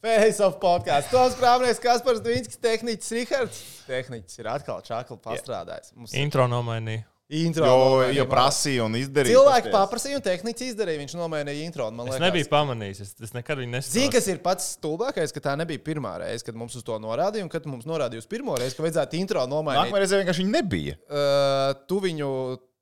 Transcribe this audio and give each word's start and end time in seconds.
Face 0.00 0.40
of 0.40 0.54
podkāsts. 0.62 1.10
Tos 1.12 1.34
krāpnieks, 1.36 1.80
kas 1.82 2.00
par 2.04 2.16
Dvīnskis, 2.24 2.56
tehniķis 2.64 3.10
Rihards. 3.18 3.58
Tehniķis 3.84 4.38
ir 4.40 4.48
atkal 4.48 4.80
čakli 4.86 5.18
pastrādājis. 5.20 5.92
Mums 5.96 6.14
Intro 6.16 6.46
nomainīja. 6.48 7.04
intro. 7.30 7.66
Jo, 7.68 7.74
nomainīja. 7.84 8.14
jo 8.16 8.24
prasīja 8.26 8.86
un 8.88 8.96
izdarīja. 8.98 9.36
Cilvēki 9.36 9.70
paprasīja, 9.74 10.16
un 10.18 10.24
tehniķis 10.24 10.72
izdarīja. 10.72 11.02
Viņš 11.04 11.14
nomainīja 11.20 11.66
intro. 11.66 11.90
Man 11.92 12.08
Es 12.08 12.16
liekas, 12.16 12.24
nebiju 12.24 12.48
pamanījis. 12.50 13.02
Es, 13.04 13.12
es 13.28 13.36
nekad 13.36 13.60
viņu 13.60 13.68
Zini, 13.70 13.76
nesaprotu. 13.76 14.14
kas 14.16 14.30
ir 14.32 14.40
pats 14.48 14.70
stulbākais, 14.78 15.36
ka 15.36 15.44
tā 15.44 15.54
nebija 15.60 15.78
pirmā 15.84 16.16
reize, 16.24 16.42
kad 16.48 16.56
mums 16.58 16.74
uz 16.80 16.82
to 16.82 16.96
norādīja, 16.98 17.44
un 17.44 17.52
kad 17.52 17.68
mums 17.70 17.84
norādīja 17.86 18.24
uz 18.24 18.26
pirmo 18.26 18.56
reizi, 18.58 18.74
ka 18.74 18.82
vajadzētu 18.88 19.20
intro 19.20 19.44
nomainīt. 19.46 19.84
Nākamā 19.84 20.00
reize 20.02 20.18
vienkārši 20.18 20.48
nebija. 20.48 20.96
Uh, 21.06 21.76
tu 21.86 22.00
viņu, 22.02 22.32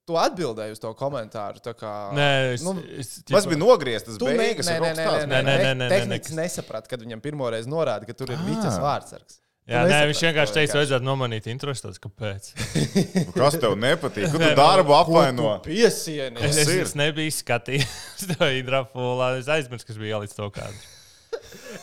tu 0.08 0.16
atbildēji 0.18 0.74
uz 0.76 0.80
to 0.82 0.90
komentāru. 0.98 1.60
tā 1.64 1.74
Kā, 1.78 1.92
Nē, 2.16 2.28
es, 2.56 2.64
nu, 2.66 2.72
es, 2.98 3.12
Tas 3.28 3.46
bija 3.48 3.60
nogrieztas 3.60 4.16
beigas. 4.22 4.66
nē, 4.66 4.78
nē, 4.80 4.94
nē, 4.96 5.04
nē, 5.04 5.26
nē, 5.28 5.42
Nē, 5.44 5.74
nē, 5.84 5.90
nē, 5.92 6.00
nē. 6.14 6.22
nesaprata, 6.40 6.88
kad 6.90 7.04
viņam 7.04 7.20
pirmo 7.24 7.50
reizi 7.52 7.68
norāda, 7.70 8.08
ka 8.08 8.16
tur 8.16 8.32
ir 8.32 8.40
Ah. 8.40 8.48
Vīķis 8.48 8.80
vārdsargs. 8.82 9.38
Jā, 9.68 9.82
nē, 9.84 9.96
viņš 10.08 10.20
vienkārši 10.24 10.54
teica, 10.56 10.78
vajadzētu 10.80 11.04
nomanīt 11.04 11.46
intro. 11.52 11.74
Es 11.76 11.82
tāds, 11.84 11.98
kāpēc? 12.00 12.46
Kas 13.36 13.58
tev 13.60 13.74
nepatīk? 13.76 14.30
Kur 14.32 14.40
tu 14.40 14.52
darbu 14.56 14.88
nu, 14.88 14.96
apvaino? 14.96 15.50
Piesieni. 15.60 16.40
Es, 16.40 16.56
Tas 16.56 16.62
es, 16.64 16.70
es 16.86 16.94
nebiju 16.96 17.34
skatījies 17.36 18.22
to 18.32 18.48
hidrafulā. 18.48 19.34
Es 19.42 19.50
aizmirsu, 19.52 19.84
kas 19.90 20.00
bija 20.00 20.16
ielicis 20.16 20.38
to 20.40 20.48
kādu. 20.56 20.72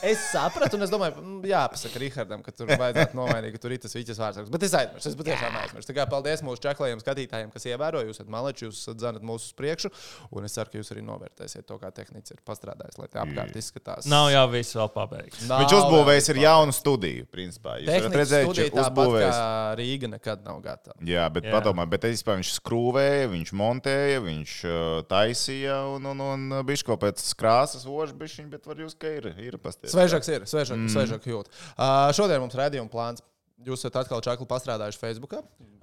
Es 0.05 0.21
sapratu, 0.31 0.77
un 0.77 0.85
es 0.85 0.91
domāju, 0.93 1.17
mm, 1.21 1.45
jāpasaka 1.49 2.01
Rihardam, 2.01 2.43
ka 2.45 2.53
tur 2.55 2.69
vajadzētu 2.71 3.17
nomainīt, 3.17 3.55
ka 3.55 3.61
tur 3.63 3.73
ir 3.75 3.81
tas 3.83 3.95
Vīķis 3.95 4.19
vārdsargs. 4.21 4.51
Bet 4.53 4.65
es 4.67 4.75
aizmirsu, 4.77 5.11
es 5.11 5.17
patiešām 5.19 5.57
aizmirsu. 5.61 5.89
Tā 5.89 5.95
kā 5.97 6.05
paldies 6.09 6.43
mūsu 6.45 6.63
čaklajiem 6.65 7.01
skatītājiem, 7.03 7.51
kas 7.53 7.67
ievēro, 7.69 8.03
jūs 8.05 8.19
esat 8.19 8.31
maleči, 8.31 8.67
jūs 8.67 8.83
dzanat 8.97 9.25
mūsu 9.25 9.49
uz 9.49 9.55
priekšu, 9.57 9.91
un 10.35 10.47
es 10.47 10.55
ceru, 10.57 10.71
ka 10.71 10.79
jūs 10.81 10.91
arī 10.95 11.03
novērtēsiet 11.05 11.67
to, 11.69 11.79
kā 11.81 11.91
tehnicis 11.95 12.35
ir 12.35 12.41
pastrādājis, 12.47 12.99
lai 13.01 13.09
tā 13.11 13.23
apkārt 13.23 13.57
izskatās. 13.59 14.09
Nav 14.09 14.29
jau 14.33 14.45
viss 14.53 14.77
vēl 14.77 14.91
pabeigts. 14.93 15.45
Nav 15.49 15.63
Viņš 15.63 15.75
uzbūvējis 15.79 16.31
ir 16.33 16.41
jaunu 16.43 16.75
studiju, 16.75 17.27
principā. 17.33 17.77
Jūs 17.81 18.09
redzēt, 18.13 18.49
studija 18.49 18.73
ka 18.73 18.85
uzbūvējis. 18.85 19.41
Rīga 19.79 20.11
nekad 20.15 20.45
nav 20.45 20.61
gatava. 20.63 20.97
Jā, 21.05 21.25
bet 21.33 21.47
Jā. 21.47 21.55
padomā, 21.57 21.85
bet 21.89 22.07
es 22.07 22.19
vispār 22.19 22.39
viņš 22.39 22.53
skrūvēja, 22.59 23.29
viņš 23.33 23.53
montēja, 23.57 24.21
viņš 24.25 24.55
uh, 24.69 24.83
taisīja 25.09 25.79
un, 25.95 26.09
un, 26.13 26.23
un 26.25 26.59
bija 26.67 26.85
kaut 26.87 27.01
pēc 27.03 27.23
krāsas 27.39 27.85
ožbišķiņa, 27.89 28.49
bet 28.51 28.69
var 28.69 28.81
jūs, 28.83 28.95
ka 28.99 29.11
ir, 29.17 29.29
ir 29.41 29.54
pasties. 29.61 29.93
Svežāks 29.93 30.31
ir, 30.31 30.47
svežāk, 30.49 30.79
mm. 30.79 30.91
svežāk 30.95 31.29
jūt. 31.29 31.51
Uh, 31.75 32.09
šodien 32.15 32.43
mums 32.43 32.57
redzējuma 32.57 32.91
plāns. 32.91 33.23
Jūs 33.65 33.85
esat 33.85 34.01
atkal 34.03 34.23
čakli 34.25 34.47
pastrādājuši 34.49 35.01
Facebook. 35.01 35.37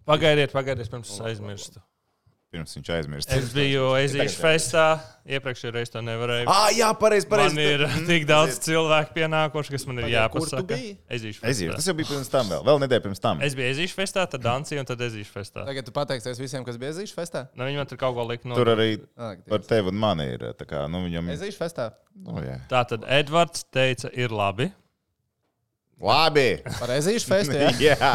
Pagaidiet, 0.09 0.53
pagaidiet, 0.55 0.91
pirms 0.92 1.14
es 1.14 1.23
aizmirstu. 1.25 1.81
Pirms 2.53 2.75
viņš 2.77 2.89
aizmirst. 2.92 3.31
Es 3.33 3.53
biju 3.56 3.86
Ezīšu 3.97 4.36
festā. 4.36 4.83
Iepriekšējā 5.25 5.70
reizē 5.72 5.95
to 5.95 6.00
nevarēju. 6.05 6.48
Ah, 6.53 6.67
jā, 6.77 6.91
pareizi, 7.00 7.25
pareizi. 7.31 7.56
Man 7.56 7.64
ir 7.64 7.84
tik 8.11 8.27
daudz 8.28 8.58
cilvēku 8.61 9.14
pienākuši, 9.14 9.72
kas 9.72 9.86
man 9.89 10.03
ir 10.03 10.05
Pagaid, 10.08 10.33
kur 10.34 10.45
tu 10.45 10.58
jāpasaka. 10.58 10.78
Ezīšu 11.17 11.47
Ezīšu, 11.48 11.70
festā. 11.70 11.77
tas 11.78 11.86
jau 11.89 11.95
bija 11.97 12.11
pirms 12.11 12.28
tam 12.34 12.50
vēl, 12.53 12.67
vēl 12.67 12.83
nedēļa 12.83 13.05
pirms 13.06 13.23
tam. 13.25 13.41
Es 13.47 13.56
biju 13.56 13.70
Ezīšu 13.70 13.97
festā, 13.97 14.27
tad 14.34 14.45
Dancija 14.45 14.83
un 14.84 14.91
tad 14.91 15.00
Ezīšu 15.06 15.33
festā. 15.33 15.64
Tagad 15.70 15.89
tu 15.89 15.95
pateiksies 15.97 16.42
visiem, 16.42 16.67
kas 16.67 16.77
bija 16.83 16.92
Zīšu 16.98 17.17
festā. 17.17 17.47
Nu, 17.56 17.64
viņi 17.70 17.80
man 17.80 17.89
tur 17.89 18.00
kaut 18.03 18.19
ko 18.19 18.27
lika 18.28 18.50
no. 18.50 18.58
Tur 18.58 18.73
arī 18.75 18.91
Ak, 19.17 19.47
par 19.48 19.64
tevi 19.64 19.89
un 19.95 20.03
mani 20.03 20.27
ir. 20.34 20.45
tā 20.58 20.69
Kā, 20.69 20.83
nu, 20.92 21.00
viņam... 21.06 21.30
Zīšu 21.41 21.62
festā. 21.62 21.89
nu, 22.20 22.36
jā. 22.45 22.58
Tā 22.69 22.83
tad 22.91 23.06
Edvards 23.08 23.64
teica, 23.73 24.12
ir 24.12 24.34
labi. 24.34 24.69
Labi! 26.03 26.50
Par 26.77 26.92
Zīšu 27.00 27.30
festu. 27.30 27.56
Jā. 27.56 27.73
jā, 27.95 28.12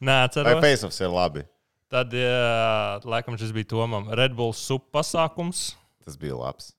Nē, 0.00 0.14
vai 0.14 0.18
atceros. 0.26 0.60
Faceoffs 0.64 1.00
ir 1.04 1.14
labi? 1.14 1.44
Tad, 1.88 2.12
jā, 2.12 2.98
laikam, 3.08 3.38
šis 3.40 3.52
bija 3.56 3.70
Tomam. 3.70 4.10
Red 4.12 4.34
Bull 4.36 4.52
sup 4.56 4.90
pasākums. 4.92 5.70
Tas 6.04 6.18
bija 6.20 6.36
labs. 6.36 6.74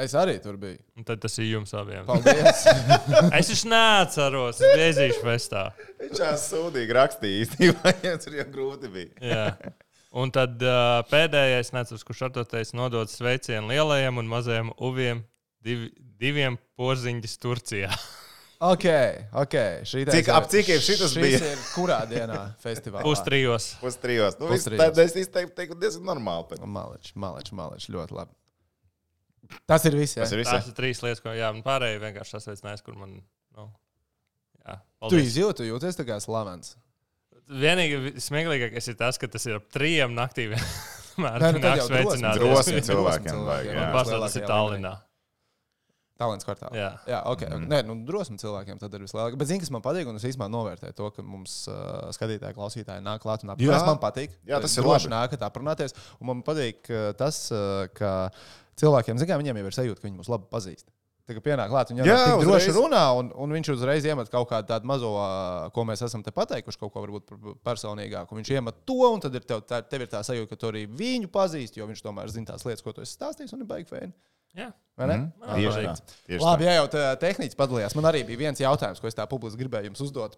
Es 0.00 0.14
arī 0.16 0.36
tur 0.42 0.56
biju. 0.58 0.78
Un 0.96 1.04
tad 1.04 1.20
tas 1.22 1.34
ir 1.38 1.50
jums 1.50 1.74
abiem. 1.76 2.06
Paldies. 2.08 2.64
Es 3.38 3.50
viņš 3.50 3.62
neatceros, 3.68 4.60
es 4.60 4.74
biju 4.74 4.86
Ezīšu 4.86 5.22
festā. 5.26 5.64
Viņš 6.00 6.22
jau 6.22 6.32
sūdīgi 6.44 6.96
rakstīja 6.96 7.44
īstenībā, 7.44 7.94
ja 8.06 8.14
tur 8.22 8.38
jau 8.38 8.46
grūti 8.54 8.90
bija. 8.94 9.10
Jā. 9.22 9.74
Un 10.20 10.32
tad 10.34 10.62
uh, 10.66 11.02
pēdējais, 11.10 11.70
neatceros, 11.74 12.06
kurš 12.06 12.24
ar 12.26 12.32
to 12.34 12.46
teica, 12.48 12.74
nodod 12.78 13.12
sveicienu 13.12 13.70
lielajiem 13.70 14.22
un 14.22 14.30
mazajiem 14.30 14.72
uviem, 14.82 15.22
div, 15.62 15.86
diviem 16.18 16.58
porziņģis 16.80 17.38
Turcijā. 17.44 17.92
ok, 18.60 18.84
ok. 19.42 19.54
Šitais 19.88 20.14
Cik- 20.14 20.28
ir- 20.28 20.34
ap 20.36 20.48
cikiem 20.52 20.80
šitas 20.84 21.12
šis 21.14 21.22
bija? 21.22 21.38
ir 21.52 21.62
kurā 21.74 22.00
dienā 22.10 22.40
festivālā? 22.62 23.02
Pustrijos. 23.06 23.70
Pustrijos. 23.80 24.36
Nu, 24.40 24.48
Pustrijos. 24.52 24.80
tā- 24.82 25.04
es 25.04 25.16
izteiktu, 25.16 25.54
teiktu, 25.56 25.78
diezgan 25.80 26.04
normāli. 26.12 26.48
pat. 26.50 26.60
Maleči, 26.66 27.12
maleči, 27.16 27.54
maleči. 27.56 27.92
Ļoti 27.96 28.12
labi. 28.18 28.36
Tas 29.66 29.84
ir 29.88 29.96
viss. 29.98 30.14
Jā. 30.16 30.22
Tas 30.22 30.32
ir 30.32 30.38
viss. 30.44 30.50
Tās 30.52 30.68
ir 30.68 30.74
trīs 30.76 31.00
lietas, 31.02 31.20
ko 31.24 31.32
jā, 31.34 31.48
man 31.52 31.62
pārējie 31.66 31.98
vienkārši 32.04 32.36
sasveicinājās, 32.36 32.84
kur 32.86 32.94
man. 33.00 33.16
Nu, 33.56 33.70
jā, 34.66 34.76
Tu 34.78 35.00
paldies. 35.00 35.26
izjūti, 35.32 35.56
tu 35.56 35.62
jūties 35.64 35.96
tā 35.98 36.04
kā 36.06 36.20
slavens. 36.22 36.76
Vienīgi 37.50 38.14
smieklīgākais 38.22 38.88
ir 38.92 38.94
tas, 38.94 39.18
ka 39.18 39.26
tas 39.26 39.44
ir 39.46 39.56
ap 39.58 39.64
trījiem 39.74 40.12
naktī. 40.14 40.46
Vienmēr 40.52 41.40
Nē, 41.42 41.48
nu 41.52 41.58
tad 41.58 41.64
nāk 41.64 41.80
jau 41.80 41.88
sveicināt. 41.88 42.38
Cilvēkiem. 42.86 43.80
Pārsvarā 43.90 44.20
tas 44.28 44.36
ir 44.36 44.46
Tallinā. 44.46 44.92
Talants 46.20 46.44
kvartālā. 46.44 46.76
Jā. 46.76 46.90
Jā, 47.08 47.20
ok. 47.30 47.44
Mm. 47.48 47.66
Nē, 47.70 47.80
nu, 47.88 47.96
drosmi 48.08 48.36
cilvēkiem 48.40 48.80
tad 48.82 48.94
ir 48.96 49.06
vislabāk. 49.06 49.38
Bet, 49.40 49.48
zini, 49.48 49.62
kas 49.62 49.72
man 49.72 49.84
patīk, 49.84 50.08
un 50.10 50.20
es 50.20 50.26
īstenībā 50.28 50.50
novērtēju 50.52 50.96
to, 50.98 51.10
ka 51.16 51.24
mums 51.24 51.56
uh, 51.72 52.10
skatītāji, 52.16 52.56
klausītāji 52.58 53.04
nāk 53.06 53.24
klāt 53.24 53.46
un 53.46 53.54
apgādās. 53.54 53.80
Tas 53.80 53.88
man 53.88 54.00
patīk. 54.02 54.36
Jā, 54.48 54.60
tas 54.60 54.76
ir 54.76 54.88
labi. 54.88 55.12
nākat 55.14 55.44
aprunāties. 55.48 55.96
Un 56.20 56.32
man 56.34 56.46
patīk 56.46 56.90
uh, 56.92 57.10
tas, 57.16 57.46
uh, 57.54 57.86
ka 57.96 58.30
cilvēkiem, 58.80 59.20
zinām, 59.22 59.40
viņiem 59.40 59.62
jau 59.62 59.70
ir 59.70 59.78
sajūta, 59.78 60.02
ka 60.02 60.10
viņi 60.10 60.20
mūs 60.20 60.32
labi 60.32 60.50
pazīst. 60.52 60.90
Tā 61.30 61.36
kā 61.36 61.42
pienāk 61.44 61.70
klāt, 61.70 61.92
Jā, 61.94 62.16
tik 62.26 62.42
droši 62.42 62.72
runā, 62.74 63.04
un, 63.14 63.28
un 63.38 63.52
viņš 63.54 63.68
uzreiz 63.76 64.06
iemet 64.08 64.32
kaut 64.32 64.48
kādu 64.50 64.66
tādu 64.72 64.88
mazo, 64.90 65.12
uh, 65.14 65.68
ko 65.72 65.84
mēs 65.86 66.02
esam 66.02 66.24
te 66.26 66.32
pateikuši, 66.34 66.80
kaut 66.80 66.90
ko 66.92 67.04
varbūt 67.04 67.30
personīgāku. 67.64 68.34
Viņš 68.40 68.50
iemet 68.56 68.80
to, 68.88 68.98
un 69.06 69.22
tad 69.22 69.38
ir 69.38 69.46
tev, 69.46 69.62
tā, 69.68 69.78
tev 69.86 70.04
ir 70.04 70.10
tā 70.10 70.24
sajūta, 70.26 70.50
ka 70.50 70.58
tu 70.58 70.72
arī 70.72 70.88
viņu 70.90 71.30
pazīsti, 71.30 71.78
jo 71.78 71.86
viņš 71.86 72.02
tomēr 72.02 72.32
zina 72.34 72.50
tās 72.50 72.66
lietas, 72.66 72.82
ko 72.82 72.96
tu 72.96 73.04
esi 73.06 73.14
stāstījis, 73.14 73.54
un 73.54 73.62
ir 73.62 73.70
baigi 73.70 73.88
fēni. 73.92 74.10
Jā. 74.56 74.72
Vai 75.00 75.06
ne? 75.06 75.16
Mhm. 75.16 75.32
Man 75.40 75.56
Tieši 75.56 75.84
tā. 75.86 76.14
Tieši 76.28 76.44
Labi, 76.44 76.64
tā. 76.64 76.66
ja 76.66 76.72
jau 76.82 76.86
tā 76.92 77.04
tehniski 77.22 77.56
padalījās, 77.56 77.94
man 77.96 78.04
arī 78.10 78.24
bija 78.26 78.38
viens 78.38 78.60
jautājums, 78.60 79.00
ko 79.00 79.06
es 79.08 79.14
tā 79.16 79.26
publiski 79.30 79.62
gribēju 79.62 79.90
jums 79.92 80.00
uzdot. 80.08 80.36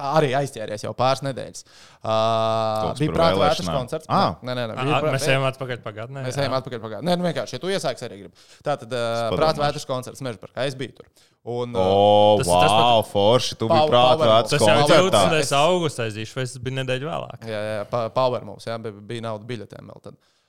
Arī 0.00 0.30
aizķēries 0.32 0.80
jau 0.86 0.94
pāris 0.96 1.20
nedēļas. 1.20 1.64
Uh, 2.00 2.94
bija 2.96 3.10
vētras 3.12 3.34
vēlēšanām. 3.36 3.74
koncerts. 3.76 4.06
Ah. 4.08 4.38
Nē, 4.40 4.54
nē, 4.56 4.62
nē. 4.70 4.76
Bija 4.80 5.00
prā- 5.02 5.12
Mēs 5.12 5.26
ejam 5.28 5.44
atpakaļ 5.44 5.82
pagātnē. 5.84 6.22
Mēs 6.24 6.38
ejam 6.40 6.54
atpakaļ 6.56 6.80
pagātnē. 6.86 7.04
Nē, 7.10 7.16
nu 7.20 7.26
vienkārši, 7.28 7.52
ja 7.58 7.60
tu 7.60 7.68
iesāksi, 7.68 8.06
arī 8.08 8.18
gribi. 8.22 8.46
Tā 8.64 8.78
tad 8.80 8.96
uh, 8.96 9.36
prāta 9.36 9.60
vētras 9.60 9.84
koncerts 9.90 10.24
Mežburgā. 10.24 10.64
Es 10.64 10.78
biju 10.80 10.96
tur. 11.02 11.10
Un, 11.44 11.76
uh, 11.76 11.84
O, 11.84 12.38
Tas- 12.40 12.48
tas 12.48 12.72
wow, 12.72 13.04
forši. 13.12 13.58
Tu 13.60 13.68
biji 13.68 13.92
prātā 13.92 14.24
vērts 14.24 14.56
Tas 14.56 14.64
jau 14.64 14.72
ir 14.72 14.82
koncertā. 14.86 15.22
20. 15.36 15.54
augustā, 15.60 16.08
aizīšu, 16.08 16.36
vai 16.40 16.44
tas 16.48 16.56
bija 16.64 16.78
nedēļa 16.80 17.12
vēlāk. 17.12 17.44
Jā, 17.52 17.60
jā, 17.68 17.84
pa- 17.92 18.08
Power 18.16 18.40
mums, 18.48 18.64
jā, 18.64 18.80
bija- 18.80 19.00
bija 19.12 19.28
nauda 19.28 19.44
biļetēm 19.52 19.84
vēl 19.92 20.00
tad. 20.08 20.14
Uh, 20.16 20.39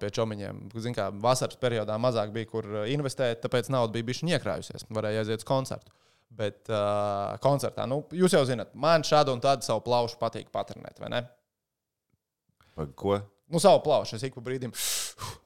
pie 0.00 0.08
čomiņiem. 0.10 0.62
Zin, 0.82 0.94
kā, 0.96 1.10
vasaras 1.22 1.58
periodā 1.62 1.94
mazāk 2.02 2.32
bija, 2.34 2.48
kur 2.50 2.66
investēt, 2.90 3.38
tāpēc 3.44 3.68
nauda 3.70 3.92
bija 3.94 4.08
bijusi 4.08 4.26
iekrājusies. 4.34 4.86
Varēja 4.90 5.22
aiziet 5.22 5.44
uz 5.44 5.46
koncertu. 5.48 5.92
Bet 6.34 6.66
uh, 6.72 7.36
koncertā, 7.38 7.84
nu, 7.86 8.00
jūs 8.10 8.34
jau 8.34 8.40
zināt, 8.48 8.72
man 8.74 9.04
šādu 9.06 9.36
un 9.36 9.42
tādu 9.44 9.62
savu 9.62 9.84
plaušu 9.86 10.18
patīk 10.18 10.48
paternēt, 10.50 10.98
vai 10.98 11.12
ne? 11.14 11.20
Pa 12.74 12.88
Ko? 12.98 13.20
Nu, 13.54 13.60
savu 13.62 13.78
plaušu 13.84 14.16
es 14.16 14.24
ik 14.26 14.34
pa 14.34 14.42
brīdim 14.42 14.72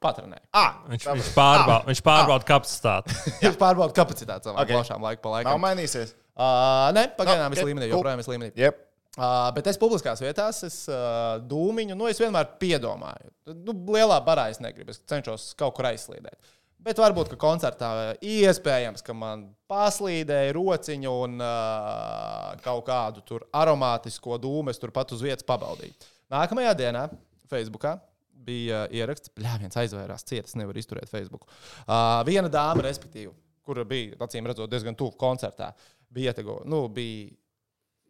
paternēju. 0.01 0.47
Ah, 0.57 0.79
Viņš, 0.89 1.05
viņš 1.19 1.31
pārbauda, 1.37 1.83
viņš 1.91 2.01
pārbauda 2.07 2.47
kapacitāti. 2.49 3.17
Viņš 3.43 3.59
pārbauda 3.61 3.93
kapacitāti 3.97 4.49
savām 4.49 4.63
Ok. 4.63 4.65
okay. 4.65 4.77
plaušām 4.79 5.05
laiku 5.05 5.21
pa 5.27 5.29
nav 5.29 5.37
laikam. 5.43 5.65
mainīsies. 5.67 6.15
Uh, 6.39 6.89
nē, 6.97 7.03
pagaidām 7.19 7.51
No, 7.51 7.59
es 7.59 7.61
ok, 7.61 7.69
līmenī, 7.69 7.89
cool. 7.91 7.99
joprojām 7.99 8.23
es 8.23 8.31
līmenī. 8.31 8.53
Yep. 8.57 8.81
Uh, 9.19 9.49
bet 9.51 9.67
es 9.67 9.79
publiskās 9.81 10.21
vietās, 10.23 10.61
es 10.63 10.75
uh, 10.87 11.41
dūmiņu, 11.51 11.97
nu, 11.99 12.07
es 12.07 12.21
vienmēr 12.23 12.53
piedomāju. 12.61 13.33
Nu, 13.67 13.75
lielā 13.91 14.21
barā 14.23 14.45
es 14.53 14.61
negribu, 14.63 14.95
es 14.95 15.01
cenšos 15.11 15.49
kaut 15.59 15.75
kur 15.75 15.89
aizslīdēt. 15.91 16.53
Bet 16.87 17.01
varbūt, 17.03 17.33
ka 17.33 17.39
koncertā 17.43 17.89
iespējams, 18.23 19.03
ka 19.03 19.17
man 19.19 19.49
paslīdēja 19.67 20.53
rociņu 20.55 21.15
un 21.25 21.35
uh, 21.43 22.53
kaut 22.63 22.85
kādu 22.87 23.25
tur 23.27 23.43
aromātisko 23.59 24.39
dūmu 24.39 24.71
es 24.71 24.79
turpat 24.79 25.17
uz 25.17 25.27
vietas 25.27 25.47
pabaudīju. 25.49 25.97
Nākamajā 26.31 26.77
dienā 26.79 27.09
Facebookā 27.51 27.97
bija 28.31 28.85
ieraksts, 28.95 29.35
ka 29.35 29.57
viens 29.59 29.81
aizvērās 29.83 30.23
cietas, 30.31 30.55
nevar 30.61 30.79
izturēt 30.79 31.11
Facebook. 31.11 31.51
Uh, 31.89 32.23
viena 32.29 32.47
dāma, 32.47 32.87
respektīvi, 32.87 33.35
kura 33.67 33.83
bija, 33.83 34.15
acīm 34.29 34.47
redzot, 34.47 34.71
diezgan 34.71 34.95
tuvu 34.95 35.19
koncertā, 35.19 35.73
bija, 36.07 36.31
ietego, 36.31 36.61
nu, 36.71 36.85
bija 36.87 37.35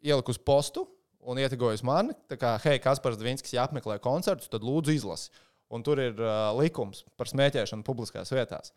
ielikusi 0.05 0.45
postu 0.45 0.85
un 1.27 1.39
ietegojusi 1.41 1.85
mani, 1.87 2.15
tā 2.31 2.37
kā, 2.39 2.55
hei, 2.63 2.79
Kaspars 2.83 3.19
Dvinskis, 3.19 3.53
ja 3.55 3.65
apmeklē 3.67 3.99
koncertus, 4.03 4.49
tad 4.51 4.65
lūdzu 4.65 4.95
izlasi. 4.95 5.31
Un 5.69 5.83
tur 5.85 6.01
ir 6.01 6.17
uh, 6.17 6.49
likums 6.57 7.03
par 7.19 7.29
smēķēšanu 7.29 7.85
publiskās 7.85 8.31
vietās. 8.33 8.71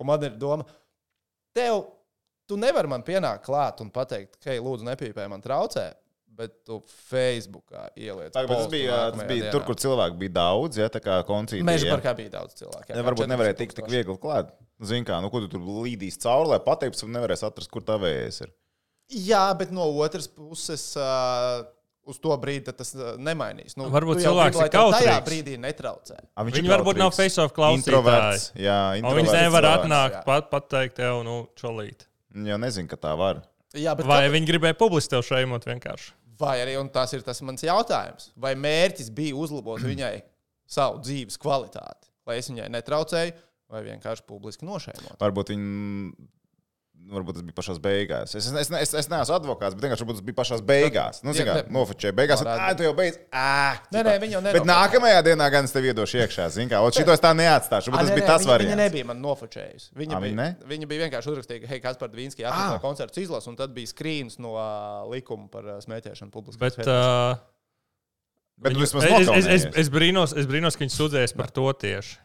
Un 0.00 0.08
man 0.08 0.22
ir 0.24 0.36
doma, 0.40 0.64
tev, 1.56 1.82
tu 2.48 2.56
nevari 2.56 2.88
man 2.88 3.04
pienākt 3.04 3.44
klāt 3.44 3.82
un 3.84 3.90
pateikt, 3.92 4.38
hei, 4.46 4.60
lūdzu, 4.62 4.86
nepīpē, 4.88 5.26
man 5.30 5.44
traucē. 5.44 5.90
bet 6.38 6.52
tu 6.62 6.76
Facebookā 6.86 7.88
ieliec. 7.98 8.30
Tā, 8.30 8.44
tas 8.46 8.68
bija, 8.70 8.98
tas 9.10 9.24
bija 9.26 9.48
dienā. 9.48 9.52
tur, 9.56 9.64
kur 9.66 9.74
cilvēki 9.74 10.20
bija 10.20 10.34
daudz, 10.36 10.78
ja 10.78 10.86
tā 10.86 11.00
kā 11.02 11.16
koncīti. 11.26 11.64
Meža 11.66 11.88
parkā 11.90 12.12
bija 12.14 12.30
daudz 12.36 12.54
cilvēku. 12.60 12.92
jā, 12.94 13.02
varbūt 13.02 13.24
40 13.24 13.32
nevarēja 13.32 13.56
tikt 13.58 13.74
tik 13.80 13.88
viegli 13.90 14.14
klāt. 14.22 14.52
Zini, 14.78 15.02
kā, 15.08 15.18
nu, 15.18 15.32
ko 15.34 15.40
tu 15.42 15.48
tur 15.50 15.64
līdīs 15.66 16.20
cauri, 16.22 16.52
lai 16.52 16.60
pateiktu, 16.62 17.08
un 17.08 17.16
nevarēs 17.18 17.42
atrast, 17.48 17.72
kur 17.74 17.82
tavējais 17.82 18.38
ir. 18.46 18.54
Jā, 19.26 19.42
bet 19.58 19.74
no 19.74 19.88
otras 19.98 20.30
puses. 20.30 20.92
Uh, 20.94 21.66
Uz 22.08 22.16
to 22.24 22.32
brīdi 22.40 22.72
tas 22.72 22.94
uh, 22.96 23.14
nemainīs. 23.20 23.74
Nu, 23.76 23.90
Varbūt 23.92 24.22
cilvēks 24.24 24.56
gribi, 24.56 24.62
lai 24.62 24.68
ir 24.68 24.72
Tajā 24.72 24.82
kautrīgs. 24.82 25.24
brīdī 25.28 25.56
netraucē. 25.60 26.16
A, 26.34 26.44
viņš 26.46 26.56
Viņi 26.56 26.70
varbūt 26.72 27.00
nav 27.02 27.12
face-off 27.12 27.52
klausītāji. 27.56 27.82
Introverts. 27.84 28.46
Jā. 28.56 28.78
Viņi 28.96 29.26
nevar 29.34 29.66
atnākt, 29.74 30.22
pat, 30.24 30.48
pateikt, 30.52 30.96
tev, 31.02 31.20
nu, 31.26 31.36
čolīt. 31.60 32.06
Jā, 32.32 32.56
nezinu, 32.60 32.88
ka 32.88 32.96
tā 32.96 33.12
var. 33.18 33.42
Jā, 33.76 33.92
bet 33.98 34.06
Vai 34.08 34.22
kāpēc- 34.24 34.34
viņi 34.38 34.48
gribēja 34.48 34.78
publiski 34.80 35.12
tev 35.12 35.26
šeimot 35.28 35.68
vienkārši? 35.68 36.14
Vai 36.40 36.54
arī, 36.62 36.78
un 36.80 36.88
tas 36.88 37.12
ir 37.12 37.20
tas 37.26 37.40
mans 37.42 37.60
jautājums, 37.66 38.30
vai 38.38 38.54
mērķis 38.54 39.10
bija 39.12 39.34
uzlabot 39.36 39.82
viņai 39.92 40.22
savu 40.68 41.02
dzīves 41.04 41.36
kvalitāti, 41.42 42.08
lai 42.28 42.38
es 42.40 42.48
viņai 42.48 42.70
netraucēju, 42.72 43.36
vai 43.68 43.82
vienkārši 43.84 44.24
publiski 44.28 44.64
nošēmot? 44.68 45.18
Varbūt 45.20 45.52
viņi. 45.52 46.12
Varbūt 47.08 47.38
tas 47.38 47.44
bija 47.46 47.56
pašā 47.56 47.74
beigās. 47.80 48.34
Es, 48.36 48.46
es, 48.52 48.68
es, 48.68 48.90
es 49.00 49.06
neesmu 49.08 49.32
advokāts, 49.38 49.72
bet 49.78 49.86
vienkārši 49.86 50.06
tas 50.10 50.18
bija 50.26 50.36
pašā 50.36 50.58
beigās. 50.68 51.22
Nu, 51.24 51.32
zināmā 51.32 51.62
mērā, 51.62 51.72
nofočēja 51.72 52.12
beigās. 52.18 52.42
Ah, 52.44 52.74
tu 52.76 52.84
jau 52.84 52.92
beidz. 52.98 53.16
Ah, 53.32 53.78
Nē, 53.94 54.02
nē, 54.04 54.12
viņa 54.20 54.34
jau 54.36 54.42
Bet 54.44 54.58
nenofotēja. 54.58 54.74
nākamajā 54.74 55.22
dienā 55.30 55.46
gan 55.54 55.64
es 55.64 55.72
tev 55.72 55.88
iedošu 55.88 56.20
iekšā. 56.20 56.50
Zini, 56.52 56.68
kā, 56.68 56.82
šito 56.92 57.14
es 57.16 57.24
tā 57.24 57.32
neatstāšu. 57.38 57.94
Bet 57.94 58.04
tas 58.04 58.12
bija 58.12 58.26
tas 58.28 58.44
viņa, 58.44 58.44
viņa 58.44 58.52
variants. 58.52 58.82
nebija 58.82 59.08
man 59.08 59.22
nofočējusi. 59.24 59.88
Viņa, 59.96 60.20
bija, 60.26 60.48
viņa 60.74 60.90
bija 60.92 61.06
vienkārši 61.06 61.32
uzrakstījusi, 61.32 61.64
ka, 61.64 61.72
hei, 61.72 61.80
kas 61.88 61.96
par 61.96 62.12
Dvīnski 62.12 62.44
Ā. 62.44 62.52
atnāca 62.52 62.80
koncertu 62.84 63.24
izlasu, 63.24 63.48
un 63.48 63.56
tad 63.56 63.72
bija 63.72 63.88
skrīns 63.88 64.36
no 64.38 64.52
likuma 65.08 65.48
par 65.48 65.64
smēķēšanu 65.80 66.28
publiski. 66.34 66.60
Bet, 66.60 66.76
uh, 66.84 67.40
Bet 68.60 68.74
viņu- 68.74 68.84
es, 68.84 68.94
es, 69.30 69.46
es, 69.46 69.68
es, 69.86 69.88
brīnos, 69.88 70.36
es 70.36 70.44
brīnos, 70.50 70.76
ka 70.76 70.84
viņi 70.84 70.92
sūdzējas 70.98 71.32
par 71.38 71.48
to 71.54 71.72
tieši. 71.72 72.18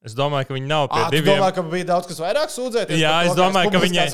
Es 0.00 0.14
domāju, 0.16 0.46
ka 0.48 0.54
viņi 0.56 0.64
nav 0.64 0.86
pie 0.88 1.00
tu 1.04 1.10
diviem. 1.12 1.36
domā, 1.36 1.48
ka 1.52 1.60
bija 1.68 1.84
daudz 1.90 2.06
kas 2.08 2.16
vairāk 2.22 2.48
sūdzēties? 2.48 2.96
Jā, 2.96 3.10
es 3.26 3.34
to, 3.34 3.42
domāju, 3.42 3.68
ka 3.74 3.80
viņai- 3.82 4.04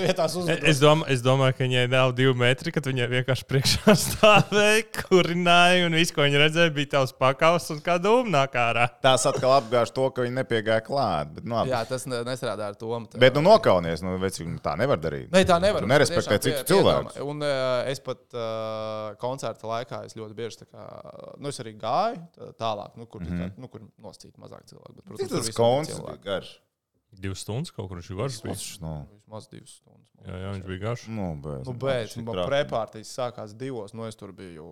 Es, 0.67 0.81
domā, 0.83 1.05
es 1.15 1.21
domāju, 1.23 1.55
ka 1.55 1.63
viņai 1.63 1.85
nav 1.93 2.11
divi 2.19 2.33
metri, 2.35 2.73
kad 2.75 2.83
viņai 2.91 3.07
vienkārši 3.13 3.45
priekšā 3.47 3.95
stāvēja, 4.07 4.81
kurināja, 5.07 5.85
un 5.87 5.95
viss, 5.95 6.11
ko 6.11 6.27
viņa 6.27 6.41
redzēja, 6.43 6.73
bija 6.75 6.91
tavs 6.97 7.13
pakaus 7.15 7.71
un 7.71 7.79
kā 7.87 8.01
dūma 8.03 8.27
nāk 8.35 8.57
ārā. 8.59 8.89
Tās 8.99 9.29
atkal 9.31 9.55
apgāž 9.61 9.93
to, 9.95 10.09
ka 10.11 10.27
viņi 10.27 10.35
nepiegāja 10.41 10.83
klāt. 10.89 11.31
Bet, 11.37 11.47
nu, 11.47 11.55
labi. 11.55 11.71
Jā, 11.71 11.85
tas 11.87 12.09
ne, 12.11 12.19
nestrādā 12.27 12.67
ar 12.73 12.75
to. 12.75 12.91
bet 13.23 13.39
nu, 13.39 13.45
nokaunies, 13.47 14.03
nu, 14.03 14.17
veci, 14.19 14.43
nu, 14.43 14.59
tā 14.59 14.75
nevar 14.83 14.99
darīt. 14.99 15.31
Nē, 15.31 15.45
tā 15.47 15.61
nevar. 15.63 15.87
Tu 15.87 15.93
nerespektē 15.95 16.41
Tiešām 16.43 16.67
citus 16.67 16.67
cilvēkus. 16.73 17.23
Un 17.23 17.47
uh, 17.47 17.87
es 17.87 18.03
pat 18.03 18.19
uh, 18.35 19.15
koncerta 19.23 19.71
laikā 19.71 20.03
es 20.11 20.19
ļoti 20.19 20.35
bieži 20.35 20.65
tā 20.65 20.67
kā, 20.67 20.83
nu, 21.39 21.55
es 21.55 21.63
arī 21.63 21.77
gāju 21.79 22.19
tā- 22.35 22.51
tālāk, 22.59 22.99
nu, 22.99 23.07
kur, 23.07 23.23
mm 23.23 23.31
-hmm. 23.31 23.55
tā, 23.55 23.63
nu, 23.63 23.69
kur 23.71 23.87
noscīt 24.03 24.35
mazāk 24.35 24.67
cilvēku. 24.67 24.99
Bet, 24.99 25.05
protams, 25.07 25.55
visur 25.85 26.05
bija 26.07 26.17
bija 26.17 26.25
garš? 26.27 26.53
Divas 27.17 27.41
stundas 27.45 27.71
kaut 27.73 27.89
kur 27.89 28.01
viņš 28.01 28.09
ir 28.13 28.17
garš. 28.19 28.39
bija. 28.45 28.55
Tas, 28.55 28.65
nu, 28.83 28.95
Vismaz 29.17 29.47
divas 29.49 29.75
stundas. 29.79 30.11
man 30.17 30.27
Jā, 30.27 30.39
jā, 30.43 30.51
viņš 30.57 30.67
bija 30.71 30.83
garš. 30.83 31.07
nu, 31.09 31.29
bet, 31.45 31.67
Nu, 31.67 31.73
bet 31.81 32.17
man 32.27 32.41
prepārtīs 32.51 33.13
sākās 33.17 33.55
divos, 33.57 33.95
no 33.97 34.07
es 34.09 34.17
tur 34.19 34.33
biju. 34.37 34.69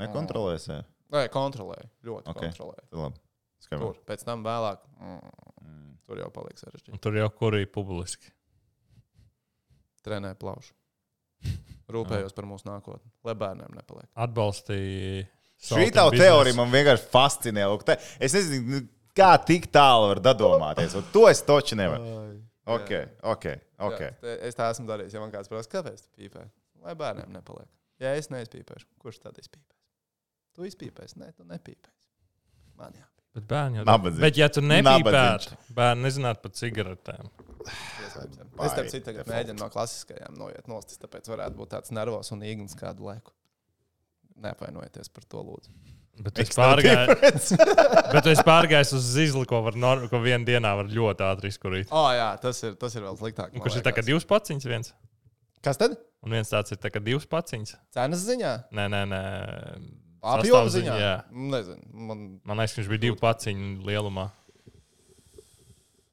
Nekontrolēsi. 0.00 0.80
Nē, 1.10 1.24
kontrolēju. 1.32 1.88
Ļoti 2.06 2.30
Ok. 2.30 2.36
okay. 2.36 2.50
kontrolēju. 2.50 3.12
Tur 3.70 3.98
pēc 4.08 4.22
tam 4.24 4.44
vēlāk. 4.46 4.84
Mm, 5.00 5.96
tur 6.06 6.20
jau 6.22 6.30
paliks 6.34 6.64
sarežģīti. 6.64 7.00
Tur 7.04 7.16
jau 7.18 7.28
kurī 7.36 7.66
publiski. 7.68 8.32
Trenēju 10.06 10.38
plaušu. 10.40 10.72
Rūpējos 11.94 12.32
par 12.36 12.46
mūsu 12.48 12.68
nākotni, 12.68 13.10
lai 13.26 13.34
bērniem 13.34 13.74
nepaliek. 13.76 14.08
Atbalstīja. 14.14 15.26
Šī 15.60 15.90
tā 15.92 16.06
teorija 16.14 16.56
man 16.56 16.70
vienkārši 16.72 17.08
fascinē. 17.12 17.66
Es 18.22 18.32
nezinu, 18.36 18.64
nu, 18.78 18.80
kā 19.16 19.32
tik 19.46 19.68
tālu 19.74 20.10
var 20.12 20.22
dadomāties. 20.24 20.96
Un 20.98 21.06
to 21.14 21.26
es 21.30 21.42
toču 21.46 21.78
nevaru. 21.78 22.16
Ok, 22.70 22.90
ok. 23.26 23.46
okay. 23.90 24.10
Jā, 24.22 24.34
es 24.48 24.58
tā 24.58 24.70
esmu 24.70 24.86
darījis. 24.90 25.16
Ja 25.16 25.22
man 25.22 25.32
kāds 25.32 25.50
prasa, 25.50 25.70
kāpēc 25.72 26.04
tu 26.04 26.10
pīpē? 26.20 26.44
Lai 26.84 26.96
bērniem 26.98 27.32
nepaliek. 27.34 27.68
Ja 28.00 28.14
es 28.16 28.30
neizpīpēšu, 28.32 28.86
kurš 29.02 29.20
tad 29.24 29.38
izpīpēs? 29.40 29.78
Tu 30.56 30.68
izpīpēsi, 30.70 31.18
nē, 31.20 31.32
tu 31.36 31.46
nepīpēsi. 31.48 32.06
Man 32.80 32.96
jā. 32.96 33.06
Bet 33.36 33.46
bērni 33.50 33.78
jau 33.78 33.86
Nabadzīgs. 33.86 34.22
Bet, 34.24 34.38
ja 34.40 34.48
tu 34.50 34.62
nepīpētu, 34.64 35.58
bērni 35.76 36.06
nezinātu 36.06 36.42
par 36.42 36.54
cigaretēm. 36.58 37.28
Es 37.70 38.16
tam 38.16 38.32
default. 38.88 39.28
mēģinu 39.28 39.60
no 39.60 39.68
klasiskajām 39.70 40.38
noiet 40.40 40.70
nostis, 40.70 40.98
tāpēc 41.02 41.28
varētu 41.30 41.58
būt 41.60 41.74
tāds 41.76 41.94
nervos 41.94 42.32
un 42.34 42.42
īgns 42.46 42.74
kādu 42.78 43.06
laiku. 43.06 43.34
Neapvainojieties 44.40 45.12
par 45.14 45.28
to, 45.30 45.44
lūdzu. 45.46 45.74
Bet 46.20 46.38
es 46.42 46.50
pārgāju, 46.52 47.14
bet 48.14 48.26
es 48.28 48.42
pārgāju 48.44 48.96
uz 48.98 49.04
zizli, 49.14 49.44
ko, 49.48 49.62
var, 49.64 49.76
ko 50.10 50.18
vienā 50.20 50.44
dienā 50.44 50.74
var 50.76 50.90
ļoti 50.92 51.24
ātri 51.24 51.48
izkurīt. 51.48 51.88
Oh, 51.94 52.10
jā, 52.12 52.26
tas 52.42 52.60
ir, 52.66 52.74
tas 52.80 52.92
ir 52.98 53.06
vēl 53.06 53.16
sliktāk. 53.16 53.54
Kurš 53.56 53.78
ir 53.78 53.86
liekas. 53.86 54.08
divs 54.10 54.26
paciņas 54.28 54.68
viens? 54.68 54.92
Kas 55.64 55.80
tad? 55.80 55.94
Un 56.20 56.34
viens 56.36 56.50
tāds 56.52 56.74
ir 56.74 56.80
kā 56.92 57.00
divs 57.00 57.24
paciņas. 57.30 57.76
Cenas 57.96 58.26
ziņā? 58.26 58.52
Nē, 58.76 58.84
nē, 58.92 59.00
nē. 59.14 59.22
Sastāvziņā, 60.20 60.74
ziņā? 60.74 60.98
jā. 61.00 61.14
Nezinu. 61.32 61.80
Man, 62.10 62.26
Man 62.44 62.60
liekas, 62.60 62.76
viņš 62.76 62.90
bija 62.92 63.04
divu 63.06 63.16
paciņu 63.22 63.70
lielumā. 63.88 64.26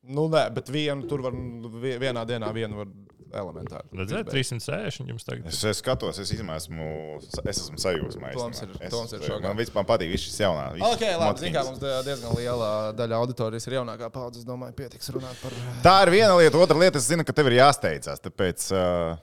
nu, 0.07 0.29
nē, 0.31 0.45
bet 0.55 0.69
vienu 0.71 1.03
tur 1.09 1.19
var 1.25 1.35
vi- 1.83 1.97
vienā 1.99 2.23
dienā 2.29 2.53
vienu 2.55 2.77
var 2.79 2.87
elementāri. 3.33 3.87
Redzēt, 3.91 4.27
izbeigt. 4.27 4.59
360 4.61 5.11
jums 5.11 5.25
tagad. 5.27 5.45
Es, 5.51 5.63
es 5.63 5.77
skatos, 5.81 6.19
es 6.23 6.31
esmu, 6.31 6.87
es 7.43 7.57
esmu 7.63 7.77
sajūsmā. 7.81 8.33
Toms 8.33 8.61
ir- 8.61 8.69
īstenībā. 8.69 8.89
Toms 8.89 9.13
ir 9.13 9.19
es, 9.21 9.27
šokā. 9.29 9.41
man 9.47 9.57
vispār 9.57 9.85
patīk 9.85 10.11
viss 10.11 10.23
šis 10.29 10.39
jaunā. 10.45 10.65
viss 10.73 10.85
Ok, 10.87 11.03
labi. 11.19 11.39
Ziniet, 11.43 11.55
kā 11.59 11.65
mums 11.65 11.79
die- 11.79 12.03
diezgan 12.07 12.35
liela 12.37 12.93
daļa 12.93 13.19
auditorijas 13.21 13.67
ir 13.67 13.73
jaunākā 13.79 14.09
paudze. 14.11 14.39
Es 14.39 14.45
domāju, 14.45 14.73
pietiks 14.75 15.09
runāt 15.11 15.35
par. 15.41 15.51
Tā 15.83 15.95
ir 16.07 16.11
viena 16.15 16.37
lieta. 16.37 16.57
Otra 16.57 16.77
lieta, 16.77 16.97
es 16.97 17.07
zinu, 17.09 17.25
ka 17.25 17.33
tev 17.33 17.47
ir 17.51 17.59
jāsteidzās. 17.59 18.21
Tāpēc, 18.23 18.71
uh, 18.71 19.17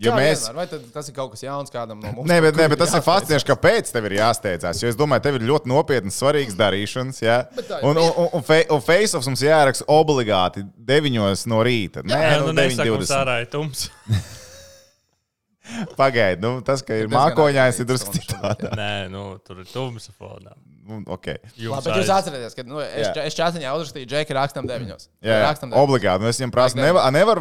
ja 0.00 0.12
Kā 0.12 0.16
mēs. 0.18 0.42
vienmēr, 0.46 0.56
Vai 0.56 0.66
tad, 0.70 0.84
tas 0.94 1.08
ir 1.10 1.14
kaut 1.16 1.30
kas 1.34 1.42
jauns 1.44 1.72
kādam 1.74 1.98
no 2.00 2.12
mums? 2.16 2.28
Nē, 2.30 2.38
bet, 2.44 2.56
nē, 2.58 2.68
bet 2.72 2.78
tas 2.80 2.92
ir 2.94 3.00
jāsteidzās? 3.00 3.08
fascinējoši, 3.08 3.48
kāpēc 3.50 3.90
tev 3.92 4.06
ir 4.08 4.14
jāsteidzās. 4.18 4.82
Jo 4.82 4.88
es 4.92 4.98
domāju, 4.98 5.24
tev 5.26 5.38
ir 5.40 5.46
ļoti 5.50 5.70
nopietnas, 5.72 6.18
svarīgas 6.22 6.56
darīšanas. 6.58 7.22
Ir 7.22 7.82
Un, 7.82 7.96
un, 7.96 8.06
un, 8.08 8.28
un, 8.38 8.42
fe- 8.46 8.66
un 8.72 8.80
face-offs 8.84 9.28
mums 9.28 9.42
jāraksta 9.44 9.84
obligāti 9.90 10.64
9 10.92 11.46
no 11.50 11.62
rīta. 11.66 12.02
Nē, 12.06 12.20
Jā, 12.24 12.38
nu, 12.40 12.46
nu 12.52 12.56
nesaka, 12.60 12.88
mums 12.94 13.10
9.20. 13.10 13.18
ārā 13.20 13.36
ir 13.44 13.50
tums. 13.52 13.88
Pagaidi, 15.96 16.42
nu, 16.42 16.56
tas, 16.66 16.82
ka 16.84 16.96
ir 16.98 17.08
mākoņājs, 17.12 17.78
ir 17.82 17.86
drusku 17.88 18.12
citādi. 18.16 18.68
Nē, 18.76 19.08
nu, 19.12 19.22
tur 19.46 19.60
ir 19.62 19.68
tums 19.70 20.08
fonā. 20.18 20.52
Nu, 20.82 20.96
Okay. 21.14 21.36
Labi, 21.62 21.84
bet 21.86 21.94
jūs 22.00 22.08
atcerieties, 22.10 22.54
ka 22.58 22.62
nu, 22.66 22.80
es, 22.82 23.06
Jā. 23.06 23.22
es 23.28 23.36
čātiņā 23.38 23.70
uzrakstīju, 23.78 24.06
Džeki, 24.10 24.34
rakstam 24.34 24.66
deviņos. 24.66 25.04
Jā, 25.22 25.28
jā, 25.30 25.42
rakstam 25.44 25.70
deviņos. 25.70 25.84
obligāti. 25.86 26.20
Nu, 26.24 26.26
es 26.32 26.40
viņam 26.40 26.50
prasu, 26.56 26.76
nevar, 26.80 27.06
nevar 27.14 27.38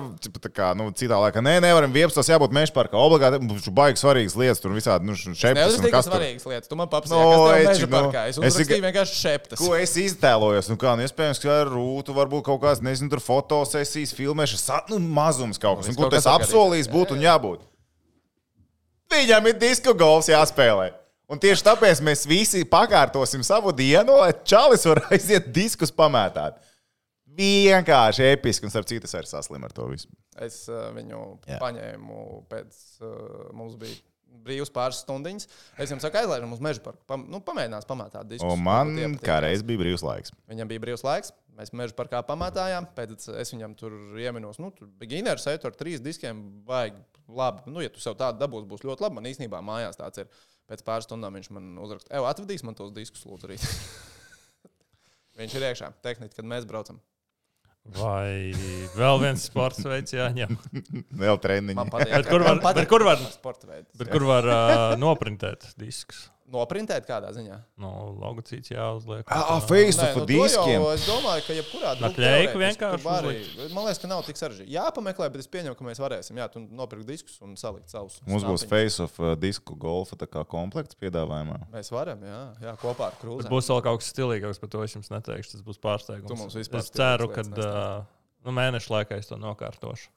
kā, 0.54 0.68
nu, 0.78 0.92
citā 0.94 1.18
laikā, 1.18 1.42
nē, 1.42 1.56
nevaram 1.66 1.90
11. 1.92 2.22
jābūt 2.30 2.54
meža 2.54 2.70
parkā. 2.76 2.94
Obligāti, 3.02 3.40
mums 3.42 3.66
ir 3.66 3.74
baigi 3.74 3.98
svarīgas 3.98 4.38
lietas, 4.38 4.62
tur 4.62 4.76
visādi, 4.78 5.10
nu, 5.10 5.16
šeptas 5.18 5.34
un 5.34 5.58
Neuzrakstīju, 5.58 5.92
kas 5.96 6.06
svarīgas 6.12 6.46
lietas. 6.46 6.70
Tu 6.70 6.76
man 6.78 6.88
papsi, 6.94 7.10
No, 7.16 7.18
kas 7.18 7.58
tev 7.58 7.72
meža 7.72 7.90
nu, 7.90 7.98
parkā. 7.98 8.28
Es 8.30 8.38
es 8.38 8.44
uzrakstīju 8.46 8.70
tikai- 8.78 8.86
vienkārši 8.92 9.18
šeptas. 9.26 9.58
Ko 9.66 9.74
es 9.76 9.98
iztēlojos? 9.98 10.70
Nu, 10.70 10.78
kā, 10.78 10.94
nu, 10.94 11.02
iespējams, 11.10 11.42
ka 11.42 11.50
ar 11.66 11.74
rūtu 11.74 12.14
varbūt 12.14 12.46
kaut 12.46 12.62
kāds, 12.62 12.86
nezinu, 12.86 13.10
tur 13.10 13.26
fotosesijas, 13.26 14.14
filmēšanas, 14.14 14.70
nu, 14.94 15.00
mazums 15.02 15.58
kaut 15.58 15.82
kas. 15.82 15.90
Nu, 15.90 15.98
ko 15.98 16.14
kas 16.14 16.30
sakarīgs. 16.30 16.46
apsolījis 16.54 16.94
būt 16.94 17.18
un 17.18 17.26
jābūt? 17.26 17.66
Viņam 19.12 19.48
ir 19.50 19.58
disko 19.60 19.98
golfs 19.98 20.30
jāspēlē. 20.30 20.92
Un 21.32 21.40
tieši 21.40 21.64
tāpēc 21.64 22.02
mēs 22.04 22.26
visi 22.28 22.66
pakārtosim 22.68 23.44
savu 23.48 23.72
dienu, 23.76 24.18
lai 24.20 24.34
Čalis 24.48 24.84
var 24.90 25.06
aiziet 25.16 25.48
diskus 25.56 25.94
pamētāt. 25.96 26.60
Vienkārši 27.32 28.26
episki, 28.34 28.68
un 28.68 28.74
starp 28.74 28.90
citu, 28.90 29.08
es 29.08 29.16
arī 29.16 29.30
saslimu 29.30 29.70
ar 29.70 29.76
to 29.76 29.86
visu. 29.88 30.10
Es 30.44 30.66
uh, 30.68 30.90
viņu 30.92 31.22
Jā. 31.48 31.62
paņēmu 31.62 32.24
pēc, 32.52 32.82
uh, 33.06 33.46
mums 33.56 33.78
bija 33.80 33.96
brīvs 34.42 34.72
pāris 34.74 35.02
stundiņas. 35.06 35.48
Es 35.78 35.92
viņam 35.92 36.02
saku, 36.04 36.20
aizlaižam 36.22 36.56
uz 36.56 36.64
meža 36.64 36.84
parku. 36.84 37.04
Pam, 37.08 37.24
nu, 37.32 37.40
pamēģinās 37.46 37.88
pamatāt 37.88 38.28
diskus. 38.30 38.48
Un 38.52 38.64
man 38.66 38.92
Varbūt 38.92 39.06
iepatīk. 39.06 39.26
kā 39.28 39.40
reiz 39.46 39.64
bija 39.68 39.84
brīvs 39.84 40.04
laiks. 40.06 40.36
Viņam 40.52 40.72
bija 40.72 40.84
brīvs 40.84 41.06
laiks. 41.08 41.34
Mēs 41.56 41.74
meža 41.76 41.96
parkā 41.96 42.22
pamatājām. 42.28 42.88
Pēc 42.96 43.16
tam 43.26 43.40
es 43.42 43.52
viņam 43.54 43.76
tur 43.80 43.96
ieminos. 44.20 44.60
Nu, 44.64 44.72
tur 44.76 44.90
bija 45.00 45.18
Gineris, 45.18 45.48
ar 45.52 45.76
trīs 45.78 46.04
diskiem. 46.04 46.42
Vajag 46.68 47.00
labi. 47.28 47.68
Nu, 47.72 47.84
ja 47.84 47.92
tu 47.92 48.04
sev 48.04 48.16
tādu 48.20 48.42
dabūsi, 48.42 48.70
būs 48.72 48.86
ļoti 48.88 49.06
labi. 49.06 49.20
Man 49.20 49.30
īstenībā 49.30 49.62
mājās 49.66 50.00
tāds 50.00 50.24
ir. 50.24 50.32
Pēc 50.70 50.84
pāris 50.88 51.08
stundām 51.10 51.34
viņš 51.36 51.50
man 51.56 51.72
uzraksta, 51.84 52.12
Evo, 52.16 52.28
atvedīs 52.30 52.64
man 52.68 52.76
tos 52.78 52.92
diskus, 52.96 53.24
lūdzu, 53.28 53.50
rīt. 53.52 53.64
viņš 55.40 55.56
ir 55.58 55.66
iekšā. 55.72 55.90
Tehniski, 56.06 56.38
kad 56.40 56.48
mēs 56.48 56.68
braucam. 56.70 57.00
Vai 57.98 58.54
vēl 58.94 59.18
viens 59.24 59.48
sports 59.50 59.82
veids 59.90 60.14
jāņem. 60.14 60.54
Vēl 61.18 61.40
Bet 62.22 62.30
kur 62.30 62.44
var- 62.46 62.60
patīk 62.62 62.88
kur 62.92 63.06
var- 63.08 63.24
sporta 63.34 63.66
veids. 63.72 63.90
Bet 63.98 64.12
kur 64.14 64.28
var 64.30 64.46
uh, 64.46 64.84
noprintēt 65.02 65.66
diskus? 65.82 66.28
Noprintēt 66.52 67.06
kādā 67.08 67.30
ziņā. 67.32 67.58
No 67.80 67.90
logocīts 68.20 68.74
jāuzliek. 68.74 69.24
Ah, 69.32 69.62
face 69.64 69.96
Nē, 69.96 70.10
of 70.10 70.18
nu, 70.18 70.22
to 70.22 70.28
diskiem. 70.28 70.84
Es 70.92 71.06
domāju, 71.08 71.46
ka 71.48 71.56
jebkurā 71.56 71.94
Na, 72.02 72.10
kļeiku 72.12 72.60
vienkārši 72.60 73.06
Man 73.72 73.86
liekas, 73.86 74.02
ka 74.02 74.10
nav 74.12 74.26
tik 74.28 74.40
sarežģīti. 74.40 74.74
Jāpameklē, 74.76 75.30
bet 75.32 75.46
es 75.46 75.50
pieņemu, 75.52 75.78
ka 75.80 75.88
mēs 75.88 76.02
varēsim. 76.04 76.42
Jā, 76.42 76.50
tu 76.52 76.64
nopirkt 76.66 77.08
diskus 77.08 77.40
un 77.46 77.56
salikt 77.60 77.94
savus. 77.94 78.20
Mums 78.28 78.44
būs 78.48 78.68
face 78.68 79.00
of 79.06 79.16
uh, 79.24 79.34
disku 79.40 79.78
golfa 79.80 80.20
tā 80.20 80.28
kā 80.28 80.44
komplekts 80.52 81.00
piedāvājumā. 81.00 81.62
Mēs 81.72 81.92
varam, 81.96 82.24
jā, 82.28 82.42
jā 82.68 82.78
kopā 82.84 83.12
ar 83.14 83.20
krūzi. 83.22 83.48
būs 83.52 83.72
vēl 83.72 83.84
kaut 83.88 84.04
kas 84.04 84.12
stilīgāks, 84.12 84.60
par 84.60 84.76
to 84.76 84.84
es 84.84 84.98
jums 84.98 85.12
neteikšu. 85.14 85.56
Tas 85.56 85.68
būs 85.68 85.80
pārsteigums. 85.84 86.28
Tu 86.28 86.40
mums 86.44 86.58
vispār 86.60 86.84
es 86.84 86.92
ceru, 86.92 87.32
ka 87.32 87.48
uh, 87.48 88.10
nu, 88.44 88.56
mēneša 88.60 88.98
laikā 88.98 89.22
es 89.24 89.32
to 89.32 89.40
nokārtošu. 89.40 90.12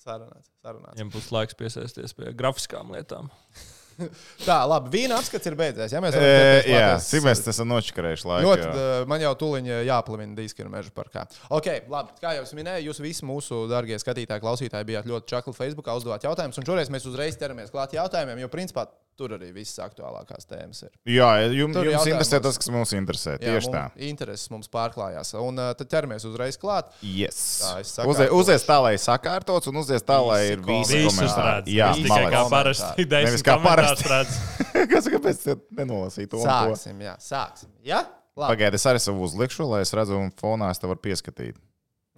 Sarunāts, 0.00 0.48
sarunāts. 0.64 0.98
Ja 0.98 1.06
būs 1.12 1.28
laiks 1.34 1.58
piesaisties 1.60 2.16
pie 2.16 2.32
grafiskām 2.34 2.90
lietām. 2.96 3.30
Tā, 4.48 4.56
labi, 4.70 4.90
vīna 4.94 5.18
apskats 5.20 5.50
ir 5.50 5.56
beidzies. 5.58 5.92
Ja 5.94 6.00
mēs 6.04 6.16
E, 6.16 6.30
jā, 6.70 6.84
es- 6.96 7.08
cik 7.10 7.24
mēs 7.26 7.42
esam 7.52 7.68
nočakarējuši 7.72 8.28
laiku. 8.30 8.48
Ļoti, 8.48 8.66
jā. 8.66 8.72
uh, 9.02 9.04
man 9.10 9.24
jau 9.24 9.32
tuliņā 9.42 9.80
jāplavina 9.88 10.36
diski 10.38 10.64
ar 10.64 10.72
meža 10.72 10.94
parkā. 10.96 11.26
Ok, 11.50 11.68
labi. 11.92 12.16
Kā 12.22 12.34
jau 12.38 12.46
es 12.46 12.54
minēju, 12.56 12.88
jūs 12.90 13.02
visi 13.04 13.26
mūsu 13.28 13.62
darbie 13.70 13.98
skatītāji, 14.00 14.42
klausītāji 14.44 14.88
bijāt 14.92 15.10
ļoti 15.10 15.30
čakli 15.34 15.56
Facebookā 15.56 15.96
uzdevāt 16.00 16.26
jautājumus. 16.28 16.58
Un 16.60 16.68
šoreiz 16.68 16.92
mēs 16.92 17.06
uzreiz 17.10 17.38
ķeramies 17.40 17.72
klāt 17.74 17.94
jautājumiem, 17.96 18.42
jo 18.44 18.50
principā 18.52 18.86
tur 19.20 19.34
arī 19.36 19.50
visas 19.54 19.78
aktuālākās 19.84 20.48
tēmas 20.48 20.84
ir. 20.86 20.92
Jā, 21.12 21.28
jums, 21.52 21.76
Tur 21.76 21.90
jums 21.90 22.08
interesē 22.08 22.40
tas, 22.44 22.58
kas 22.60 22.70
mums 22.72 22.94
interesē. 22.96 23.36
Tieši 23.42 23.72
tā. 23.72 23.82
mums, 23.90 24.04
intereses 24.10 24.52
mums 24.52 24.70
pārklājās. 24.72 25.34
Un 25.40 25.60
uh, 25.60 25.72
tad 25.76 25.90
ķeramies 25.92 26.24
uzreiz 26.30 26.58
klāt. 26.60 26.92
Yes. 27.04 27.40
Tā. 27.60 28.06
Uzie, 28.08 28.30
uzies 28.36 28.64
tā, 28.68 28.78
lai 28.84 28.94
sakārtots, 29.00 29.70
un 29.70 29.82
uzies 29.82 30.04
tā, 30.06 30.20
lai 30.24 30.40
ir 30.54 30.64
visi 30.64 31.02
komentāri. 31.06 31.76
Jā, 31.76 31.92
Viss 31.96 32.08
tikai 32.08 32.30
kā 32.32 32.44
parasti. 32.52 33.08
Nevis 33.10 33.46
kā 33.46 33.58
parasti. 33.64 34.08
Kas, 34.92 35.10
kāpēc 35.12 35.44
tu 35.44 35.58
nenolasīji 35.76 36.32
to? 36.32 36.40
Sāksim, 36.44 37.04
jā, 37.04 37.16
sāksim. 37.22 37.72
Ja? 37.86 38.04
Labi, 38.38 38.54
Pagaidiet, 38.54 38.78
es 38.78 38.86
arī 38.88 39.00
savu 39.02 39.26
uzlikšu, 39.26 39.66
lai 39.68 39.82
es 39.84 39.92
redzu, 39.96 40.16
un 40.16 40.30
fonā 40.40 40.70
es 40.72 40.80
te 40.80 40.88
varu 40.88 41.02
pieskatīt. 41.02 41.58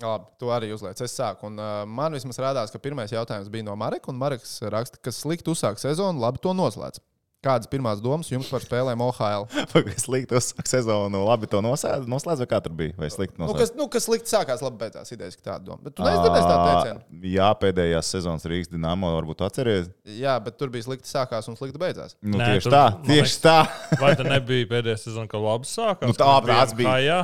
Labi, 0.06 0.26
tu 0.38 0.50
arī 0.54 0.72
uzliec. 0.74 1.00
Es 1.04 1.14
sāku. 1.18 1.46
Un, 1.50 1.58
uh, 1.62 1.84
man 1.86 2.12
vismaz 2.16 2.38
rādās, 2.42 2.72
ka 2.74 2.78
pirmais 2.82 3.12
jautājums 3.12 3.48
bija 3.52 3.64
no 3.70 3.76
Mareka. 3.76 4.10
Un 4.12 4.18
Mareks 4.20 4.58
raksta, 4.72 4.98
ka 5.02 5.10
slikti 5.14 5.50
uzsāk 5.52 5.78
sezonu, 5.82 6.20
labi 6.22 6.42
to 6.42 6.52
noslēdz. 6.56 7.00
Kādas 7.42 7.66
pirmās 7.66 7.98
domas 7.98 8.28
jums 8.30 8.46
par 8.46 8.62
spēlēm 8.62 9.00
OHL? 9.02 9.48
Slikti 10.04 10.36
uzsāk 10.38 10.62
sezonu, 10.70 11.24
labi 11.26 11.48
to 11.50 11.58
noslēdz, 11.58 12.06
noslēdz 12.06 12.38
vai 12.44 12.46
kā 12.52 12.60
tur 12.62 12.70
bija? 12.78 12.94
Vai 12.94 13.08
slikti 13.10 13.34
Nu, 13.40 13.48
noslēdz? 13.48 13.58
kas, 13.64 13.72
nu, 13.80 13.86
kas 13.90 14.06
slikti 14.06 14.30
sākās, 14.30 14.62
labi 14.62 14.78
beidzās. 14.84 15.10
Idejas, 15.10 15.34
ka 15.40 15.48
tāda 15.48 15.66
doma. 15.72 15.82
Bet 15.82 15.96
tu 15.98 16.06
neizdarīji 16.06 16.44
tādu 16.46 16.68
teicienu. 16.70 17.02
Jā, 17.32 17.48
pēdējās 17.64 18.12
sezonas 18.14 18.46
Rīgas 18.46 18.70
dīnāmo 18.70 19.10
varbūt 19.16 19.42
atceries. 19.48 19.90
Jā, 20.06 20.36
bet 20.46 20.54
tur 20.62 20.70
bija 20.70 20.86
slikti 20.86 21.10
sākās 21.10 21.50
un 21.50 21.58
slikti 21.58 21.82
beidzās. 21.82 22.14
Nu, 22.22 22.38
Nē, 22.38 22.52
tieši 22.52 22.68
tur, 22.70 22.76
tā, 22.78 22.84
tieši 23.10 23.26
liekas- 23.26 23.42
tā. 23.42 23.58
Vai 24.04 24.14
tā 24.22 24.28
nebija 24.30 24.70
pēdējā 24.76 25.00
sezona, 25.08 25.26
kad 25.34 25.42
labi 25.42 25.66
sākās? 25.66 26.12
Nu, 26.12 26.14
tā 26.22 26.30
tāds 26.46 26.78
bija. 26.78 26.94
kājā? 26.94 27.18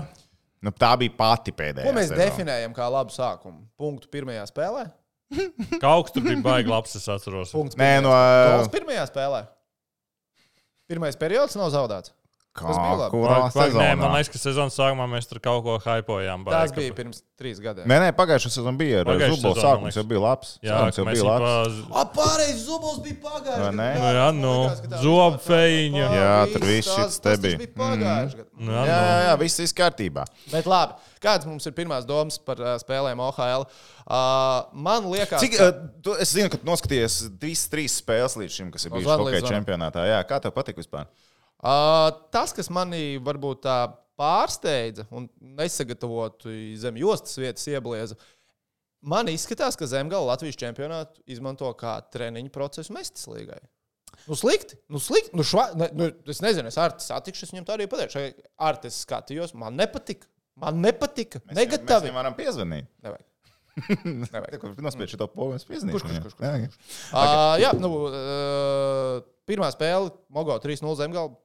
Nu, 0.65 0.73
tā 0.75 0.91
bija 0.99 1.15
pati 1.15 1.53
pēdējā. 1.55 1.87
Ko 1.87 1.95
mēs 1.95 2.09
sezona. 2.11 2.25
definējam 2.25 2.73
kā 2.75 2.89
labu 2.91 3.15
sākumu? 3.15 3.63
Punktu 3.79 4.11
pirmajā 4.11 4.47
spēlē. 4.51 4.89
Kaut 5.83 6.09
kas 6.09 6.15
tur 6.17 6.25
bija 6.25 6.41
baigi 6.43 6.73
labs, 6.73 6.97
es 6.99 7.07
atceros. 7.13 7.53
Punkts 7.55 7.79
Nē, 7.79 7.99
pirmajā 8.01 8.03
no. 8.03 8.13
spēlē. 8.17 8.73
Pirmajā 8.75 9.05
spēlē. 9.13 9.43
Pirmais 10.89 11.19
periods 11.21 11.55
nav 11.61 11.69
zaudēts. 11.75 12.15
Kā, 12.59 12.75
Baigi- 12.75 13.55
baigi- 13.55 13.79
Nē, 13.79 13.91
sezonā? 13.95 13.97
man 14.01 14.13
liekas, 14.17 14.31
ka 14.35 14.39
sezonas 14.43 14.75
sākumā 14.79 15.07
mēs 15.13 15.29
tur 15.31 15.39
kaut 15.41 15.63
ko 15.65 15.79
hypojām. 15.79 16.45
baigi, 16.45 16.51
Tas 16.59 16.71
ka- 16.73 16.81
bija 16.81 16.93
pirms 16.99 17.23
trīs 17.39 17.61
gadiem. 17.63 17.87
Nē, 17.87 17.99
nē, 18.03 18.09
pagājušā 18.19 18.51
sezonā 18.51 18.77
bija 18.79 19.01
ar 19.01 19.05
Pagājušā 19.07 19.37
Zubovu. 19.39 19.55
sezona, 19.55 19.81
man 19.81 19.91
Sākums 19.93 19.95
jau 20.01 20.05
bija 20.11 20.21
labs. 20.25 20.59
Jā, 20.63 20.79
ka 20.79 20.91
jau 20.99 21.05
mēs 21.07 21.15
bija 21.15 21.25
labs. 21.29 21.83
pa- 21.89 22.01
A, 22.01 22.05
pārējais 22.19 22.61
zubos 22.67 22.99
bija 23.05 23.17
pagājušajā 23.23 23.73
gadā. 23.73 23.95
Nu 23.99 24.09
jā, 24.19 24.29
nu, 24.35 24.55
ka 24.91 24.99
zobu 25.03 25.39
feiņa. 25.47 26.07
Jā, 26.19 26.53
tur 26.53 26.67
viss 26.67 26.97
tas 26.97 27.19
te 27.19 27.37
bija. 27.37 27.59
Nu, 27.79 27.85
Jā, 27.95 27.97
jā, 27.97 28.29
jā, 28.29 28.47
nu. 28.59 28.73
jā, 29.29 29.39
viss 29.39 29.59
ir 29.61 29.67
kārtībā. 29.79 30.25
Bet 30.51 30.65
labi, 30.67 30.95
kādas 31.23 31.47
mums 31.47 31.65
ir 31.67 31.73
pirmās 31.73 32.05
domas 32.05 32.39
par 32.39 32.57
uh, 32.61 32.75
spēlēm 32.79 33.19
OHL? 33.23 33.67
Uh, 34.09 34.63
man 34.73 35.05
liekas, 35.05 35.39
Cik, 35.41 35.57
ka- 35.59 35.69
uh, 35.69 35.89
tu, 36.03 36.15
es 36.19 36.33
zinu, 36.33 36.49
ka 36.51 36.57
tu 36.57 36.65
noskaties 36.67 37.29
visas 37.39 37.69
trīs 37.69 37.95
spēles 38.03 38.35
līdz 38.41 38.51
šim, 38.51 38.73
kas 38.73 38.85
ir 38.87 38.91
bijušas 38.91 39.21
hokeja 39.21 39.43
čempionātā. 39.47 40.07
Jā, 40.09 40.25
kā 40.27 40.41
tev 40.41 40.51
patīk 40.57 40.75
vispār? 40.81 41.05
Uh, 41.05 41.28
tas, 42.35 42.55
kas 42.57 42.71
manī 42.71 43.19
varbūt 43.23 43.65
tā 43.67 43.79
pārsteidza 44.19 45.07
un 45.15 45.29
nesagatavotu 45.39 46.53
zem 46.79 46.99
jostas 46.99 47.39
vietas 47.39 47.67
ieblieza, 47.71 48.19
man 49.01 49.31
izskatās, 49.31 49.79
ka 49.79 49.87
Zemgala 49.87 50.33
Latvijas 50.33 50.59
čempionātu 50.59 51.23
izmanto 51.31 51.71
kā 51.79 51.99
treniņu 52.13 52.51
procesu 52.55 52.95
Mestis 52.97 53.29
līgai. 53.31 53.61
Nu, 54.27 54.35
slikti. 54.35 54.77
Nu, 54.91 54.99
slikti. 54.99 55.37
Nu, 55.37 55.45
šva, 55.47 55.69
ne, 55.79 55.89
nu, 55.95 56.09
es 56.29 56.43
nezinu, 56.43 56.69
es 56.73 56.79
ar 56.81 56.97
to 56.97 57.05
satikšu, 57.05 57.47
es 57.47 57.55
viņam 57.55 57.69
tā 57.69 57.77
arī 57.77 57.87
pateikšu. 57.91 58.25
Ar 58.59 58.81
to 58.83 58.91
skatījos, 58.93 59.55
man 59.57 59.79
nepatika. 59.79 60.27
Man 60.59 60.81
nepatika. 60.83 61.41
Mēs 61.47 61.61
Negatavi. 61.61 62.09
viņam 62.09 62.19
varam 62.19 62.37
piezvanīt. 62.39 62.89
Nevajag. 63.07 63.27
Šo 65.13 65.29
pogu, 65.31 65.53
mēs 65.55 65.67
piezīmējam. 65.69 65.95
Kurš, 65.95 66.07
kurš, 66.09 66.23
kurš, 66.25 66.35
kurš? 66.41 66.79
Jā. 67.13 67.13
Uh, 67.15 67.53
jā, 67.63 67.71
nu, 67.79 67.93
uh, 68.09 69.21
pirmā 69.47 69.71
spēle, 69.71 70.11
Mogo 70.35 70.57
3-0 70.65 70.97
zemgala. 70.99 71.37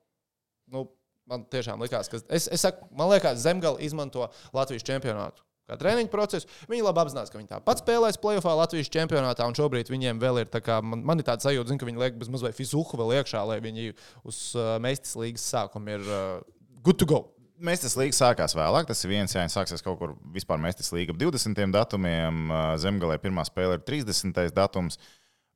Nu, 0.72 0.86
man 1.30 1.48
tiešām 1.52 1.82
likās, 1.84 2.12
ka 2.12 2.20
es, 2.28 2.48
es 2.48 2.64
saku, 2.64 2.88
man 2.96 3.12
liekas, 3.12 3.42
zemgala 3.44 3.82
izmanto 3.84 4.30
Latvijas 4.56 4.86
čempionātu. 4.88 5.44
Kā 5.64 5.78
treniņu 5.80 6.10
procesu. 6.12 6.48
Viņi 6.68 6.84
labi 6.84 7.00
apzinās, 7.06 7.30
ka 7.32 7.40
viņi 7.40 7.48
tāpat 7.54 7.80
spēlēs 7.80 8.20
playoffā 8.20 8.52
Latvijas 8.60 8.92
čempionātā, 8.92 9.46
un 9.48 9.56
šobrīd 9.56 9.88
viņiem 9.94 10.20
vēl 10.20 10.42
ir 10.42 10.50
tā 10.52 10.60
kā, 10.64 10.82
man, 10.84 11.06
man 11.08 11.24
ir 11.24 11.28
tāds 11.30 11.48
sajūta, 11.48 11.72
zin, 11.72 11.80
ka 11.80 11.88
viņi 11.88 12.02
liek 12.02 12.18
bez 12.20 12.32
mazliet 12.34 12.58
fizuhu 12.58 13.00
vēl 13.00 13.22
iekšā, 13.22 13.46
lai 13.48 13.62
viņi 13.64 13.94
uz 14.28 14.42
uh, 14.58 14.76
Meistas 14.84 15.16
līgas 15.16 15.48
sākumu 15.54 15.96
ir 15.96 16.04
uh, 16.04 16.44
good 16.84 17.00
to 17.00 17.08
go. 17.08 17.22
Mēs 17.64 17.86
tas 17.86 17.96
līga 17.96 18.16
sākās 18.18 18.58
vēlāk. 18.58 18.90
Tas 18.90 19.06
ir 19.06 19.14
viens, 19.14 19.32
jā, 19.32 19.40
viņš 19.46 19.56
sāksies 19.56 19.84
kaut 19.86 19.96
kur 20.02 20.18
vispār 20.36 20.60
mēstis 20.60 20.92
līga 20.92 21.14
ap 21.14 21.22
20. 21.22 21.62
datumiem. 21.72 22.50
ā, 22.52 22.64
Zemgalē 22.82 23.16
pirmā 23.24 23.46
spēle 23.48 23.78
ir 23.78 23.86
30. 23.88 24.52
datums. 24.58 25.00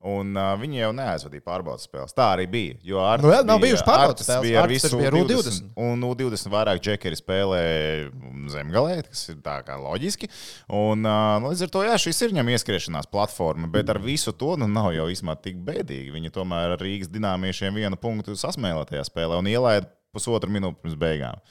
Un 0.06 0.36
uh, 0.38 0.52
viņi 0.54 0.78
jau 0.78 0.88
neaizvadīja 0.94 1.42
pārbaudas 1.42 1.88
spēles. 1.88 2.12
Tā 2.14 2.28
arī 2.36 2.44
bija. 2.46 2.76
Jo 2.86 3.00
ar 3.02 3.18
Nu 3.18 3.32
jā, 3.32 3.40
nav 3.42 3.58
bijušas 3.58 3.82
pārbaudas 3.82 4.22
spēles. 4.28 4.44
bija 4.46 4.60
ar 4.62 4.70
visu 4.70 4.90
bija 4.94 5.10
ar 5.10 5.16
U20. 5.18 5.64
Un 5.88 6.04
U20 6.06 6.52
vairāk 6.54 6.82
džekeri 6.86 7.18
spēlēja 7.18 8.04
zemgalē, 8.54 9.00
kas 9.08 9.24
ir 9.32 9.40
tā 9.42 9.56
kā 9.66 9.74
loģiski. 9.82 10.30
Un 10.70 11.02
uh, 11.02 11.42
līdz 11.48 11.66
ar 11.66 11.72
to, 11.74 11.82
jā, 11.88 11.98
šis 12.06 12.22
ir 12.22 12.30
viņam 12.30 12.52
ieskriešanās 12.54 13.10
platforma, 13.10 13.66
bet 13.74 13.90
ar 13.90 13.98
visu 14.04 14.30
to 14.38 14.54
nu, 14.62 14.70
nav 14.70 14.92
jau 14.94 15.08
īstenībā 15.10 15.34
tik 15.42 15.58
bēdīgi. 15.66 16.14
Viņi 16.14 16.30
tomēr 16.38 16.76
ar 16.76 16.84
Rīgas 16.86 17.10
dināmiešiem 17.10 17.74
vienu 17.82 17.98
punktu 17.98 18.38
sasmēlē 18.38 18.86
tajā 18.92 19.02
spēlē 19.10 19.42
un 19.42 19.50
ielaida 19.50 19.90
pusotru 20.14 20.54
minūti 20.54 20.78
pirms 20.84 20.94
beigām. 21.02 21.42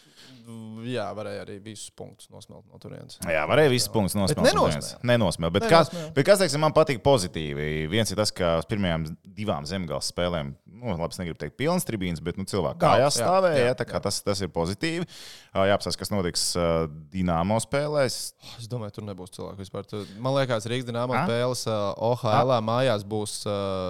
Jā, 0.87 1.09
varēja 1.11 1.41
arī 1.43 1.57
visus 1.59 1.89
punktus 1.91 2.29
nosmelt 2.31 2.63
no 2.71 2.77
turienes. 2.79 3.17
Jā, 3.27 3.41
varēja 3.49 3.71
visus 3.73 3.89
punktus 3.91 4.15
nosmelt. 4.15 4.45
nenosmēla. 4.47 4.99
Nenosmēla. 5.09 5.51
Bet, 5.57 5.65
kas, 5.67 5.89
Nenosmēla. 5.91 6.13
bet 6.15 6.27
kas, 6.29 6.39
teiksim, 6.39 6.61
man 6.63 6.75
patīk 6.77 7.01
pozitīvi? 7.03 7.65
Viens 7.91 8.13
ir 8.13 8.19
tas, 8.21 8.31
ka 8.31 8.53
uz 8.61 8.67
pirmajām 8.69 9.09
divām 9.37 9.67
zemgājas 9.67 10.13
spēlēm, 10.13 10.53
nu, 10.77 10.93
labi, 10.93 11.09
es 11.11 11.19
negribu 11.19 11.41
teikt, 11.43 11.57
pilns 11.59 11.83
tribīns, 11.89 12.23
bet 12.23 12.39
nu, 12.39 12.47
cilvēki 12.47 12.79
Daudz, 12.79 12.95
kājās 12.95 13.19
jā, 13.19 13.27
stāvēja. 13.27 13.59
jā, 13.59 13.67
Jā, 13.67 13.75
tā 13.81 13.87
kā 13.91 14.01
tas, 14.07 14.21
tas 14.23 14.41
ir 14.45 14.53
pozitīvi. 14.55 15.03
Ā, 15.51 15.67
Jāapstāsta, 15.73 15.99
kas 16.05 16.13
notiks 16.15 16.47
ā, 16.55 16.67
Dīnāmo 17.11 17.59
spēlēs. 17.67 18.19
Es 18.55 18.71
domāju, 18.71 18.95
tur 19.01 19.07
nebūs 19.09 19.35
cilvēku 19.35 19.59
vispār. 19.65 19.89
Man 20.15 20.37
liekas, 20.39 20.69
Rīgas 20.71 20.95
A? 20.95 21.25
spēles 21.27 21.65
OHL 21.67 22.55
mājās 22.63 23.03
būs 23.03 23.41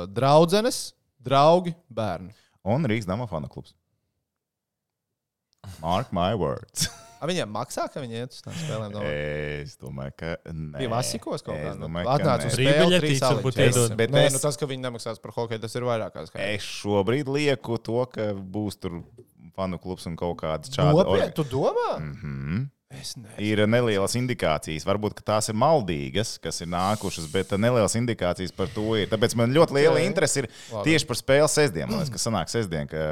draudzenes, 0.10 0.88
draugi, 1.22 1.76
bērni. 1.94 2.34
Un 2.68 2.84
Rīgas 2.90 3.06
Dāmas 3.08 3.30
fanu 3.30 3.48
klubs. 3.52 3.76
Mark 5.82 6.12
my 6.16 6.34
words. 6.36 6.88
A, 7.18 7.26
viņiem 7.26 7.50
maksā, 7.50 7.88
ka 7.90 7.98
viņi 8.04 8.14
iet 8.20 8.36
uz 8.36 8.44
tām 8.46 8.54
spēlēm? 8.54 8.92
Domāju? 8.94 9.14
es 9.64 9.72
domāju, 9.82 10.12
ka. 10.20 10.36
Nē. 10.54 10.78
Bija 10.84 10.90
vasikos 10.92 11.42
kaut 11.42 11.56
Es 11.58 11.64
kā. 11.66 11.72
Nu, 11.80 11.88
domāju, 11.88 12.06
ka 12.06 12.14
Atnāc 12.14 12.44
nē. 12.44 12.52
uz 12.52 12.58
aliņas. 13.32 13.48
iedod. 13.64 13.96
Bet 13.98 14.12
Nē, 14.14 14.26
es- 14.28 14.34
nu, 14.38 14.42
tas, 14.44 14.58
ka 14.62 14.68
viņi 14.70 14.84
nemaksās 14.86 15.18
par 15.24 15.32
hokeju, 15.34 15.62
tas 15.64 15.74
ir 15.80 15.82
vairākās. 15.90 16.30
kā- 16.30 16.44
Es 16.54 16.62
šobrīd 16.62 17.26
lieku 17.26 17.80
to, 17.82 18.06
ka 18.14 18.28
būs 18.38 18.78
tur 18.80 19.00
fanu 19.58 19.80
klubs 19.82 20.06
un 20.06 20.16
kaut 20.16 20.38
kāds 20.44 20.70
šāds. 20.70 20.94
Nopietni, 20.94 21.34
tu 21.34 21.44
domā? 21.50 21.90
Mm. 21.98 22.14
Es 22.14 22.22
nezinu. 22.22 22.70
Ir 23.38 23.60
nelielas 23.68 24.16
indikācijas. 24.18 24.86
Varbūt 24.88 25.20
tās 25.28 25.50
ir 25.52 25.58
maldīgas, 25.60 26.36
kas 26.44 26.62
ir 26.64 26.70
nākušas, 26.72 27.28
bet 27.34 27.52
nelielas 27.60 27.96
indikācijas 28.00 28.54
par 28.56 28.70
to 28.74 28.96
ir. 29.00 29.10
Tāpēc 29.12 29.36
man 29.40 29.52
ļoti 29.56 29.76
liela 29.76 30.00
interese 30.04 30.44
ir 30.46 30.48
Labi. 30.72 30.86
tieši 30.92 31.10
par 31.10 31.20
spēli 31.20 31.50
sestdien. 31.52 31.90
Man 31.92 32.00
liekas, 32.00 32.14
ka 32.16 32.22
sanāk 32.24 32.52
sestdien, 32.54 32.88
ka 32.88 33.04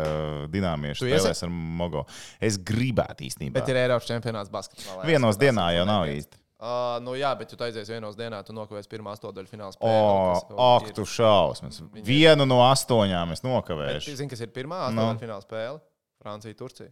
dināmieši 0.54 1.04
spēlēs 1.04 1.44
ar 1.44 1.52
Mogo. 1.52 2.06
Es 2.40 2.58
gribētu 2.58 3.28
īstenībā. 3.28 3.60
Bet 3.60 3.70
ir 3.74 3.82
Eiropas 3.84 4.08
čempionāts 4.10 4.52
basketbolā. 4.54 5.06
Vienos 5.12 5.38
dienā 5.42 5.70
jau 5.76 5.86
nav 5.90 6.08
īsti. 6.08 6.42
Uh, 6.66 6.96
nu 7.04 7.14
jā, 7.20 7.34
bet 7.38 7.52
tu 7.52 7.60
aizies 7.62 7.90
vienos 7.92 8.16
dienā, 8.18 8.40
tu 8.48 8.54
nokavēsi 8.56 8.88
pirmā 8.90 9.12
astotdaļu 9.14 9.50
fināla 9.52 9.76
spēli. 9.76 10.56
ak, 10.56 10.94
tu 10.96 11.04
šausmas. 11.06 11.82
Vienu 12.08 12.46
no 12.48 12.62
astoņām 12.72 13.34
es 13.36 13.44
Tu 13.44 13.48
nokavēšu. 13.52 14.16
zini, 14.16 14.30
kas 14.32 14.40
ir 14.42 14.48
pirmā 14.56 14.88
Nu. 14.90 15.04
astotdaļu 15.04 15.20
fināla 15.20 15.44
spēle? 15.44 15.82
Francija, 16.24 16.56
Turcija. 16.58 16.90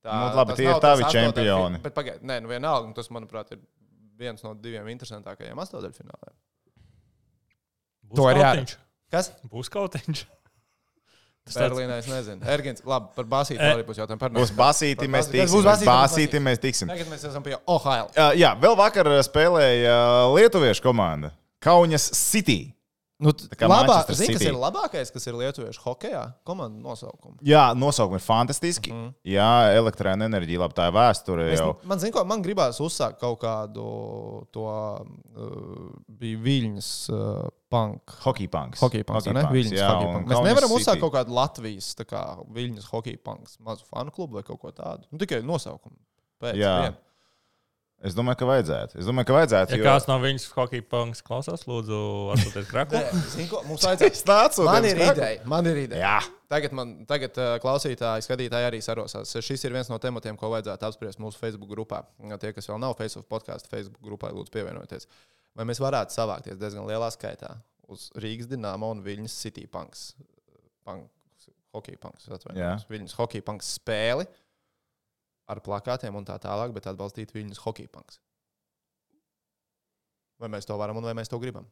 Tā, 0.00 0.14
Nu, 0.16 0.36
labi, 0.38 0.54
tas 0.54 0.56
tie 0.56 0.64
ir 0.64 0.72
tas 0.72 0.80
tavi 0.80 1.08
čempioni. 1.12 1.78
Bet 1.84 1.92
pagaidi, 1.96 2.24
nē, 2.24 2.38
nu 2.40 2.48
vienalga, 2.48 2.86
un 2.88 2.94
tas, 2.96 3.08
manuprāt, 3.12 3.50
ir 3.52 3.60
viens 4.20 4.40
no 4.44 4.54
diviem 4.56 4.86
interesantākajiem 4.94 5.58
astotdaļu 5.60 5.96
fināliem. 5.98 6.36
Būs 8.10 8.16
To 8.20 8.28
ir 8.32 8.40
kautiņš. 8.40 8.76
Kas? 9.12 9.28
Būs 9.52 9.68
kautiņš. 9.72 10.22
Tas 11.44 11.56
tāds- 11.56 11.72
Berlīnē 11.72 11.98
es 12.02 12.06
nezinu. 12.10 12.44
Ergins, 12.52 12.82
labi, 12.86 13.08
par 13.16 13.24
basīti 13.28 13.60
E- 13.64 13.70
arī 13.74 13.84
būs 13.88 13.96
jautājums. 14.00 14.20
Par 14.20 14.32
Būs 14.34 14.50
basīti, 14.56 15.08
mēs 15.08 15.24
Basīti. 15.28 15.38
tiksim. 15.40 15.54
Būs 15.56 15.64
basīti, 15.68 15.86
būs 15.86 15.90
Basīti 15.90 16.26
basīti. 16.30 16.42
mēs 16.46 16.58
tiksim. 16.64 16.88
Tagad 16.92 17.08
mēs 17.12 17.24
esam 17.30 17.42
pie 17.46 17.56
Ohio. 17.66 18.08
Uh, 18.12 18.32
jā, 18.38 18.50
vēl 18.60 18.76
vakar 18.78 19.08
spēlēja 19.26 19.94
uh, 19.94 20.34
Lietuviešu 20.36 20.84
komanda 20.84 21.32
Kaunas 21.64 22.10
City. 22.16 22.58
Nu, 23.20 23.34
labā, 23.68 23.98
zini, 24.16 24.32
kas 24.32 24.44
ir 24.48 24.56
labākais, 24.56 25.10
kas 25.12 25.26
ir 25.28 25.36
lietuviešu 25.36 25.82
hokeja? 25.84 26.22
Komandu 26.48 26.80
nosaukumu. 26.80 27.36
Jā, 27.44 27.66
nosaukumi 27.76 28.16
ir 28.16 28.24
fantastiski. 28.24 28.92
Mm. 28.94 29.10
Jā, 29.28 29.50
elektrēna 29.76 30.28
enerģija, 30.30 30.62
labi, 30.62 30.76
tā 30.78 30.86
ir 30.88 30.94
vēsture 30.96 31.48
Es, 31.52 31.60
man, 31.84 32.00
zin, 32.00 32.14
ko, 32.14 32.24
man 32.28 32.40
gribās 32.44 32.80
uzsākt 32.80 33.20
kaut 33.20 33.42
kādu 33.42 33.84
to 34.54 34.64
uh, 34.64 35.50
Viļņas 36.20 36.90
uh, 37.12 37.50
punk. 37.72 38.16
Hockey 38.24 38.48
punks. 38.48 38.80
Hockey 38.80 39.04
punks, 39.04 39.28
Hockey 39.28 39.36
punks, 39.36 39.52
Viļņas 39.58 39.76
jā, 39.76 39.90
hockey 39.92 40.08
un 40.08 40.16
punks. 40.16 40.32
Mēs 40.32 40.48
nevaram 40.48 40.72
City. 40.72 40.80
uzsākt 40.80 41.04
kaut 41.04 41.14
kādu 41.18 41.36
Latvijas 41.36 41.92
kā 42.00 42.24
Viļņas 42.56 42.88
hockey 42.94 43.20
punks, 43.20 43.60
mazu 43.66 43.84
fanu 43.90 44.16
klubu 44.16 44.40
vai 44.40 44.46
kaut 44.48 44.62
ko 44.64 44.72
tādu. 44.72 45.04
Nu, 45.12 45.20
tikai 45.20 45.42
nosaukumu. 45.44 45.98
Pēc 46.40 46.56
Jā. 46.56 46.74
vien. 46.86 47.00
Es 48.00 48.14
domāju, 48.16 48.38
ka 48.40 48.46
vajadzētu. 48.48 48.96
Es 48.96 49.04
domāju, 49.08 49.28
ka 49.28 49.34
vajadzētu. 49.36 49.74
Ja 49.74 49.78
jo- 49.78 49.84
kāds 49.84 50.06
no 50.08 50.14
viņas 50.22 50.46
hockey 50.54 50.80
punks 50.80 51.20
klausās, 51.24 51.66
lūdzu, 51.68 51.96
atsūtiet 52.32 52.68
kraku. 52.70 52.96
Mums 53.68 53.84
vajadzētu. 53.88 54.08
Es 54.16 54.24
nācu. 54.28 54.64
Man 54.64 54.86
ir 54.88 55.02
ideja. 55.04 55.42
Man 55.52 55.68
ir 55.68 55.82
ideja. 55.82 56.00
Jā. 56.06 56.14
Tagad, 56.50 56.72
man, 56.74 56.94
tagad 57.06 57.36
uh, 57.38 57.50
klausītāji, 57.62 58.24
skatītāji 58.24 58.68
arī 58.70 58.80
sarosās. 58.82 59.34
Šis 59.44 59.66
ir 59.68 59.76
viens 59.76 59.92
no 59.92 60.00
tematiem, 60.02 60.38
ko 60.40 60.48
vajadzētu 60.54 60.88
apspriest 60.88 61.20
mūsu 61.22 61.38
Facebook 61.38 61.70
grupā. 61.70 62.00
Tie, 62.40 62.54
kas 62.56 62.70
vēl 62.72 62.80
nav 62.82 62.96
Facebook 62.98 63.28
podkāstu, 63.30 63.68
Facebook 63.70 64.00
grupā, 64.02 64.32
lūdzu, 64.34 64.50
pievienojieties. 64.56 65.06
Vai 65.60 65.68
mēs 65.68 65.82
varētu 65.82 66.16
savākties 66.16 66.58
diezgan 66.58 66.88
lielā 66.88 67.12
skaitā 67.12 67.52
uz 67.90 68.08
Rīgas 68.22 68.48
dīnāma 68.50 68.88
un 68.94 69.04
Viņas 69.04 69.36
City 69.44 69.66
Punks, 69.70 70.12
punks, 70.86 71.48
hockey 71.74 71.98
punks, 72.00 72.28
atvainojos, 72.32 72.86
Viņas 72.90 73.16
hockey 73.18 73.42
punks 73.44 73.74
spēli 73.76 74.26
ar 75.50 75.60
plakātiem 75.64 76.16
un 76.16 76.26
tā 76.28 76.38
tālāk, 76.42 76.74
bet 76.76 76.88
atbalstīt 76.90 77.34
Viņas 77.34 77.62
hockey 77.64 77.90
punks. 77.90 78.20
Vai 80.40 80.48
mēs 80.52 80.68
to 80.68 80.76
varam 80.80 80.96
un 80.96 81.04
vai 81.04 81.16
mēs 81.18 81.28
to 81.28 81.38
gribam? 81.42 81.66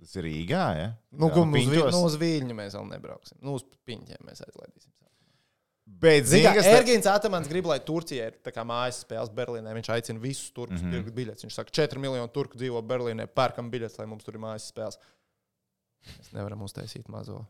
Tas 0.00 0.16
ir 0.16 0.24
Rīgā, 0.24 0.64
ja? 0.78 0.88
Nu, 1.12 1.28
Jā, 1.28 1.34
ko, 1.36 1.44
uz, 1.44 1.68
vi, 1.68 1.82
nu, 1.92 2.00
uz 2.08 2.16
Viļņu 2.20 2.56
mēs 2.56 2.76
vēl 2.76 2.88
nebrauksim. 2.94 3.36
Nu, 3.44 3.58
uz 3.58 3.66
Piņķiem 3.88 4.24
mēs 4.28 4.42
aizlaidīsim. 4.46 4.92
Bet, 6.00 6.28
kā 6.30 6.52
te- 6.54 6.70
Ergins 6.70 7.08
Atamans 7.10 7.48
grib, 7.50 7.66
lai 7.66 7.80
Turcija 7.82 8.28
ir 8.30 8.36
tā 8.44 8.52
kā 8.54 8.62
mājas 8.64 9.02
spēles 9.02 9.32
Berlīnē. 9.34 9.72
Viņš 9.76 9.90
aicina 9.96 10.22
visus 10.22 10.52
turkus 10.54 10.78
mm. 10.78 10.86
-hmm. 10.86 10.92
pirkt 10.96 11.16
biļetes. 11.16 11.44
Viņš 11.44 11.56
saka, 11.58 11.74
4 11.80 12.00
miljoni 12.00 12.32
turku 12.32 12.60
dzīvo 12.60 12.80
Berlīnē, 12.86 13.26
pērkam 13.26 13.72
biļetes, 13.72 13.98
lai 13.98 14.06
mums 14.06 14.24
tur 14.24 14.38
ir 14.38 14.44
mājas 14.44 14.70
spēles. 14.70 15.00
Mēs 16.16 16.30
nevaram 16.32 16.62
uztaisīt 16.64 17.10
mazo 17.12 17.42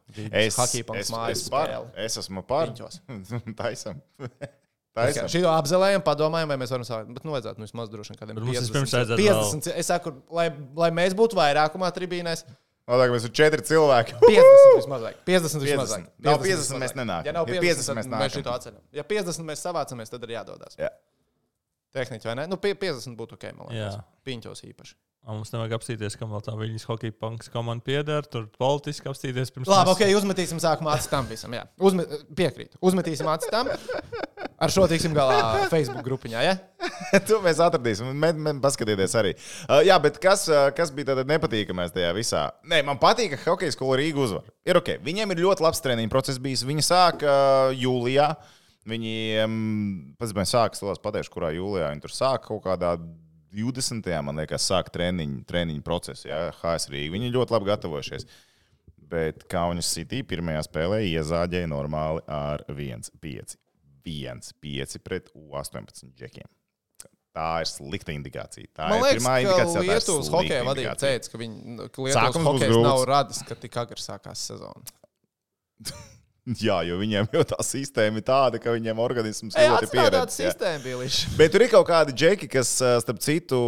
hockey 0.57 0.83
punktu 0.83 1.13
mājas 1.15 1.39
es, 1.39 1.45
spēli. 1.47 1.93
es 2.07 2.17
esmu 2.19 2.43
par. 2.43 2.73
Piņķos. 2.73 3.03
Taisam. 3.61 4.01
Mēs 4.91 5.15
Taisam. 5.15 5.29
Šito 5.31 5.51
apzelējam, 5.55 6.03
padomājam, 6.03 6.49
vai 6.51 6.57
mēs 6.59 6.73
varam 6.75 6.83
sākt. 6.87 7.13
Bet, 7.15 7.23
nu, 7.25 7.31
vajadzētu 7.37 7.63
nu, 7.63 7.67
vismaz 7.69 7.91
droši 7.93 8.17
vien 8.19 8.41
mums 8.41 8.49
50. 8.57 8.65
vispirms 8.67 8.95
vajadzētu 8.97 9.23
50 9.23 9.69
es 9.79 9.87
saku, 9.87 10.13
lai, 10.35 10.49
lai 10.75 10.89
mēs 10.91 11.15
būtu 11.15 11.39
vairākumā 11.39 11.93
tribīnēs. 11.95 12.43
Labāk, 12.91 13.13
mēs 13.15 13.23
esam 13.23 13.35
četri 13.39 13.63
cilvēki. 13.63 14.17
50 14.19 14.75
vismaz 14.81 15.05
vajag. 15.07 15.21
50 15.29 15.63
vismaz 15.63 15.93
50. 15.95 16.09
Nav 16.27 16.41
50 16.43 16.59
vismaz 16.59 16.73
mēs 16.75 16.91
vajag. 16.91 16.99
nenākam. 16.99 17.29
Ja 17.31 17.35
nav 17.37 17.47
Ja 17.47 17.61
50, 17.63 17.71
50 17.71 17.87
tad 17.87 17.97
mēs 18.01 18.09
mēs 18.09 18.17
nākam. 18.17 18.35
šito 18.35 18.51
atceļam. 18.57 18.83
Ja 18.99 19.05
50 19.13 19.47
mēs 19.47 19.63
savācamies, 19.63 20.11
tad 20.11 20.27
ir 20.27 20.35
jādodas. 20.35 20.75
Jā. 20.81 20.91
Tehniski 21.95 22.27
vai 22.27 22.35
ne? 22.41 22.49
Nu, 22.51 22.57
pie- 22.59 22.75
50 22.75 23.15
būtu 23.19 23.39
ok, 23.39 23.47
man 23.61 23.71
liekas. 23.71 24.01
Piņķos 24.27 24.65
īpaši. 24.73 24.95
Un 25.31 25.37
Mums 25.37 25.51
nevajag 25.53 25.75
apstīties, 25.77 26.17
kam 26.19 26.31
vēl 26.33 26.43
tā 26.43 26.55
viņas 26.57 26.87
hockey 26.89 27.11
punks 27.13 27.51
komanda 27.53 27.85
pieder. 27.85 28.25
Tur 28.27 28.47
politiski 28.59 29.07
apstīties 29.11 29.53
pirms 29.55 29.69
Labi, 29.69 29.91
mēs- 29.91 29.95
ok, 29.95 30.03
uzmetīsim 30.19 30.59
sākumā 30.59 30.95
acis 30.97 31.11
tam 31.13 31.27
visam. 31.31 31.53
Jā. 31.53 31.67
Uzme, 31.79 32.07
piekrītu. 32.35 32.79
Uzmetīsim 32.83 33.29
acis 33.31 33.51
tam. 33.53 33.69
Ar 34.61 34.69
šo 34.69 34.85
tiksim 34.91 35.15
galā 35.17 35.69
Facebook 35.71 36.05
grupiņā. 36.05 36.41
Ja? 36.45 36.57
to 37.29 37.39
mēs 37.41 37.63
atradīsim. 37.65 38.11
Mēs, 38.13 38.37
mēs 38.37 38.59
paskatīties 38.61 39.15
arī. 39.17 39.31
Uh, 39.65 39.79
jā, 39.87 39.97
bet 40.05 40.19
kas, 40.21 40.43
uh, 40.53 40.67
kas 40.77 40.93
bija 40.93 41.15
tad 41.15 41.31
nepatīkamais 41.31 41.95
tajā 41.95 42.11
visā? 42.17 42.43
Nē, 42.69 42.83
man 42.85 43.01
patīk, 43.01 43.39
ka 43.39 43.55
hokeja 43.55 43.73
skola 43.73 43.97
Rīga 44.03 44.21
uzvar. 44.21 44.51
Ir 44.69 44.77
ok. 44.77 44.99
Viņiem 45.07 45.33
ir 45.33 45.41
ļoti 45.47 45.65
labs 45.65 45.81
treniņu 45.81 46.13
process 46.13 46.43
bijis. 46.45 46.67
Viņi 46.69 46.85
sāka 46.85 47.25
uh, 47.31 47.73
jūlijā. 47.73 48.29
Viņi, 48.91 49.15
um, 49.47 49.57
sākām, 50.21 51.01
pateikšu, 51.09 51.33
kurā 51.33 51.55
jūlijā 51.57 51.89
viņi 51.95 52.05
tur 52.05 52.13
sāka 52.13 52.51
kaut 52.51 52.65
kādā 52.69 52.95
20. 53.57 54.13
man 54.27 54.41
liekas, 54.43 54.69
sāka 54.69 54.93
treniņu, 54.93 55.41
treniņu 55.49 55.81
procesu. 55.89 56.29
Jā, 56.29 56.51
HS 56.61 56.93
Rīga. 56.93 57.15
Viņi 57.17 57.33
ļoti 57.33 57.57
labi 57.57 57.73
gatavojušies. 57.73 58.29
Bet 59.11 59.49
Kaunis 59.51 59.89
City 59.97 60.21
pirmajā 60.21 60.69
spēlē 60.69 61.01
iezāģēja 61.09 61.73
normāli 61.73 62.29
ar 62.29 62.69
1-5. 62.69 63.57
1-5 64.07 64.99
pret 65.05 65.31
U18 65.35 66.11
džekiem. 66.17 66.49
Tā 67.31 67.49
ir 67.63 67.69
slikta 67.71 68.11
indikācija. 68.11 68.67
Tā 68.75 68.89
Man 68.91 68.99
ir 68.99 69.05
liekas, 69.05 69.19
pirmā 69.21 69.35
ka 69.35 69.43
indikācija. 69.45 69.83
ir 69.83 69.91
Lietuvas 69.93 70.31
hokeja 70.35 70.63
vadība 70.67 70.95
teica, 70.99 71.31
ka, 71.31 71.39
viņi, 71.39 71.77
ka 71.95 72.07
Lietuvas 72.09 72.41
hokejs 72.49 72.79
nav 72.83 73.05
radis, 73.07 73.43
ka 73.47 73.55
tik 73.55 73.77
agri 73.85 74.03
sākās 74.03 74.47
sezona. 74.51 74.97
Jā, 76.59 76.81
jo 76.89 76.97
viņiem 76.99 77.29
jau 77.31 77.43
tā 77.47 77.59
sistēma 77.63 78.19
ir 78.19 78.25
tāda, 78.27 78.59
ka 78.59 78.73
viņiem 78.75 78.99
organisms 79.05 79.55
Ej, 79.61 79.69
ļoti 79.71 79.89
pieredzējis. 79.93 80.39
sistēmu 80.41 80.83
bija 80.83 81.01
līdz 81.03 81.19
šim. 81.19 81.35
Bet 81.39 81.53
tur 81.55 81.63
ir 81.63 81.71
kaut 81.71 81.87
kādi 81.87 82.15
džeki, 82.17 82.49
kas, 82.51 82.73
starp 83.05 83.21
citu, 83.23 83.61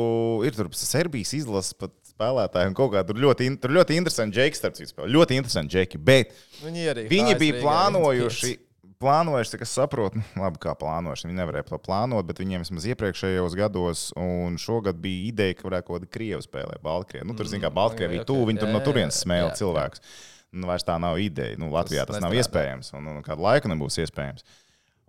ir 0.48 0.56
tur 0.56 0.70
Serbijas 0.74 1.34
izlases 1.36 1.76
pat 1.78 1.92
spēlētāji 2.08 2.72
un 2.72 2.76
kaut 2.80 2.94
kā 2.96 3.04
tur 3.06 3.20
ļoti, 3.22 3.50
tur 3.62 3.76
ļoti 3.76 4.00
interesanti 4.00 4.40
džeki, 4.40 4.58
starp 4.58 4.80
citu, 4.80 5.06
ļoti 5.06 5.38
interesanti 5.38 5.76
džeki. 5.76 6.00
Bet 6.02 6.34
Viņi 6.64 6.88
arī. 6.94 7.06
Viņi 7.12 7.38
bija 7.44 7.60
plānojuši, 7.60 8.54
1-5. 8.56 8.71
Plānojuši, 9.02 9.54
cik 9.54 9.64
es 9.66 9.74
saprotu, 9.76 10.22
labi, 10.42 10.60
kā 10.62 10.74
plānojuši. 10.78 11.28
Viņi 11.28 11.38
nevarēja 11.40 11.68
to 11.68 11.78
plānot, 11.82 12.26
bet 12.28 12.42
viņiem 12.42 12.64
vismaz 12.64 12.88
iepriekšējos 12.92 13.56
gados, 13.58 14.08
un 14.18 14.58
šogad 14.62 15.00
bija 15.02 15.28
ideja, 15.30 15.58
ka 15.58 15.68
varētu 15.68 15.88
kaut 15.88 15.98
kāda 15.98 16.12
krievu 16.18 16.44
spēlē, 16.44 16.78
Baltkrievija. 16.84 17.28
Nu, 17.28 17.36
tur, 17.38 17.50
zināmā 17.50 17.68
mērā, 17.68 17.78
Baltkrievija 17.80 18.24
ok, 18.24 18.30
tuvu, 18.32 18.48
viņi 18.50 18.62
tur 18.62 18.72
no 18.72 18.82
turienes 18.84 19.20
smēla 19.24 19.52
cilvēkus. 19.58 20.04
Nu, 20.52 20.68
vairs 20.68 20.84
tā 20.84 20.98
nav 21.00 21.16
ideja. 21.20 21.56
Nu, 21.60 21.70
Latvijā 21.72 22.04
tas, 22.04 22.18
Tas 22.18 22.24
nav 22.24 22.34
iespējams, 22.36 22.92
un, 22.98 23.08
un 23.08 23.22
kādu 23.24 23.44
laiku 23.44 23.70
nebūs 23.72 23.96
iespējams. 24.04 24.44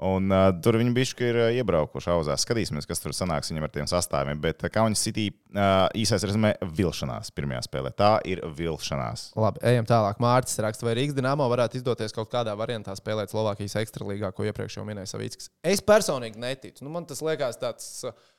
Un, 0.03 0.32
uh, 0.34 0.49
tur 0.63 0.79
viņi 0.79 0.93
bija 0.95 1.27
ir 1.27 1.38
iebraukuši 1.60 2.10
auzās. 2.12 2.43
Skatīsimies, 2.43 2.88
kas 2.89 2.99
tur 3.03 3.13
sanāks 3.15 3.51
viņam 3.51 3.67
ar 3.67 3.71
tiem 3.75 3.88
sastāviem. 3.89 4.39
Bet 4.41 4.65
Kaunis 4.73 5.03
City 5.06 5.29
uh, 5.29 5.86
īsais 5.95 6.25
rezumē- 6.25 6.56
vilšanās 6.79 7.29
pirmajā 7.32 7.62
spēlē. 7.67 7.93
Tā 7.95 8.12
ir 8.25 8.41
vilšanās. 8.58 9.29
Labi, 9.39 9.62
ejam 9.69 9.86
tālāk. 9.86 10.19
Mārcis 10.23 10.60
raksta, 10.65 10.88
vai 10.88 10.97
Rīgas 10.97 11.15
dīnāmo 11.15 11.47
varētu 11.51 11.79
izdoties 11.79 12.15
kaut 12.15 12.32
kādā 12.34 12.58
variantā 12.58 12.97
spēlēt 12.97 13.32
Slovākijas 13.32 13.77
ekstralīgā, 13.84 14.34
ko 14.34 14.49
iepriekš 14.49 14.79
jau 14.82 14.86
minēja 14.88 15.13
Savickis. 15.13 15.49
Es 15.63 15.79
personīgi 15.82 16.41
neticu. 16.41 16.84
Nu, 16.84 16.89
man 16.89 17.06
tas 17.06 17.21
liekas 17.21 17.62
tāds. 17.62 18.03
uh, 18.03 18.33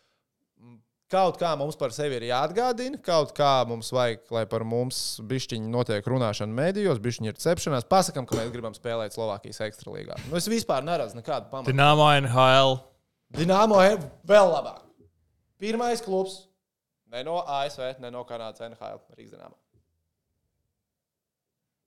Kaut 1.14 1.37
kā 1.38 1.53
mums 1.55 1.77
par 1.79 1.92
sevi 1.94 2.16
ir 2.18 2.24
jāatgādina, 2.27 2.98
kaut 3.05 3.31
kā 3.37 3.50
mums 3.70 3.92
vajag, 3.94 4.24
lai 4.35 4.42
par 4.50 4.64
mums 4.66 5.20
bišķiņi 5.31 5.70
notiek 5.70 6.07
runāšana 6.11 6.50
medijos, 6.50 6.98
bišķiņi 7.05 7.31
ir 7.31 7.38
cepšanās. 7.38 7.87
Pasakām, 7.87 8.27
ka 8.27 8.40
mēs 8.40 8.50
gribam 8.50 8.74
spēlēt 8.74 9.14
Slovākijas 9.14 9.62
ekstralīgā. 9.68 10.18
Nu, 10.27 10.35
es 10.40 10.50
vispār 10.50 10.83
neredzu 10.83 11.20
nekādu 11.20 11.53
pamatu. 11.53 11.70
Dināmo 11.70 12.09
NHL. 12.18 12.81
Dināmo 13.38 13.79
ir 13.87 14.03
vēl 14.27 14.50
labāk. 14.57 14.83
Pirmais 15.62 16.03
klubs 16.03 16.40
ne 17.14 17.22
no 17.22 17.38
ASV, 17.61 17.94
ne 18.03 18.11
no 18.11 18.27
Kanādas 18.27 18.66
NHL 18.66 18.98
Rīgas 19.14 19.37
dīnāmo. 19.37 19.55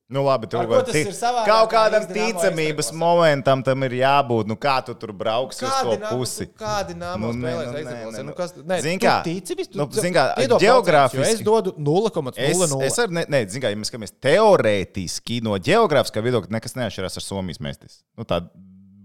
Nu, 0.10 0.22
labi, 0.24 0.48
Ar 0.56 0.64
ko 0.70 0.78
tas 0.88 0.96
ir 0.96 1.10
savādāk 1.12 1.50
kaut 1.50 1.68
kā 1.68 1.80
kādam 1.92 2.06
ticamības 2.08 2.94
momentam 2.96 3.60
tam 3.64 3.82
ir 3.84 3.92
jābūt. 4.00 4.48
Nu, 4.48 4.56
kā 4.56 4.78
tu 4.88 4.94
tur 4.96 5.12
brauksi 5.12 5.66
uz 5.68 5.74
to 5.84 5.98
pusi? 6.14 6.48
Kādi 6.56 6.96
nāmas 6.96 7.36
Nu, 7.36 7.44
spēlēs 7.44 7.68
nu, 7.68 7.82
nē, 7.90 8.14
Nu, 8.16 8.24
nu. 8.30 8.36
kas, 8.38 8.54
nē, 8.56 8.78
Zini 8.86 9.02
tu 9.02 9.06
kā? 9.06 9.18
tici 9.26 9.56
vis- 9.60 9.68
tu- 9.68 9.78
Nu, 9.82 9.90
zini 9.92 10.14
kā, 10.16 10.24
geogrāfiski- 10.64 11.28
Es 11.28 11.42
dodu 11.44 11.74
Es, 11.76 11.84
0,00. 11.84 12.84
es 12.88 12.98
arī, 13.04 13.12
ne, 13.12 13.26
ne, 13.28 13.46
zinu, 13.48 13.64
kā, 13.66 13.70
ja 13.70 13.76
mēs 13.76 13.92
skatāmies 13.92 14.14
teorētiski 14.24 15.42
no 15.44 15.58
geogrāfiskā 15.60 16.24
viedokļa, 16.24 16.56
nekas 16.56 16.74
neatšķirās 16.80 17.18
ar 17.20 17.24
Somijas 17.28 17.60
mēstis. 17.60 18.00
Nu, 18.18 18.24
tā 18.24 18.48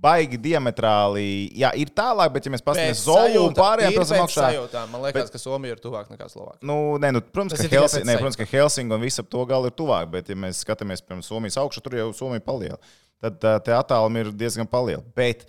baigi 0.03 0.39
diametrāli, 0.43 1.27
jā, 1.63 1.71
ir 1.79 1.93
tālāk, 1.95 2.33
bet 2.35 2.47
ja 2.47 2.53
mēs 2.55 2.65
paskatāmies 2.65 3.03
uz 3.03 3.07
Zolu 3.07 3.45
un 3.47 3.57
pārējām 3.57 3.95
pilsētām 3.97 4.25
augšā, 4.27 4.49
sajūtām. 4.49 4.91
Man 4.93 5.05
liekas, 5.07 5.31
ka 5.33 5.41
Somija 5.41 5.77
ir 5.77 5.83
tuvāk 5.83 6.11
nekā 6.11 6.27
Slovākija. 6.33 6.63
Nu, 6.69 6.77
nē, 7.03 7.13
nu, 7.15 7.23
protams, 7.23 7.55
ka 7.55 7.63
ne, 7.63 7.71
sajūtas. 7.71 8.11
protams, 8.19 8.39
ka 8.41 8.49
Helsinki 8.51 8.97
un 8.97 9.05
viss 9.05 9.23
ap 9.23 9.31
to 9.33 9.47
galu 9.49 9.71
ir 9.71 9.77
tuvāk, 9.79 10.11
bet, 10.13 10.31
ja 10.33 10.39
mēs 10.39 10.65
skatāmies 10.67 11.05
piemēram 11.05 11.25
Somijas 11.27 11.59
augšu, 11.63 11.85
tur 11.85 11.99
jau 12.01 12.09
Somija 12.19 12.45
paliela. 12.45 12.81
Tad 13.23 13.39
tie 13.63 13.77
attālumi 13.79 14.25
ir 14.25 14.33
diezgan 14.35 14.67
palieli. 14.71 15.05
Bet 15.15 15.47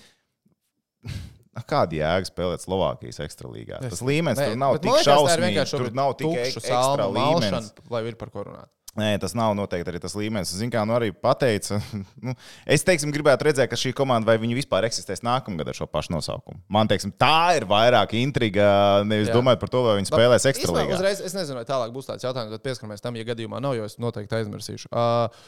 kāda 1.72 1.98
jēga 1.98 2.30
spēlēt 2.30 2.66
Slovākijas 2.66 3.24
ekstralīgā? 3.26 3.82
Tas 3.88 4.06
līmenis 4.06 4.42
Nē, 4.42 4.52
tur 4.52 4.62
nav 4.62 4.78
bet 4.78 4.86
tik 4.86 5.10
šausmīgs. 5.10 5.74
Tur 5.74 5.90
nav 5.98 6.14
tik 6.22 6.62
salmu 6.62 7.10
līmenis. 7.18 7.74
Lai 7.94 8.06
ir 8.10 8.22
par 8.22 8.30
ko 8.34 8.46
runāt. 8.52 8.70
Nē, 8.94 9.16
tas 9.18 9.34
nav 9.34 9.56
noteikti 9.58 9.90
arī 9.90 10.00
tas 10.02 10.14
līmenis. 10.14 10.52
Zinu, 10.54 10.70
kā 10.74 10.84
nu 10.86 10.94
arī 10.94 11.10
pateica. 11.18 11.80
Nu, 12.24 12.32
es 12.70 12.86
teiksim, 12.86 13.12
gribētu 13.12 13.48
redzēt, 13.48 13.68
ka 13.68 13.78
šī 13.80 13.92
komanda 13.98 14.30
vai 14.30 14.38
viņi 14.40 14.56
vispār 14.56 14.86
eksistēs 14.88 15.24
nākamgad 15.26 15.68
ar 15.72 15.76
šo 15.76 15.88
pašu 15.92 16.14
nosaukumu. 16.14 16.62
Man 16.72 16.88
teiksim, 16.88 17.12
tā 17.20 17.58
ir 17.58 17.66
vairāk 17.68 18.14
intriga, 18.16 18.68
nevis 19.08 19.28
Jā. 19.32 19.36
domājot 19.36 19.60
par 19.64 19.72
to, 19.74 19.82
vai 19.88 19.98
viņi 19.98 20.12
spēlēs 20.12 20.46
Īstenībā 20.46 20.54
ekstralīgā. 20.54 21.00
Uzreiz, 21.00 21.24
es 21.26 21.36
nezinu, 21.36 21.58
vai 21.60 21.66
tālāk 21.68 21.92
būs 21.96 22.08
tāds 22.08 22.24
jautājums, 22.24 22.54
bet 22.54 22.64
pieskaramies 22.64 23.04
tam, 23.04 23.18
ja 23.20 23.28
gadījumā 23.28 23.60
nav, 23.66 23.76
jo 23.76 23.90
es 23.90 23.98
noteikti 24.00 24.40
aizmirsīšu. 24.40 24.92
Uh, 24.94 25.44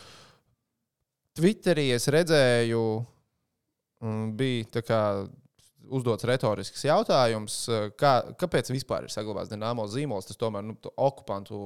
Twitterī 1.40 1.90
es 1.96 2.10
redzēju, 2.12 2.84
mm, 4.04 4.28
bija 4.40 4.72
tā 4.78 4.84
kā 4.88 5.02
uzdots 5.94 6.26
retorisks 6.28 6.86
jautājums, 6.88 7.58
eh, 7.70 7.88
kā, 8.00 8.14
kāpēc 8.40 8.72
vispār 8.74 9.06
ir 9.06 9.14
saglabāts 9.14 9.52
Dienāmo 9.52 9.86
zīmols. 9.92 10.30
Tas 10.30 10.40
tomēr 10.42 10.66
nu, 10.66 10.76
tu 10.82 10.92
okupantu 10.98 11.60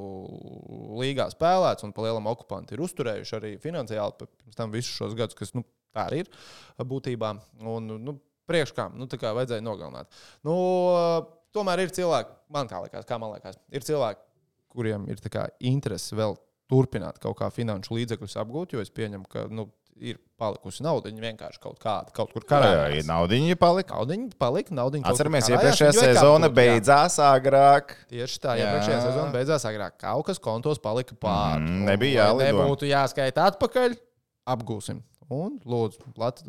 līgā 1.00 1.30
spēlēts, 1.34 1.86
un 1.88 1.94
pa 1.96 2.06
lielam 2.08 2.30
okupanti 2.32 2.76
ir 2.76 2.84
uzturējuši 2.86 3.38
arī 3.40 3.54
finansiāli 3.62 4.18
pirms 4.24 4.60
tam 4.60 4.74
visus 4.76 4.96
šos 4.96 5.16
gadus, 5.20 5.38
kas 5.40 5.56
nu, 5.58 5.66
tā 5.96 6.08
arī 6.10 6.24
ir 6.24 6.32
būtībā. 6.92 7.34
Un, 7.64 7.94
nu, 8.04 8.18
priekš 8.50 8.74
kam? 8.78 8.98
Nu, 9.00 9.08
tā 9.10 9.20
kā 9.22 9.34
vajadzēja 9.38 9.66
nogalināt. 9.66 10.10
Nu, 10.48 10.58
tomēr 11.56 11.86
ir 11.86 11.96
cilvēki, 11.96 12.36
man 12.54 12.70
tā 12.70 12.82
liekas, 12.84 13.08
kā 13.10 13.20
man 13.22 13.36
liekas, 13.36 13.60
ir 13.74 13.86
cilvēki, 13.86 14.26
kuriem 14.70 15.08
ir 15.10 15.22
kā 15.34 15.48
interese 15.66 16.18
vēl 16.18 16.38
turpināt 16.70 17.18
kaut 17.22 17.40
kā 17.40 17.50
finanšu 17.54 17.96
līdzekļus 17.98 18.38
apgūt, 18.44 18.76
jo 18.76 18.84
es 18.84 18.92
pieņemu, 18.94 19.26
ka 19.30 19.48
nu, 19.50 19.66
ir 20.00 20.20
palikusi 20.40 20.84
nauda. 20.86 21.10
Viņi 21.10 21.24
vienkārši 21.24 21.62
kaut 21.64 21.80
kāda, 21.82 22.14
kaut 22.16 22.32
kur 22.34 22.44
Jā, 22.46 22.50
karājās. 22.54 23.08
naudiņa 23.10 23.58
palika. 23.60 23.98
Naudiņa 23.98 24.38
palika, 24.40 24.76
naudiņa 24.78 25.12
Atceramies, 25.12 25.50
iepriekšējā 25.52 25.92
sezona 25.98 26.48
jā. 26.50 26.56
beidzās 26.60 27.18
agrāk. 27.24 27.96
Tieši 28.12 28.40
tā, 28.44 28.56
Jā. 28.60 28.70
iepriekšējā 28.70 29.00
sezonā 29.08 29.34
beidzās 29.36 29.66
agrāk. 29.70 29.98
Kaut 30.02 30.28
kas 30.30 30.40
kontos 30.44 30.80
palika 30.84 31.18
pāri. 31.20 31.66
Mm, 31.66 31.84
nebija 31.90 32.30
jālido. 32.30 32.52
Nebūtu 32.54 32.90
jāskaita 32.90 33.50
atpakaļ, 33.54 33.98
apgūsim. 34.56 35.04
Un, 35.30 35.60
lūdzu, 35.70 36.14
Lat 36.18 36.40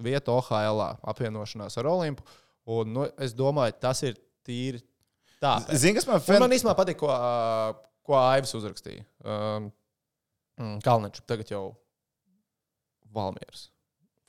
vieta 0.00 0.32
OHL 0.32 0.80
apvienošanās 1.12 1.76
ar 1.80 1.90
Olimpu. 1.90 2.24
Un, 2.70 2.94
nu, 2.94 3.08
es 3.20 3.34
domāju, 3.36 3.74
tas 3.82 4.00
ir 4.06 4.16
tīri 4.46 4.80
tā. 5.42 5.58
Zini, 5.74 5.98
kas 5.98 6.08
man 6.08 6.22
fen... 6.24 6.40
man 6.40 6.54
īstenībā 6.54 6.76
patīk, 6.78 7.00
ko, 7.02 7.10
ko 8.06 8.16
Aivs 8.20 8.54
uzrakstīja. 8.56 9.04
Um, 9.24 9.68
Kalniņš 10.84 11.22
tagad 11.28 11.52
jau 11.52 11.64
Valmieras 13.14 13.68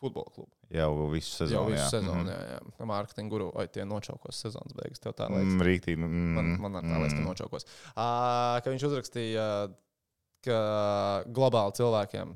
futbola 0.02 0.32
klubu. 0.34 0.50
jau 0.74 1.10
visu 1.12 1.44
Jau 1.44 1.48
sezonu. 1.48 1.70
visu 1.70 1.84
jā. 1.84 1.90
sezonu, 1.92 2.24
Mhm. 2.24 2.30
jā, 2.32 2.40
jā. 2.80 2.86
Mārketinga 2.90 3.30
guru, 3.30 3.52
vai 3.54 3.68
tie 3.68 3.84
nočaukos 3.86 4.40
sezonas 4.42 4.74
beigas. 4.74 5.00
Tev 5.04 5.14
tā 5.14 5.28
liekas. 5.30 5.54
Mm. 5.54 5.58
Man, 6.00 6.46
Mm, 6.56 6.62
man 6.62 6.76
ar 6.80 6.84
tā 6.84 6.98
liekas, 6.98 7.14
ka 7.14 7.20
mm. 7.22 7.28
nočaukos. 7.28 7.66
Uh, 7.92 8.62
ka 8.64 8.72
viņš 8.74 8.86
uzrakstīja, 8.88 9.46
ka 10.42 10.60
globāli 11.30 11.76
cilvēkiem, 11.78 12.34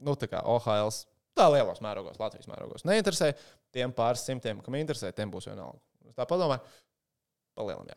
nu, 0.00 0.14
tā 0.18 0.26
kā 0.32 0.42
OHL, 0.42 0.90
tā 1.38 1.46
lielos 1.52 1.80
mērogos, 1.84 2.18
Latvijas 2.18 2.48
mērogos, 2.50 2.82
neinteresē. 2.88 3.34
Tiem 3.74 3.92
pāris 3.92 4.24
simtiem, 4.26 4.60
kam 4.62 4.74
interesē, 4.74 5.12
tiem 5.14 5.30
būs 5.30 5.46
vienalga. 5.50 5.78
Tā 6.14 6.26
domāju, 6.26 6.60
palielam, 7.54 7.86
jā. 7.86 7.96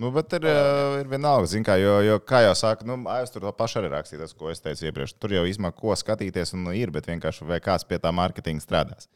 Nu, 0.00 0.10
bet 0.12 0.32
ir, 0.36 0.44
uh, 0.44 0.98
ir 1.00 1.08
vienalga, 1.08 1.48
zin, 1.48 1.64
kā, 1.64 1.78
jo, 1.80 1.98
jo, 2.04 2.16
kā 2.20 2.42
jau 2.44 2.54
saka, 2.58 2.84
nu, 2.88 2.98
es 3.16 3.32
tur 3.32 3.46
to 3.46 3.52
pašu 3.56 3.80
arī 3.80 3.92
rakstīju, 3.94 4.22
tas, 4.24 4.34
ko 4.36 4.50
es 4.52 4.60
teicu 4.64 4.90
iepriekš. 4.90 5.16
Tur 5.16 5.32
jau 5.32 5.44
īstenībā 5.48 5.72
ko 5.76 5.96
skatīties, 5.96 6.52
un 6.56 6.66
nu, 6.68 6.74
ir, 6.76 6.92
bet 6.92 7.08
vienkārši 7.08 7.48
vai 7.48 7.62
kāds 7.64 7.86
pie 7.88 8.00
tā 8.02 8.12
mārketinga 8.12 8.64
strādās. 8.64 9.08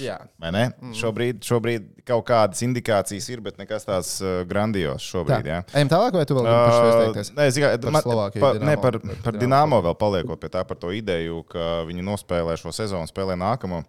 jā. 0.00 0.16
Vai 0.40 0.50
ne? 0.54 0.64
Mm. 0.80 0.94
Šobrīd, 0.96 1.40
šobrīd 1.44 1.88
kaut 2.08 2.24
kādas 2.30 2.62
indikācijas 2.64 3.26
ir, 3.34 3.42
bet 3.44 3.58
nekas 3.60 3.84
tāds 3.86 4.14
uh, 4.24 4.40
grandios 4.48 5.04
šobrīd. 5.04 5.50
Jā. 5.52 5.62
Ejam 5.76 5.90
tālāk, 5.92 6.16
vai 6.16 6.26
tu 6.28 6.36
vēl 6.38 6.46
gribi 6.48 6.60
par 6.62 6.76
šo 6.76 6.92
izteikties? 6.92 7.32
Nē, 7.36 7.48
Slovākiju, 8.06 8.42
pa, 8.42 8.52
ne, 8.58 8.76
par, 8.80 8.98
Par 9.26 9.36
Dinamo. 9.38 9.82
Vēl 9.84 9.98
paliekot 10.00 10.40
pie 10.40 10.50
tā, 10.54 10.64
par 10.66 10.80
to 10.80 10.94
ideju, 10.96 11.42
ka 11.52 11.82
viņi 11.88 12.06
nospēlē 12.08 12.56
šo 12.60 12.72
sezonu, 12.74 13.10
spēlē 13.10 13.36
nākamo. 13.38 13.82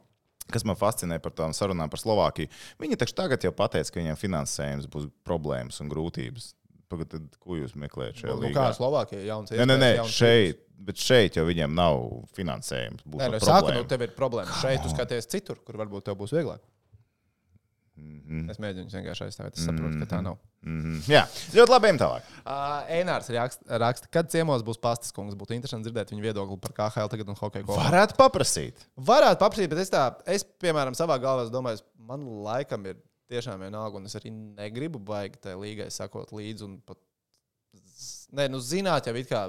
Kas 0.51 0.65
man 0.67 0.75
fascinē 0.75 1.19
par 1.23 1.31
tām 1.37 1.53
sarunām 1.55 1.89
par 1.93 2.01
Slovākiju? 2.01 2.49
Viņi 2.81 2.97
taču 2.99 3.15
tagad 3.15 3.45
jau 3.45 3.53
pateica, 3.55 3.93
ka 3.93 4.01
viņiem 4.01 4.19
finansējums 4.19 4.89
būs 4.91 5.07
problēmas 5.27 5.79
un 5.83 5.91
grūtības. 5.93 6.49
Pagad, 6.91 7.09
tad, 7.13 7.29
ko 7.41 7.55
jūs 7.57 7.71
meklējat 7.79 8.19
šajā 8.21 8.33
Nu, 8.35 8.41
līnā? 8.43 8.53
kā 8.57 8.65
Slovākija 8.77 9.23
jauns 9.25 9.53
Nē, 9.55 9.63
nē, 9.65 9.77
nē, 9.79 9.87
iespējas, 9.87 9.97
jauns 10.01 10.17
šeit, 10.19 10.59
bet 10.89 10.99
šeit 11.01 11.37
jau 11.39 11.45
viņiem 11.47 11.73
nav 11.73 12.03
finansējums. 12.37 13.05
Nē, 13.07 13.29
no 13.31 13.31
nu, 13.33 13.39
problēma. 13.39 13.77
nu, 13.79 13.87
tev 13.89 14.03
ir 14.05 14.13
problēma. 14.17 14.59
Šeit 14.59 14.83
tu 14.83 14.91
skaties 14.91 15.29
citur, 15.31 15.57
kur 15.65 15.79
varbūt 15.79 16.05
tev 16.09 16.19
būs 16.19 16.35
vieglāk. 16.35 16.61
Mhm. 17.93 18.49
Es 18.49 18.57
mēģinu 18.57 18.89
vienkārši 18.89 19.27
aizstāvēt. 19.27 19.57
Es 19.57 19.67
saprotu, 19.67 19.99
ka 20.01 20.07
tā 20.15 20.19
nav. 20.25 20.39
Mhm. 20.65 20.95
Jā, 21.11 21.23
ļoti 21.53 21.73
labi, 21.73 21.89
ejam 21.89 21.99
tālāk. 22.01 22.29
Uh, 22.41 22.89
Einārs 22.97 23.29
raksta, 23.35 23.79
raksta, 23.83 24.09
kad 24.09 24.31
ciemos 24.33 24.63
būs 24.65 24.79
pastas 24.81 25.13
kungs. 25.13 25.35
Būtu 25.37 25.53
interesanti 25.53 25.89
dzirdēt 25.89 26.13
viņa 26.13 26.25
viedokli 26.25 26.57
par 26.63 26.73
KHL 26.79 27.11
tagad 27.11 27.29
un 27.29 27.37
hokeju 27.37 27.67
kopumā. 27.67 27.89
Varētu 27.91 28.17
paprasīt. 28.17 28.85
Varētu 28.97 29.41
paprasīt, 29.43 29.69
bet 29.69 29.83
es, 29.83 29.91
tā, 29.93 30.07
es 30.25 30.45
piemēram, 30.63 30.97
savā 30.97 31.19
galvā 31.21 31.45
domāju, 31.53 31.83
man 32.09 32.25
laikam 32.47 32.87
ir 32.89 32.97
tiešām 33.29 33.61
vienalga, 33.61 33.99
un 33.99 34.09
es 34.09 34.17
arī 34.17 34.31
negribu 34.33 35.01
baigt 35.03 35.43
tai 35.45 35.53
līgai 35.59 35.89
sakot 35.93 36.33
līdzi. 36.33 36.65
un 36.65 36.79
Pat, 36.87 36.97
nē, 38.33 38.49
nu, 38.49 38.61
zināt, 38.63 39.05
jau 39.09 39.15
it 39.19 39.29
kā 39.29 39.45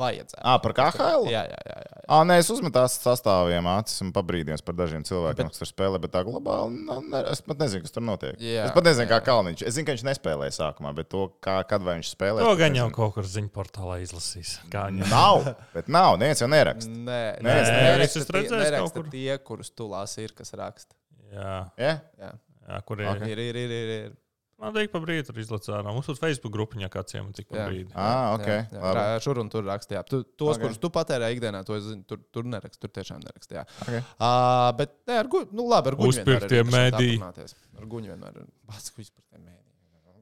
vajadzētu. 0.00 0.40
Ā, 0.42 0.54
par 0.64 0.72
KHL? 0.78 1.26
Jā, 1.30 1.42
jā, 1.50 1.58
jā. 1.68 1.76
jā. 1.84 1.98
À, 2.10 2.20
nē, 2.26 2.38
es 2.42 2.48
uzmetu 2.50 2.74
tās 2.74 2.96
sastāviem 2.98 3.68
acis 3.70 4.00
un 4.02 4.08
pabrīdījos 4.16 4.64
par 4.66 4.74
dažiem 4.78 5.04
cilvēkiem, 5.06 5.46
Bet- 5.46 5.52
kas 5.54 5.60
tur 5.62 5.68
spēlē, 5.70 6.00
bet 6.02 6.10
tā 6.16 6.24
globāli 6.26 6.80
nu, 6.88 6.96
ne, 7.12 7.20
es 7.30 7.42
pat 7.46 7.60
nezinu, 7.62 7.84
kas 7.84 7.94
tur 7.94 8.02
notiek. 8.08 8.34
Jā, 8.42 8.64
es 8.66 8.74
pat 8.74 8.88
nezinu, 8.88 9.06
kā 9.12 9.20
jā. 9.20 9.26
Kalniņš. 9.28 9.62
Es 9.68 9.76
zinu, 9.76 9.86
ka 9.86 9.94
viņš 9.94 10.04
nespēlēja 10.08 10.56
sākumā, 10.58 10.94
bet 10.96 11.10
to, 11.12 11.26
kā, 11.44 11.58
kad 11.70 11.84
vai 11.86 11.98
viņš 12.00 12.10
spēlē. 12.16 12.42
To 12.48 12.56
gan 12.58 12.78
jau 12.80 12.88
kaut 12.96 13.14
kur 13.18 13.28
ziņu 13.30 13.52
portālā 13.54 14.00
izlasīs. 14.02 14.56
Kā. 14.72 14.88
Nav, 14.90 15.46
bet 15.76 15.92
nav, 15.92 16.16
neviens 16.18 16.42
jau 16.42 16.50
neraksta. 16.50 16.90
Nē, 16.90 17.20
Nē, 17.38 17.46
nē, 17.46 17.58
es 17.60 17.68
nē, 17.70 17.76
neesmu 17.76 17.92
neraksta, 17.92 18.24
tie, 18.24 18.40
redzējis 18.40 18.50
kaut 18.56 18.66
neraksta 18.66 19.04
kur. 19.04 19.10
tie, 19.14 19.38
kurus 19.52 19.70
tu 19.70 19.86
lasi, 19.92 20.24
ir, 20.26 20.34
kas 20.34 20.50
raksta. 20.58 20.96
Jā? 21.30 21.54
Jā. 21.78 21.94
jā 22.18 22.80
kur 22.88 23.04
ir. 23.04 23.10
Ok. 23.12 23.20
Okay. 23.22 23.32
Ir, 23.36 23.44
ir, 23.50 23.60
ir, 23.62 23.70
ir, 23.76 23.94
ir. 24.00 24.18
Man 24.60 24.74
liekas, 24.76 24.92
pa 24.92 25.00
brīdi 25.00 25.24
tur 25.24 25.38
izlacā. 25.40 25.78
Mums 25.86 26.08
tur 26.10 26.18
Facebook 26.20 26.52
grupiņā 26.52 26.90
kā 26.92 27.00
ciemu 27.08 27.32
tik 27.36 27.46
pa 27.48 27.64
brīdi. 27.70 27.88
Ah, 27.96 28.34
ok. 28.36 28.44
Jā, 28.46 28.58
jā. 28.74 28.90
Rā- 28.98 29.04
Šur 29.24 29.40
un 29.40 29.48
tur 29.52 29.64
rakstīja. 29.64 30.02
Tu, 30.04 30.20
tos, 30.36 30.50
Ok. 30.50 30.58
okay. 30.58 30.64
kurus 30.66 30.80
tu 30.82 30.90
patērē 30.92 31.30
ikdienā, 31.32 31.62
to 31.64 31.78
es 31.78 31.86
zinu, 31.88 32.04
tur, 32.04 32.20
tur 32.34 32.44
neraksta. 32.44 32.82
Tur 32.84 32.92
tiešām 32.98 33.22
neraksta. 33.24 33.62
Jā. 33.62 33.64
Ok. 33.86 34.12
Uh, 34.20 34.66
bet, 34.76 34.92
nē, 35.08 35.16
ar 35.22 35.30
guļu, 35.32 35.48
nu, 35.56 35.64
labi, 35.70 35.92
ar 35.94 35.96
guļu. 36.02 36.12
Uzpirktie 36.12 36.62
mediji. 36.68 37.16
Ar 37.24 37.88
guļu 37.88 38.12
vienmēr 38.12 38.36
ir. 38.42 38.46
Bats, 38.68 38.92
ko 38.92 39.00
izpirktie 39.00 39.40
mēdī. 39.40 39.56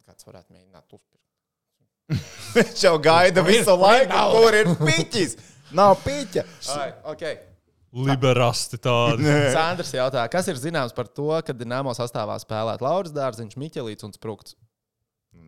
Kāds 0.09 0.25
varētu 0.31 0.55
mēģināt 0.55 0.87
uzpirkt? 0.97 1.15
Viņš 2.57 2.85
jau 2.87 2.95
gaida 3.05 3.43
visu 3.45 3.75
laiku, 3.77 4.23
kur 4.39 4.55
ir 4.57 4.71
piķis. 4.81 5.35
Nav 5.77 5.99
piķa. 6.07 6.47
Ai, 6.79 6.93
okay. 7.13 7.35
Liberasti 7.93 8.77
tādi. 8.85 9.25
Sandrs 9.55 9.93
jautā, 9.97 10.25
kas 10.33 10.49
ir 10.53 10.59
zināms 10.61 10.93
par 10.97 11.09
to, 11.09 11.31
ka 11.45 11.55
Dienāmo 11.57 11.95
sastāvā 11.97 12.37
spēlēt 12.43 12.85
Lauris 12.85 13.15
Dārziņš, 13.17 13.57
Miķelīts 13.61 14.05
un 14.05 14.13
Sprūks? 14.17 14.57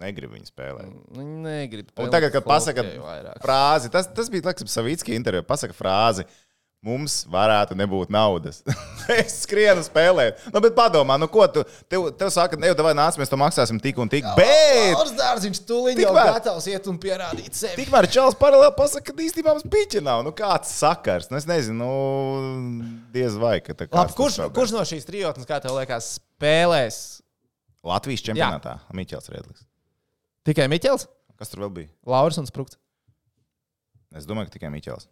Negribu 0.00 0.36
viņu 0.36 0.48
spēlēt. 0.48 0.92
Nu, 1.16 1.24
Negribu. 1.44 1.92
Un 2.00 2.12
tagad, 2.12 2.32
kad 2.32 2.46
vairāk. 3.02 3.40
frāzi, 3.44 3.90
tas, 3.92 4.08
tas 4.16 4.30
bija 4.32 4.46
Laksim 4.48 4.70
Savicki 4.70 5.16
intervijā, 5.16 5.44
pasaka 5.46 5.76
frāzi. 5.76 6.24
Mums 6.80 7.26
varētu 7.28 7.74
nebūt 7.76 8.08
naudas. 8.08 8.62
es 9.20 9.34
skrienu 9.42 9.82
spēlēt. 9.84 10.38
Nu, 10.48 10.62
bet 10.64 10.72
padomā, 10.72 11.18
nu, 11.20 11.26
ko 11.28 11.44
tu. 11.52 11.60
Tev, 11.92 12.06
tev 12.16 12.30
saka, 12.32 12.56
ne 12.56 12.70
jau 12.70 12.76
vai 12.86 12.94
nāc, 12.96 13.18
mēs 13.20 13.28
to 13.28 13.36
maksāsim 13.36 13.76
tik 13.84 14.00
un 14.00 14.08
tik. 14.08 14.24
Bet 14.38 14.94
Lauris 14.96 15.12
Dārziņš 15.18 15.60
tūlīt 15.68 16.00
jau 16.00 16.14
Tikmēr- 16.14 16.32
gatavs 16.38 16.70
iet 16.72 16.88
un 16.88 16.96
pierādīt 17.02 17.58
sevi. 17.58 17.76
tikmēr 17.82 18.08
Čāls 18.08 18.38
paralēli 18.40 18.72
pasaka, 18.78 19.12
ka 19.12 19.26
īstenībā 19.26 19.52
mums 19.58 19.68
piķi 19.68 20.00
nav. 20.08 20.24
Nu, 20.24 20.32
kāds 20.32 20.72
sakars? 20.80 21.28
Nu, 21.28 21.36
es 21.36 21.44
nezinu, 21.50 21.84
nu, 21.84 22.90
diez 23.12 23.36
vai. 23.36 23.58
tā 23.60 23.84
Labi, 23.84 24.16
kurš, 24.16 24.40
tur 24.40 24.52
kurš 24.56 24.72
no 24.78 24.88
šīs 24.88 25.04
trijotnes, 25.04 25.44
kā 25.44 25.60
tev 25.60 25.76
liekas, 25.76 26.14
spēlēs? 26.16 27.20
Latvijas 27.84 28.24
čempionātā? 28.24 28.78
Miķels 28.96 29.28
Riedlis. 29.32 29.66
Tikai 30.48 30.64
Miķels, 30.72 31.10
Kas 31.40 31.48
tur 31.48 31.62
vēl 31.64 31.70
bija? 31.72 31.88
Lauris 32.04 32.36
un 32.36 32.44
Sprūks. 32.48 32.76
Es 34.12 34.26
domāju, 34.28 34.50
ka 34.50 34.58
tikai 34.58 34.68
Miķels. 34.74 35.06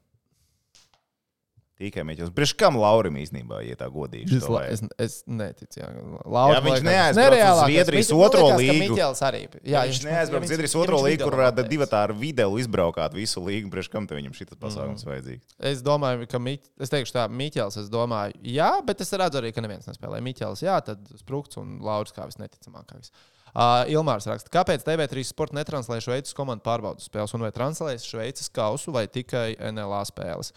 Tikai 1.78 2.02
Miķels. 2.02 2.32
Priekš 2.34 2.52
kam 2.58 2.74
Laurim 2.74 3.14
īstenībā, 3.20 3.60
ja 3.62 3.76
tā 3.78 3.86
godīgi? 3.94 4.34
Es, 4.40 4.46
la- 4.50 4.64
es, 4.66 4.80
es 4.98 5.12
neticu. 5.30 5.78
Jā, 5.78 5.86
Lauris, 6.26 6.56
Jā, 6.58 6.62
viņš 6.64 6.72
liekas, 6.74 6.86
neaizbrauc 6.88 7.38
uz. 7.38 7.60
Zviedrijas 7.68 8.10
otro 8.16 8.46
līgu. 8.58 8.96
Arī. 9.28 9.42
Jā, 9.62 9.82
viņš 9.86 10.00
neaizbrauca 10.08 10.42
uz 10.42 10.50
Zviedrijas 10.50 10.74
otro 10.82 10.98
līgu, 11.04 11.22
kur 11.28 11.36
varētu 11.38 11.66
divi 11.70 11.86
tā 11.86 12.00
ar 12.08 12.14
videli 12.18 12.64
izbraukāt 12.64 13.14
visu 13.14 13.38
līgu. 13.46 13.70
Priekš 13.70 13.90
kam 13.94 14.08
te 14.10 14.18
viņam 14.18 14.34
šis 14.34 14.50
pasākums 14.58 15.06
Mm. 15.06 15.12
vajadzīgs? 15.12 15.54
Es 15.70 15.82
domāju, 15.86 16.26
ka 16.28 16.38
Miķ... 16.42 16.66
es 16.82 16.90
teikšu 16.90 17.14
tā, 17.14 17.28
Miķels, 17.30 17.78
es 17.78 17.88
domāju, 17.94 18.34
jā, 18.42 18.72
bet 18.84 19.00
es 19.06 19.14
redzu 19.14 19.38
arī, 19.38 19.54
ka 19.54 19.62
neviens 19.62 19.86
nespēlē. 19.86 20.18
Miķels, 20.20 20.64
jā, 20.66 20.80
tad 20.82 20.98
Sprūks 21.22 21.60
un 21.62 21.78
Lauris 21.80 22.10
kā 22.12 22.26
visneticamākais. 22.26 23.12
Uh, 23.54 23.86
Ilmārs 23.88 24.26
raksta, 24.28 24.50
kāpēc 24.52 24.82
TV3 24.84 25.22
sports 25.24 25.54
netranslē 25.56 26.02
Šveices 26.04 26.34
komandu 26.36 26.60
pārbaudas 26.66 27.06
spēles, 27.08 27.32
un 27.34 27.40
vai 27.46 27.48
translēs 27.54 28.04
Šveices 28.04 28.50
kausu 28.52 28.92
vai 28.92 29.06
tikai 29.08 29.54
NLA 29.72 30.02
spēles? 30.10 30.50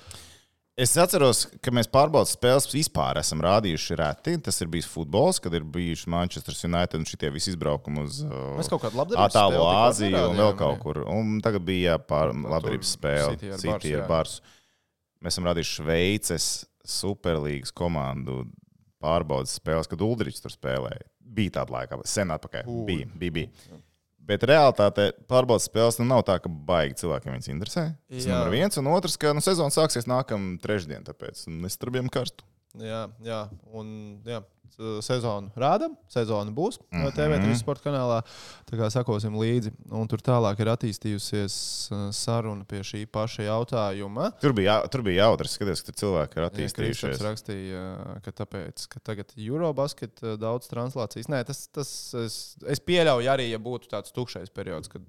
Es 0.82 0.96
atceros, 0.98 1.44
ka 1.62 1.70
mēs 1.74 1.86
pārbaudas 1.92 2.32
spēles 2.34 2.66
vispār 2.72 3.20
esam 3.22 3.44
rādījuši 3.46 3.98
reti. 4.00 4.34
Tas 4.42 4.58
ir 4.64 4.70
bijis 4.72 4.88
futbols, 4.90 5.38
kad 5.44 5.54
ir 5.54 5.66
bijuši 5.76 6.10
Manchester 6.10 6.58
United 6.66 6.98
un 6.98 7.06
šitie 7.06 7.30
visi 7.34 7.52
izbraukumi 7.54 8.02
uz 8.02 8.22
uh, 8.26 8.56
tikko 9.30 9.68
Āziju 9.68 10.24
un 10.32 10.42
vēl 10.42 10.56
kaut 10.58 10.82
kur. 10.82 11.04
Un 11.12 11.38
tagad 11.46 11.68
bija 11.68 12.00
pār 12.02 12.34
labdarības 12.34 12.96
spēle 12.98 13.38
City 13.62 13.94
ar 14.00 14.08
Barsu. 14.10 14.42
Mēs 15.22 15.36
esam 15.36 15.52
rādījuši 15.52 15.78
Šveices 15.84 16.50
superlīgas 16.98 17.76
komandu 17.78 18.42
pārbaudas 19.02 19.54
spēles, 19.62 19.90
kad 19.90 20.02
Uldrichs 20.02 20.42
tur 20.42 20.54
spēlēja. 20.54 21.06
Bija 21.22 21.60
tāda 21.62 21.78
laika, 21.78 22.02
sen 22.10 22.34
atpakaļ. 22.34 22.74
Bija, 22.90 23.12
bija, 23.22 23.38
bija. 23.38 23.82
Bet 24.28 24.44
realitātē 24.48 25.08
pārbaudas 25.30 25.66
spēles 25.70 25.98
nu, 26.00 26.06
nav 26.12 26.22
tā, 26.28 26.38
ka 26.44 26.50
baigi 26.50 27.00
cilvēkiem 27.02 27.34
viņas 27.36 27.52
interesē. 27.52 27.86
Tas 28.12 28.28
ir 28.30 28.52
viens, 28.54 28.78
un 28.78 28.90
otrs, 28.94 29.18
ka 29.20 29.34
nu, 29.36 29.42
sezona 29.44 29.74
sāksies 29.74 30.08
nākamā 30.10 30.60
trešdiena, 30.62 31.04
tāpēc 31.10 31.48
mēs 31.50 31.80
tur 31.82 31.94
bijām 31.96 32.12
karstu. 32.14 32.46
Jā, 32.80 33.06
jā, 33.26 33.42
un 33.76 33.88
jā, 34.28 34.40
sezonu 35.04 35.52
rādām, 35.60 35.96
sezona 36.12 36.52
būs 36.56 36.80
mm. 36.80 37.02
-hmm. 37.02 37.16
TV3 37.18 37.56
sporta 37.60 37.90
kanālā. 37.90 38.22
Tā 38.70 38.78
kā 38.80 38.90
sakosim 38.90 39.36
līdzi. 39.36 39.74
Un 39.92 40.08
tur 40.08 40.20
tālāk 40.20 40.60
ir 40.62 40.72
attīstījusies 40.72 41.56
saruna 42.16 42.66
pie 42.66 42.80
šī 42.80 43.06
paša 43.06 43.44
jautājuma. 43.44 44.32
Tur 44.42 44.54
bija, 44.54 44.82
jā, 44.82 44.90
tur 44.90 45.04
bija 45.04 45.26
jautri, 45.26 45.48
skaties, 45.48 45.84
ka 45.84 45.92
cilvēki 45.92 46.38
ir 46.38 46.44
Jā, 46.44 46.50
attīstījušies. 46.50 47.22
rakstīja, 47.22 47.84
ka 48.24 48.32
tāpēc, 48.32 48.88
ka 48.88 49.00
tagad 49.00 49.34
Eurobasket 49.38 50.22
daudz 50.40 50.68
translācijas. 50.68 51.28
Nē, 51.28 51.44
tas, 51.46 51.68
tas 51.68 52.14
es, 52.14 52.56
es 52.68 52.80
pieļauju 52.80 53.28
arī, 53.28 53.50
ja 53.52 53.60
būtu 53.60 53.92
tāds 53.92 54.12
tukšais 54.12 54.50
periods, 54.50 54.88
kad 54.88 55.02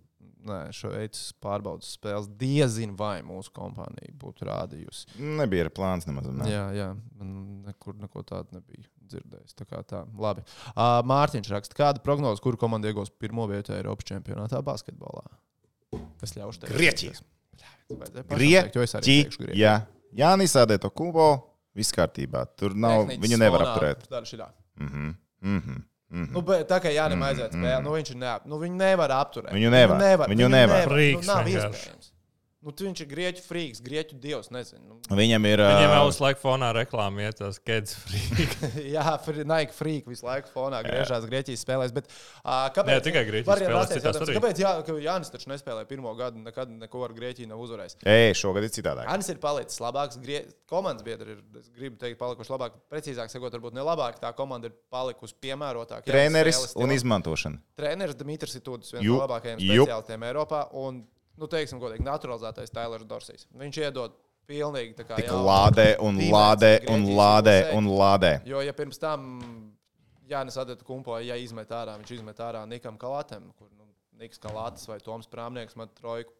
nē, 0.48 0.59
šo 0.76 0.90
veids 0.94 1.20
pārbaudas 1.42 1.92
spēles 1.96 2.28
diezin 2.40 2.94
vai 2.98 3.20
mūsu 3.26 3.52
kompānija 3.55 4.12
būtu 4.18 4.46
rādījusi. 4.48 5.18
Nebija 5.40 5.70
plāns 5.74 6.09
nemaz. 6.09 6.28
Ne. 6.33 6.48
Jā, 6.50 6.64
jā, 6.76 6.88
man 7.20 7.33
nekur 7.68 7.96
neko 8.00 8.24
tādu 8.28 8.59
nebija 8.59 8.85
dzirdējis. 9.12 9.57
Tā 9.59 9.66
kā 9.68 9.83
tā, 9.87 10.02
labi. 10.18 10.44
Uh, 10.72 10.98
Mārtiņš 11.09 11.52
raksta, 11.52 11.78
kāda 11.78 12.02
prognoze, 12.05 12.42
kuru 12.44 12.61
komanda 12.61 12.90
iegūs 12.90 13.12
pirmo 13.22 13.46
vietu 13.50 13.74
Eiropas 13.76 14.09
čempionātā 14.09 14.62
basketbolā? 14.64 15.24
Es 16.24 16.35
ļaušu 16.38 16.64
tev. 16.64 16.74
Grieķija. 16.76 17.18
Grieķiju. 18.33 19.52
Jā, 19.59 19.74
Jānis 20.16 20.55
Adē 20.61 20.78
to 20.81 20.90
kubo, 20.92 21.28
viss 21.76 21.92
kārtībā. 21.94 22.46
Tur 22.57 22.74
nav, 22.76 23.07
Tehnicis 23.07 23.24
viņu 23.26 23.40
nevar 23.42 23.66
apturēt. 23.66 24.09
dara 24.12 24.28
šitā. 24.28 24.48
Mhm, 24.81 25.14
mhm, 26.12 26.22
mhm. 26.29 26.33
Nu, 26.37 26.44
bet, 26.46 26.68
tā 26.70 26.79
kā 26.85 26.92
Jānis 26.94 27.27
aiziet 27.31 27.57
spēlē, 27.57 27.83
nu, 27.83 27.96
viņš 27.96 28.14
ir 28.14 28.22
neap, 28.22 28.46
nu, 28.46 28.61
viņu 28.62 28.79
nevar 28.79 29.16
apturēt. 29.18 29.53
Viņu 29.57 29.72
nevar, 29.72 30.29
viņu 30.31 30.51
nevar. 30.53 30.88
Frīks 30.90 31.27
nu, 31.27 31.33
nav 31.33 31.48
iespējams. 31.51 32.12
Nu, 32.62 32.70
tu 32.70 32.87
viņš 32.87 33.01
ir 33.03 33.09
grieķu 33.11 33.42
frīks, 33.42 33.81
grieķu 33.83 34.16
dievs. 34.22 34.53
Nezinu. 34.55 35.01
Nu, 35.11 35.16
Viņam 35.18 35.46
ir. 35.51 35.61
Ā, 35.66 35.87
vēl 35.90 36.11
uz 36.12 36.20
laiku 36.22 36.38
fonā 36.44 36.68
reklāmā 36.77 37.25
iet 37.27 37.40
tas 37.40 37.59
Keds 37.59 37.96
free. 37.98 38.46
Jā, 38.94 39.16
Nike 39.42 39.75
frīk 39.75 40.07
visu 40.07 40.27
laiku 40.29 40.53
fonā 40.53 40.79
griežās 40.87 41.27
Grieķijas 41.27 41.64
spēlēs. 41.66 41.94
Bet, 41.96 42.07
uh, 42.44 42.68
kāpēc? 42.75 42.92
Ne 42.92 43.01
tikai 43.03 43.25
Grieķijas 43.27 43.62
spēlēs, 43.62 43.94
citās. 43.96 44.35
Kāpēc 44.38 44.62
jā, 44.62 44.72
ka 44.87 44.94
Jānis 45.03 45.33
taču 45.35 45.51
nespēlēja 45.51 45.88
pirmo 45.90 46.12
gadu, 46.18 46.38
nekad 46.44 46.70
neko 46.77 47.03
ar 47.09 47.16
Grieķiju 47.16 47.51
nav 47.51 47.64
uzvarējis? 47.66 47.98
Ej, 48.07 48.37
šogad 48.38 48.68
ir 48.68 48.75
citādāk. 48.79 49.11
Jānis 49.11 49.33
ir 49.35 49.40
palicis 49.42 49.83
labāks. 49.83 50.20
Grie... 50.22 50.44
Komandas 50.70 51.05
biedri 51.05 51.35
ir, 51.35 51.40
es 51.59 51.66
gribu 51.75 51.98
teikt, 52.01 52.16
palikuši 52.20 52.55
labāk. 52.55 52.79
Precīzāk 52.92 53.29
sakot, 53.33 53.53
varbūt 53.59 53.75
ne 53.77 53.83
labāk. 53.85 54.22
Tā 54.22 54.31
komanda 54.38 54.70
ir 54.70 54.77
palikusi 54.92 55.35
piemērotāka. 55.42 56.07
Treneris 56.07 56.77
un 56.79 56.94
izmantošana. 56.94 57.59
Treneris 57.77 58.16
Dimitris 58.16 58.57
ir 58.57 58.64
viens 58.70 58.94
no 58.94 59.18
labākajiem 59.18 59.61
speciālistiem 59.61 60.25
Eiropā. 60.31 60.62
Un, 60.79 61.03
nu, 61.40 61.49
teiksim, 61.51 61.81
godīgi, 61.83 62.05
naturalizētais 62.07 62.73
Tailers 62.75 63.09
Dorsijs. 63.09 63.47
Viņš 63.59 63.81
iedod 63.85 64.16
pilnīgi 64.49 64.97
tā 64.99 65.07
kā 65.07 65.18
Tik 65.21 65.31
jaunu 65.31 65.47
lādē 65.47 65.87
un 66.03 66.18
dimensiju 66.18 66.35
lādē 66.35 66.73
un 66.92 67.07
lādē 67.18 67.57
un 67.79 67.90
lādē. 68.01 68.33
Jo, 68.49 68.62
ja 68.64 68.75
pirms 68.77 69.01
tam 69.03 69.31
Jānis 70.29 70.59
Adata 70.61 70.85
kumpo, 70.87 71.16
ja 71.23 71.37
izmet 71.38 71.73
ārā, 71.75 71.97
viņš 72.01 72.14
izmet 72.18 72.40
ārā 72.42 72.62
Nikam 72.68 72.99
Kalātam, 73.01 73.51
kur 73.59 73.71
nu, 73.77 73.87
Niks 74.21 74.40
Kalāts 74.42 74.87
vai 74.88 74.99
Toms 75.03 75.29
Prāmnieks 75.31 75.77
man 75.79 75.90
trojku. 75.99 76.35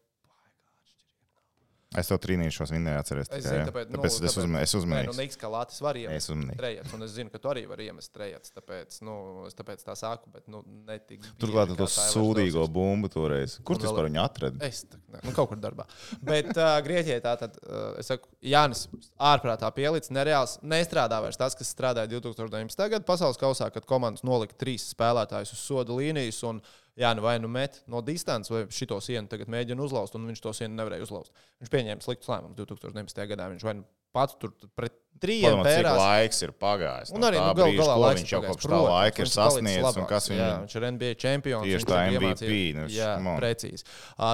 Es 1.99 2.09
to 2.09 2.17
trīnīšos, 2.17 2.71
viņa 2.73 2.83
neatceros. 2.87 3.29
Es 3.37 3.45
zinu, 3.45 3.65
tāpēc, 3.69 3.89
nu, 3.91 3.97
tāpēc 3.99 4.15
es 4.29 4.37
uzmanīju. 4.41 4.63
Es 4.63 4.73
Nē, 4.73 4.77
nu, 4.77 4.81
uzmanīju. 4.81 5.15
Niks 5.19 5.39
Kalātis 5.41 5.81
var 5.83 5.99
Es 5.99 6.03
iemest 6.05 6.31
uzmanīju. 6.33 6.57
trejats, 6.59 6.93
un 6.97 7.05
es 7.05 7.13
zinu, 7.13 7.33
ka 7.33 7.41
tu 7.43 7.51
arī 7.51 7.63
vari 7.69 7.87
iemest 7.89 8.11
trejats, 8.15 8.53
tāpēc, 8.55 8.97
nu, 9.05 9.15
es 9.49 9.57
tāpēc 9.57 9.85
tā 9.85 9.95
saku, 9.99 10.31
bet, 10.33 10.47
nu, 10.51 10.63
netik. 10.87 11.25
Turklāt 11.41 11.73
to 11.73 11.77
kā 11.85 12.07
sūdīgo 12.09 12.65
bumbu 12.73 13.11
toreiz. 13.13 13.59
Kur 13.67 13.77
tu 13.77 13.87
vispār 13.87 14.09
viņu 14.09 14.21
atradi? 14.23 14.61
Es 14.65 14.83
tā, 14.89 14.99
ne, 15.13 15.21
nu, 15.27 15.35
kaut 15.37 15.51
kur 15.53 15.61
darbā. 15.61 15.85
Bet 16.25 16.51
uh, 16.55 16.75
Grieķijai 16.85 17.21
tā 17.23 17.35
tad, 17.45 17.57
uh, 17.63 17.93
es 18.01 18.09
saku, 18.09 18.31
Jānis 18.41 18.87
ārprātā 19.21 19.69
pielicis, 19.75 20.13
nereāls, 20.13 20.57
nestrādā 20.65 21.21
vairs 21.23 21.39
tas, 21.39 21.57
kas 21.57 21.73
strādāja 21.75 22.09
2019. 22.15 22.87
gada 22.97 23.05
pasaules 23.07 23.39
kausā, 23.41 23.69
kad 23.73 23.85
komandas 23.89 24.25
nolika 24.25 24.57
trīs 24.57 24.89
spēlētājus 24.95 25.53
uz 25.53 25.61
soda 25.61 25.93
līnijas. 25.93 26.41
Un, 26.49 26.63
Jā, 26.99 27.09
nu 27.17 27.23
vai 27.25 27.39
nu 27.41 27.49
met 27.49 27.79
no 27.89 28.03
distances, 28.05 28.51
vai 28.53 28.65
šito 28.69 28.99
sienu 29.01 29.25
tagad 29.31 29.49
mēģina 29.49 29.81
uzlauzt, 29.81 30.13
un 30.13 30.27
viņš 30.29 30.41
to 30.43 30.51
sienu 30.53 30.75
nevarēja 30.77 31.07
uzlauzt. 31.07 31.31
Viņš 31.63 31.71
pieņēma 31.73 32.05
sliktus 32.05 32.29
lēmumus 32.29 32.59
2019. 32.59 33.23
gadā. 33.31 33.47
Viņš 33.49 33.65
vai 33.65 33.73
nu 33.79 33.85
pats 34.13 34.37
tur 34.37 34.51
pret 34.77 34.93
trījiem 35.23 35.55
Padomā, 35.57 35.63
cik 35.65 35.79
pērās. 35.79 35.97
laiks 35.97 36.43
ir 36.45 36.51
pagājis. 36.61 37.13
Un 37.17 37.25
arī 37.25 37.39
nu, 37.39 37.47
gal 37.47 37.55
brīža, 37.57 37.79
galā 37.81 37.95
laiks 38.03 38.21
viņš 38.21 38.33
jau 38.35 38.41
kopš 38.45 38.67
tā 38.69 38.81
laika 38.83 39.23
ir 39.23 39.31
sasniedzis 39.31 39.99
kas 40.11 40.29
viņam 40.29 40.61
viņš 40.67 40.75
ir 40.77 40.85
NBA 40.91 41.11
čempions. 41.23 41.65
Tieši 41.65 41.89
tā 41.89 41.99
ir 42.03 42.13
MVP, 42.19 42.29
iemācījies- 42.29 42.75
nu, 42.77 42.85
Jā, 42.93 43.09
on. 43.17 43.41
precīzi. 43.41 43.83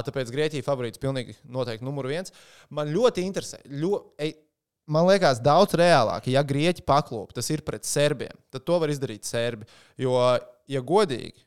Tāpēc 0.10 0.36
Grieķija 0.36 0.68
favorīts 0.68 1.00
pilnīgi 1.00 1.38
noteikti 1.48 1.88
numur 1.88 2.12
viens. 2.12 2.32
Man 2.70 2.92
ļoti 2.92 3.24
interesē. 3.24 3.64
Ļo, 3.72 4.04
ej, 4.20 4.36
Man 4.90 5.06
liekas, 5.06 5.38
daudz 5.40 5.76
reālāk, 5.78 6.26
ja 6.34 6.42
grieķi 6.42 6.82
paklūp, 6.82 7.30
tas 7.38 7.48
ir 7.54 7.62
pret 7.62 7.86
serbiem. 7.86 8.34
Tad 8.50 8.64
to 8.66 8.80
var 8.82 8.90
izdarīt 8.90 9.22
serbi. 9.24 9.68
Jo, 10.02 10.40
ja 10.66 10.82
godīgi, 10.82 11.44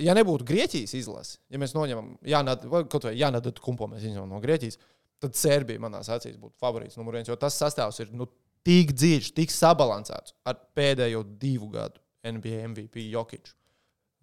ja 0.00 0.14
nebūtu 0.16 0.46
Grieķijas 0.48 0.94
izlase, 0.96 1.38
ja 1.52 1.60
mēs 1.60 1.74
noņemam, 1.76 2.14
Jānad, 2.26 2.64
vai 2.70 2.84
kaut 2.88 3.04
vai 3.08 3.16
Jānadu 3.18 3.52
kumpo, 3.60 3.88
mēs 3.90 4.06
izņemam 4.06 4.30
no 4.32 4.40
Grieķijas, 4.42 4.78
tad 5.20 5.36
Serbija 5.36 5.82
manā 5.82 6.00
acīs 6.00 6.38
būtu 6.40 6.56
favorīts 6.60 6.96
numur 6.96 7.18
viens. 7.18 7.28
Jo 7.28 7.36
tas 7.40 7.58
sastāvs 7.60 8.00
ir 8.00 8.12
nu, 8.16 8.28
tik 8.66 8.94
dziļš, 8.96 9.32
tik 9.36 9.52
sabalansēts 9.52 10.36
ar 10.48 10.58
pēdējo 10.76 11.24
divu 11.40 11.70
gadu 11.72 12.00
NBA 12.24 12.68
MVP 12.70 13.06
Jokiču. 13.10 13.54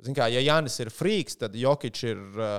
Zin 0.06 0.18
kā, 0.18 0.28
ja 0.30 0.42
Jānis 0.46 0.78
ir 0.82 0.92
frīks, 0.94 1.40
tad 1.42 1.56
Jokičs 1.58 2.04
ir 2.06 2.20
uh, 2.38 2.58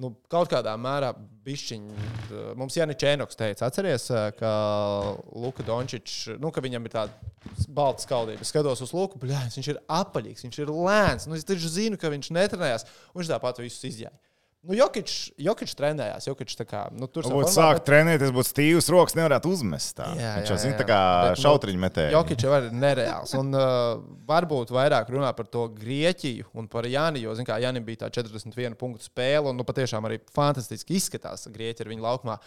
nu, 0.00 0.12
kaut 0.30 0.50
kādā 0.52 0.74
mērā 0.80 1.10
bišķiņš. 1.46 2.32
Mums 2.58 2.76
Jānis 2.78 2.98
Čēnoks 3.00 3.38
teica, 3.38 3.68
atceries, 3.68 4.08
uh, 4.12 4.28
ka 4.38 4.52
Luka 5.34 5.66
Dončičs, 5.66 6.38
nu, 6.42 6.52
ka 6.54 6.62
viņam 6.64 6.86
ir 6.86 6.94
tāda 6.94 7.64
balta 7.74 8.04
skaldība. 8.04 8.44
Es 8.44 8.52
skatos 8.52 8.82
uz 8.84 8.94
Luku, 8.96 9.20
bļāņas, 9.22 9.58
viņš 9.58 9.70
ir 9.72 9.82
apaļīgs, 9.98 10.46
viņš 10.46 10.60
ir 10.62 10.72
lēns. 10.74 11.28
Nu, 11.28 11.38
es 11.38 11.46
taču 11.48 11.70
zinu, 11.72 12.00
ka 12.00 12.12
viņš 12.12 12.32
netrenējās, 12.36 12.88
un 13.12 13.22
viņš 13.22 13.32
tāpat 13.34 13.62
visus 13.64 13.88
izjāja. 13.90 14.14
Nu, 14.66 14.74
Jokičs, 14.74 15.30
Jokičs 15.38 15.76
trenējās, 15.78 16.24
Jokičs 16.26 16.58
tā 16.58 16.64
kā, 16.66 16.80
nu, 16.90 17.06
tur 17.06 17.22
Būtu 17.22 17.36
formā, 17.36 17.50
sākt 17.54 17.84
trenēties, 17.86 18.32
būtu 18.34 18.50
stīvs 18.50 18.88
rokas, 18.90 19.14
nevarētu 19.14 19.52
uzmest. 19.54 19.92
Tā. 20.00 20.08
Jā, 20.18 20.32
Viņš 20.40 20.50
jā, 20.50 20.56
jau 20.56 20.56
zina, 20.64 20.78
tā 20.80 20.86
kā 20.88 20.98
Bet, 21.22 21.36
nu, 21.36 21.42
šautriņu 21.44 21.82
metēji. 21.84 22.14
Jokic 22.16 22.42
jau 22.42 22.56
ir 22.56 22.66
nereāls. 22.74 23.36
Un 23.38 23.54
uh, 23.54 24.00
varbūt 24.26 24.72
vairāk 24.74 25.12
runā 25.14 25.30
par 25.38 25.46
to 25.46 25.68
Grieķiju 25.78 26.50
un 26.58 26.66
par 26.72 26.90
Jāni. 26.90 27.22
Jo, 27.22 27.36
zināmā 27.38 27.54
mērā, 27.54 27.68
Jānis 27.68 27.86
bija 27.86 28.02
tā 28.02 28.10
41 28.18 28.74
punktu 28.82 29.06
spēle, 29.06 29.46
un 29.52 29.62
nu, 29.62 29.68
patiešām 29.68 30.10
arī 30.10 30.18
fantastiski 30.34 30.98
izskatās 30.98 31.46
Grieķija 31.54 31.86
ar 31.86 31.94
viņu 31.94 32.06
laukumā. 32.08 32.40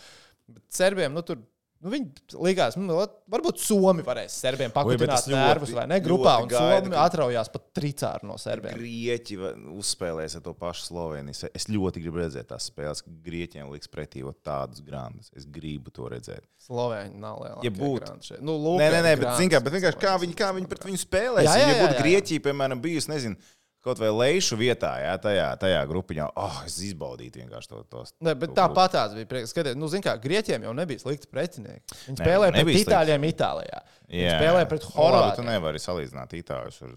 Bet 0.51 0.67
Serbiem, 0.81 1.15
nu, 1.15 1.23
tur. 1.23 1.39
Nu, 1.81 1.89
viņi 1.89 2.35
likās, 2.37 2.75
nu, 2.77 2.93
varbūt 3.33 3.57
Somija 3.57 4.05
varēs 4.05 4.35
serbiem 4.37 4.69
ļoti- 4.69 5.33
nervus, 5.33 5.71
vai 5.73 5.85
ne? 5.89 5.97
Grupā, 6.05 6.35
un 6.43 6.51
Somija 6.53 6.99
atraujās 7.07 7.49
pat 7.49 7.63
tricāru 7.73 8.27
no 8.29 8.35
serbiem. 8.37 8.75
Grieķi 8.77 9.37
uzspēlēs 9.79 10.35
ar 10.37 10.43
to 10.45 10.53
pašu 10.53 10.91
Sloveniju. 10.91 11.49
Es 11.57 11.65
ļoti 11.65 12.03
gribu 12.03 12.21
redzēt 12.21 12.51
tās 12.51 12.69
spēles, 12.69 13.01
ka 13.01 13.09
Grieķiem 13.25 13.71
liks 13.73 13.89
pretī 13.89 14.21
tādus 14.45 14.83
grandus. 14.85 15.31
Es 15.35 15.45
gribu 15.49 15.89
to 15.89 16.05
redzēt. 16.13 16.45
Slovēņi 16.67 17.17
nav 17.17 17.41
liela. 17.41 17.63
Ja 17.65 17.71
būtu. 17.73 18.13
Nu, 18.45 18.59
lūk, 18.61 18.77
Nē, 18.77 18.91
nē, 18.93 19.01
nē, 19.07 19.15
bet, 19.17 19.31
kā, 19.49 19.63
bet 19.65 19.73
vienkārši 19.73 20.01
kā 20.05 20.13
viņi, 20.21 20.37
kā 20.37 20.51
viņi 20.53 20.69
pret 20.69 20.85
viņu 20.85 21.01
spēlēs. 21.01 21.49
Jā, 21.49 21.57
jā, 21.57 21.65
ja 21.65 21.73
jā, 21.73 21.81
būtu 21.81 21.97
jā. 21.97 22.03
Grieķija, 22.03 22.45
piemēram, 22.45 22.81
bijusi, 22.83 23.09
nezinu, 23.09 23.35
kaut 23.81 23.97
vai 24.01 24.09
lejušu 24.13 24.57
vietā, 24.59 24.91
jā, 25.01 25.13
tajā, 25.21 25.47
tajā 25.61 25.79
grupiņā, 25.89 26.27
oh, 26.37 26.59
es 26.67 26.75
izbaudītu 26.85 27.41
vienkārši 27.41 27.67
to. 27.71 27.83
tos- 27.89 28.13
Ne, 28.21 28.35
bet 28.35 28.51
to 28.53 28.57
tāpat 28.61 28.93
tās 28.93 29.15
bija. 29.17 29.25
prieks. 29.25 29.49
Skatiet, 29.53 29.75
nu, 29.77 29.87
zin 29.89 30.01
kā, 30.05 30.13
Grieķiem 30.21 30.63
jau 30.67 30.73
nebija 30.77 30.99
slikti 31.01 31.27
pretinieki. 31.31 31.81
Viņi 32.07 32.17
Nē, 32.19 32.25
spēlēja 32.25 32.51
pret. 32.57 32.75
Itāļiem 32.85 33.25
Itālijā. 33.31 33.81
Viņi 34.11 34.21
Jā. 34.27 34.37
spēlēja 34.39 34.69
pret 34.69 34.85
Nu, 34.95 35.07
labi, 35.09 35.35
Tu 35.35 35.47
nevari 35.49 35.79
salīdzināt 35.81 36.37
itāļus 36.43 36.81
ar 36.85 36.95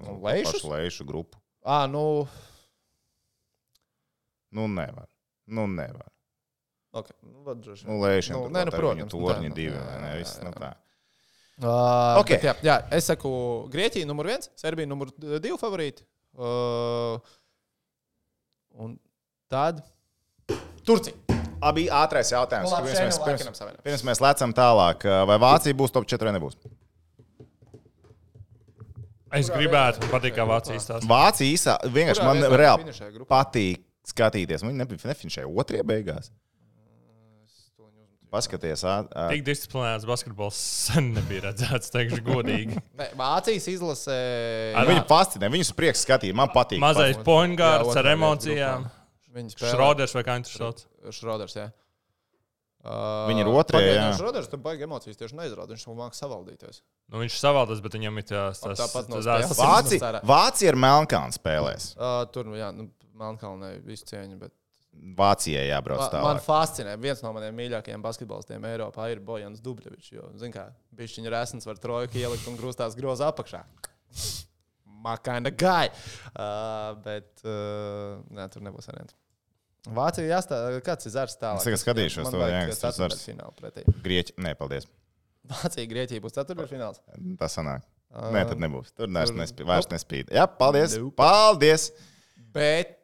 nu, 0.00 0.20
pašu 0.24 0.70
lejušu 0.72 1.04
grupu. 1.06 1.38
Ah, 1.64 1.86
nu, 1.86 2.26
Nu, 4.50 4.68
nevar. 4.68 5.06
Nu, 5.46 5.66
nevar. 5.66 6.08
okay. 6.92 7.16
nu, 7.22 7.54
droši. 7.54 7.86
Nu, 7.86 7.98
lēšana, 8.00 8.36
Nu, 8.38 8.48
nu, 8.48 8.54
nē, 8.54 8.64
nu, 8.64 8.70
protams, 8.70 9.12
nu, 9.12 9.18
torņi 9.18 9.48
nu, 9.50 9.54
divi, 9.54 9.76
vai 9.76 9.96
ne? 10.00 10.10
Viss, 10.20 10.38
nu, 10.42 10.52
tā. 10.54 10.72
Uh, 11.58 12.18
Ok. 12.18 12.30
okay. 12.30 12.38
jā, 12.42 12.54
jā, 12.62 12.76
es 12.94 13.04
saku, 13.10 13.30
Grieķija 13.70 14.06
numur 14.06 14.26
viens, 14.30 14.48
Serbija 14.58 14.86
numur 14.90 15.10
divi 15.18 15.58
favorīti. 15.58 16.02
Uh, 16.34 17.18
un 18.74 18.96
tad 19.52 19.82
Turcija. 20.84 21.14
Abi 21.64 21.86
ātrais 21.88 22.28
jautājums. 22.28 22.68
Nu, 22.68 22.76
labi, 22.76 22.90
pirms, 22.90 22.98
šeit 22.98 23.06
mēs, 23.08 23.18
nu 23.18 23.28
pirms, 23.30 23.60
savienam. 23.60 23.82
pirms 23.86 24.02
mēs 24.04 24.20
lecam 24.20 24.52
tālāk, 24.56 25.06
vai 25.30 25.36
Vācija 25.40 25.76
būs 25.78 25.94
top 25.94 26.08
4 26.10 26.28
vai 26.28 26.34
nebūs? 26.36 26.58
Es 29.34 29.48
gribētu, 29.50 30.02
man 30.04 30.12
patīk, 30.12 30.36
kā 30.36 30.44
Vācija 30.46 30.76
izstāsta. 30.78 31.08
Vācija 31.10 31.50
īsā, 31.50 31.78
vienkārši 31.90 32.22
Kurā 32.22 32.34
man 32.34 32.58
reāli 32.60 33.24
patīk 33.30 33.80
skatīties. 34.06 34.62
Viņi 34.66 34.82
nebija 34.82 35.10
nefinišēja 35.10 35.48
otrajā 35.48 35.86
beigās. 35.88 36.30
Paskaties, 38.34 38.82
ā- 38.90 39.28
Tik 39.30 39.44
disciplinēts 39.46 40.06
basketbols 40.08 40.58
sen 40.58 41.12
nebija 41.14 41.44
redzēts, 41.48 41.92
teikšu 41.94 42.18
godīgi. 42.26 42.80
Vācijas 43.20 43.68
izlase. 43.70 44.16
Ar- 44.74 44.90
Viņu 44.90 45.04
fascinē, 45.10 45.50
viņus 45.54 45.70
prieks 45.78 46.02
skatīt. 46.02 46.34
Man 46.34 46.50
patīk. 46.54 46.82
Mazais 46.82 47.20
poingārds 47.26 47.92
ar 47.94 48.02
otrā 48.02 48.16
emocijām. 48.18 48.88
Viņa 49.34 49.54
spēlē. 49.54 49.70
Šroders 49.76 50.12
vai 50.18 50.22
kā 50.26 50.36
viņš 50.40 50.50
to 50.52 50.58
sauc? 50.64 50.84
Šroders, 51.14 51.54
jā. 51.58 51.68
Uh, 52.84 53.24
Viņi 53.30 53.40
ir 53.40 53.48
otrajā, 53.48 53.92
jā. 53.96 54.08
Šroders 54.18 54.50
tam 54.52 54.60
baigi 54.66 54.84
emocijas 54.84 55.16
tieši 55.16 55.38
neizrāda. 55.38 55.70
Viņš 55.72 55.86
jau 55.86 55.94
māks 55.96 56.18
savaldīties. 56.20 56.82
Nu, 57.08 57.22
viņš 57.22 57.38
savaldās, 57.40 57.80
bet 57.80 57.94
viņam 57.96 58.18
ir 58.20 58.26
tās 58.28 58.60
tas 58.60 58.82
tāpat 58.82 59.08
no 59.08 59.22
tas- 59.24 60.20
Vācija, 60.28 60.68
ir 60.68 60.76
Melnkalna 60.76 61.32
spēlēs. 61.32 61.86
Uh, 61.96 62.26
tur, 62.34 62.44
nu, 62.50 62.58
jā, 62.60 62.68
nu, 62.76 62.90
Melnkalnē 63.16 63.70
visu 63.88 64.04
cieņu. 64.10 64.36
Bet... 64.42 64.52
Vācijai 65.14 65.66
jābrauc 65.68 66.00
Ma, 66.00 66.08
man 66.24 66.38
tālāk. 66.38 66.44
fascinē. 66.46 66.94
Viens 66.98 67.20
no 67.22 67.32
maniem 67.36 67.54
mīļākajiem 67.58 68.02
basketbolistiem 68.02 68.64
Eiropā 68.70 69.10
ir 69.12 69.20
Bojans 69.20 69.60
Dubļevičs. 69.62 70.12
Jo, 70.14 70.30
zin 70.40 70.50
kā, 70.54 70.68
bišķiņa 70.96 71.30
resns 71.34 71.66
var 71.68 71.76
trojku 71.82 72.18
ielikt 72.18 72.48
un 72.50 72.56
grūstās 72.58 72.96
groza 72.98 73.28
apakšā. 73.30 73.60
Makaina 75.04 75.50
gai. 75.52 75.90
Uh, 76.32 76.94
bet, 77.04 77.42
uh, 77.44 78.22
nē, 78.32 78.46
tur 78.52 78.64
nebūs 78.64 78.88
variantu. 78.88 79.14
Vācija 79.94 80.24
jāstāsta, 80.30 80.80
kāds 80.86 81.04
ir 81.10 81.12
zars 81.12 81.36
tālāk. 81.36 81.60
Es 81.60 81.68
tagad 81.68 81.82
skatīšos 81.82 82.30
to, 82.32 82.38
vajag 82.40 82.54
jā, 82.56 82.68
kas 82.70 82.80
tas 82.80 82.96
zars. 82.96 83.18
ceturtdaļfinālu 83.20 83.56
pretī. 83.60 83.84
Grieķi, 84.06 84.36
nē, 84.40 84.54
paldies. 84.56 84.88
Vācija, 85.52 85.84
Grieķija 85.90 86.24
būs 86.24 86.38
ceturtdaļfināls. 86.38 87.02
Tas 87.42 87.58
sanāk. 87.58 87.84
Uh, 88.14 88.30
Nē, 88.32 88.46
tad 88.48 88.62
nebūs. 88.62 88.94
Tur 88.96 89.10
tur- 89.10 89.36
nespīd. 89.36 89.66
Vairs 89.68 89.90
nespīd. 89.92 90.30
Jā, 90.32 90.46
paldies. 90.48 90.94
Paldies. 91.18 91.90
Bet 92.54 92.94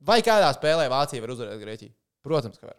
vai 0.00 0.20
kādā 0.24 0.50
spēlē 0.56 0.88
Vācija 0.92 1.22
var 1.24 1.34
uzvarēt 1.34 1.62
Grieķiju? 1.62 1.94
Protams, 2.26 2.60
ka 2.60 2.70
var. 2.70 2.78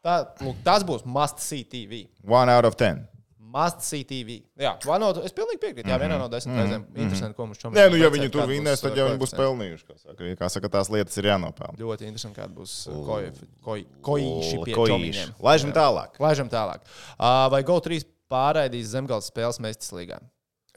Tā, 0.00 0.18
lūk, 0.40 0.60
tas 0.64 0.84
būs 0.86 1.04
must 1.04 1.42
see 1.44 1.64
TV. 1.68 2.06
One 2.24 2.52
out 2.52 2.68
of 2.68 2.76
ten. 2.80 3.04
Must 3.50 3.82
see 3.82 4.04
TV. 4.06 4.36
Jā, 4.60 4.76
no, 5.02 5.08
es 5.26 5.34
pilnīgi 5.34 5.58
piekrītu. 5.58 5.90
Jā, 5.90 5.96
vienā 5.98 6.16
no 6.20 6.28
desmit 6.30 6.54
reizēm. 6.54 6.84
Interesanti, 6.94 7.34
ko 7.34 7.48
mums 7.48 7.58
šodien 7.58 7.74
Nē, 7.74 7.88
nu, 7.90 7.98
ja 7.98 8.10
viņi 8.14 8.28
tur 8.30 8.46
vinnēs, 8.46 8.82
tad 8.84 8.94
jau 8.94 9.08
viņi 9.08 9.18
būs 9.18 9.34
pelnījuši. 9.34 9.86
Kā 9.88 9.96
saka, 9.98 10.28
kā 10.38 10.50
saka 10.54 10.70
tās 10.76 10.90
lietas 10.94 11.18
ir 11.18 11.26
jānopelna. 11.32 11.74
Ļoti 11.80 12.06
interesanti, 12.06 12.38
kāda 12.38 12.54
būs 12.54 12.76
koīši 13.66 14.60
pie 14.68 14.76
Koīši. 14.76 14.92
čomiņiem. 14.94 15.34
Laižam 15.42 15.74
tālāk. 15.74 16.14
Laižam 16.22 16.52
tālāk. 16.52 16.86
Uh, 17.18 17.48
vai 17.50 17.60
GO3 17.66 18.04
pārraidīs 18.30 18.94
zemgāles 18.94 19.32
spēles 19.32 19.58
Mēstis 19.66 19.90
līgā? 19.98 20.20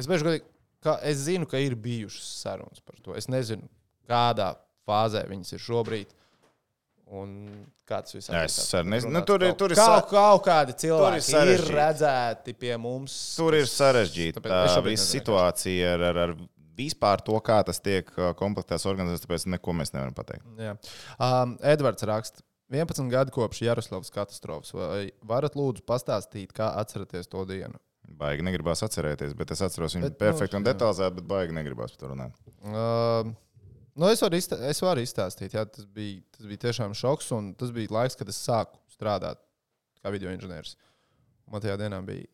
Es 0.02 0.10
bieži 0.10 0.26
godīgi, 0.26 0.48
ka 0.84 0.98
es 1.06 1.22
zinu, 1.28 1.46
ka 1.50 1.62
ir 1.62 1.78
bijušas 1.78 2.26
sarunas 2.41 2.82
par 2.82 2.98
to. 3.06 3.13
Es 3.13 3.30
nezinu, 3.30 3.69
kādā 4.10 4.56
fāzē 4.88 5.26
viņas 5.30 5.54
ir 5.58 5.63
šobrīd. 5.63 6.13
Un 7.13 7.34
kā 7.86 8.00
tas 8.02 8.15
viss 8.15 8.30
Jā, 8.32 8.46
es 8.48 8.56
nezinu. 8.89 9.12
Nu, 9.13 9.22
tur 9.28 9.43
ir- 9.43 9.52
kaut- 9.52 9.58
tur 9.60 9.72
ir 9.76 9.78
kaut, 9.78 10.08
kaut 10.10 10.46
kādi 10.48 10.74
ir 10.74 10.78
cilvēki 10.82 11.19
ir, 11.19 11.22
ir 11.22 11.28
sarežģīti. 11.36 11.76
redzēti 11.78 12.54
pie 12.58 12.78
mums. 12.82 13.17
Tur 13.38 13.54
ir 13.54 13.67
sarežģīta 13.69 14.41
visa 14.88 15.06
situācija 15.12 15.93
ar, 15.93 16.06
ar, 16.10 16.17
ar 16.24 16.34
vispār 16.78 17.22
to, 17.22 17.38
kā 17.46 17.60
tas 17.67 17.80
tiek 17.80 18.10
uh, 18.17 18.32
komplektēts 18.34 18.88
organizēts, 18.89 19.28
tāpēc 19.28 19.46
neko 19.46 19.76
mēs 19.78 19.93
nevaram 19.93 20.15
pateikt. 20.17 20.48
Jā. 20.58 20.74
Um, 21.19 21.58
Edvards 21.62 22.02
raksta. 22.10 22.41
11 22.74 23.12
gadi 23.12 23.30
kopš 23.36 23.62
Jaroslavas 23.62 24.10
katastrofas. 24.10 24.72
Vai 24.74 25.12
varat 25.22 25.54
lūdzu 25.54 25.84
pastāstīt, 25.86 26.56
kā 26.58 26.72
atceraties 26.82 27.28
to 27.30 27.43
dienu? 27.46 27.78
Baigi 28.17 28.41
negribās 28.41 28.82
atcerēties, 28.82 29.36
bet 29.38 29.52
es 29.54 29.62
atceros 29.62 29.93
viņu 29.93 30.08
Bet, 30.10 30.15
nu, 30.15 30.19
perfekti 30.24 30.58
un 30.58 30.63
jā. 30.65 30.72
detalizēti, 30.74 31.15
bet 31.19 31.28
baigi 31.30 31.54
negribās 31.54 31.93
par 31.93 32.00
to 32.02 32.10
runāt. 32.15 32.34
Uh, 32.65 33.30
nu 33.99 34.10
es, 34.10 34.21
varu 34.23 34.39
iztā, 34.39 34.58
es 34.69 34.82
varu 34.84 35.03
izstāstīt, 35.03 35.56
jā, 35.58 35.63
tas, 35.69 35.86
bija, 35.86 36.21
tas 36.36 36.47
bija 36.49 36.63
tiešām 36.67 36.95
šoks. 36.97 37.32
Tas 37.60 37.73
bija 37.75 37.93
laiks, 37.93 38.17
kad 38.19 38.29
es 38.32 38.41
sāku 38.41 38.79
strādāt 38.93 39.41
kā 40.03 40.12
video 40.13 40.34
inženieris. 40.34 40.75
Man 41.51 41.63
tajā 41.63 41.77
dienā 41.82 41.99
bija 42.06 42.29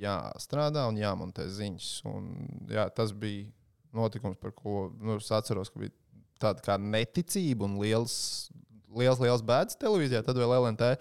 jāstrādā 0.00 0.86
un 0.88 0.98
jāmontē 1.00 1.46
ziņas. 1.52 1.88
Un, 2.10 2.30
jā, 2.70 2.86
tas 2.94 3.12
bija 3.12 3.48
notikums, 3.96 4.38
par 4.40 4.54
ko 4.56 4.88
nu, 4.98 5.18
es 5.20 5.30
atceros, 5.34 5.72
ka 5.72 5.82
bija 5.82 5.94
tāda 6.40 6.64
kā 6.64 6.78
neticība 6.80 7.66
un 7.66 7.76
liels, 7.82 8.14
liels, 8.96 9.20
liels 9.20 9.44
bēdas 9.44 9.78
televīzijā, 9.80 10.22
tad 10.24 10.40
vēl 10.40 10.56
LNT. 10.60 10.94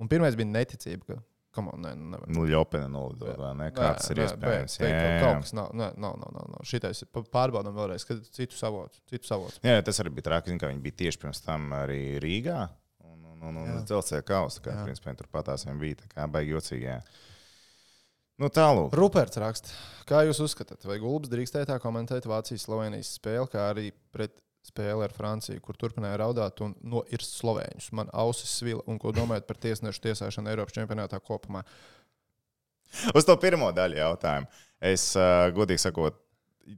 Un 0.00 0.08
pirmais 0.08 0.36
bija 0.38 0.48
neticība, 0.48 1.08
ka, 1.08 1.18
come 1.54 1.72
on, 1.74 1.82
nē, 1.84 1.92
nu 1.98 2.10
nevar. 2.14 2.28
Nu, 2.30 2.44
Jopina 2.50 2.88
nolidot, 2.90 3.36
vai 3.40 3.52
ne? 3.58 3.68
Kā 3.74 3.92
tas 3.98 4.10
ir 4.12 4.20
Nē, 4.20 4.26
iespējams? 4.28 4.76
bet 4.80 4.90
Jā, 4.90 4.98
Kaut, 5.00 5.10
jā. 5.10 5.20
kaut 5.24 5.44
kas 5.46 5.54
nav, 5.58 5.70
nav, 5.74 5.96
nav, 5.98 6.18
nav, 6.20 6.34
nav, 6.36 6.50
nav. 6.54 6.66
Šitais 6.70 7.02
pārbaudām 7.14 7.74
vēlreiz, 7.76 8.04
kad 8.08 8.22
citu 8.36 8.58
savotu. 8.58 9.00
Citu 9.10 9.26
savotu. 9.30 9.58
Jā, 9.66 9.80
tas 9.86 9.98
arī 10.02 10.12
bija 10.18 10.28
traki, 10.30 10.58
ka 10.62 10.70
viņi 10.70 10.84
bija 10.84 10.98
tieši 11.04 11.22
pirms 11.24 11.42
tam 11.46 11.70
arī 11.78 12.02
Rīgā. 12.22 12.60
Un, 13.06 13.18
un, 13.32 13.42
un, 13.50 13.58
un 13.64 13.72
Jā. 13.74 13.80
dzelzceļa 13.90 14.26
kausa, 14.30 14.62
kā 14.64 14.76
Jā. 14.76 14.84
principā 14.86 15.16
tur 15.18 15.28
patās 15.32 15.66
viņam 15.66 15.82
bija. 15.82 15.98
Tā 16.04 16.12
kā 16.14 16.28
baigi 16.30 16.54
jocīgi. 16.54 16.86
Jā. 16.90 17.00
Nu, 18.40 18.48
tālāk. 18.48 18.94
Ruperts 18.96 19.36
raksta, 19.42 19.74
kā 20.08 20.22
jūs 20.24 20.38
uzskatāt, 20.46 20.86
vai 20.88 20.96
Gulbs 21.02 21.28
drīkstēja 21.28 21.66
tā 21.68 21.76
komentēt 21.82 22.24
Vācijas-Slovenijas 22.30 23.10
spēli, 23.18 23.50
kā 23.52 23.66
arī 23.74 23.90
pret 24.14 24.32
spēli 24.66 25.06
ar 25.06 25.14
Franciju, 25.14 25.60
kur 25.64 25.78
turpināja 25.80 26.20
raudāt 26.20 26.60
un 26.64 26.74
noirt 26.82 27.26
slovēņus? 27.26 27.90
Man 27.96 28.10
ausis 28.12 28.52
svila, 28.60 28.84
un 28.90 29.00
ko 29.00 29.12
domājat 29.16 29.48
par 29.48 29.60
tiesnešu 29.62 30.04
tiesāšanu 30.08 30.52
Eiropas 30.52 30.76
čempionātā 30.76 31.20
kopumā? 31.24 31.64
Uz 33.14 33.26
to 33.26 33.36
pirmo 33.40 33.70
daļu 33.74 34.00
jautājumu. 34.00 34.50
Es, 34.90 35.10
uh, 35.18 35.48
godīgi 35.54 35.84
sakot, 35.84 36.16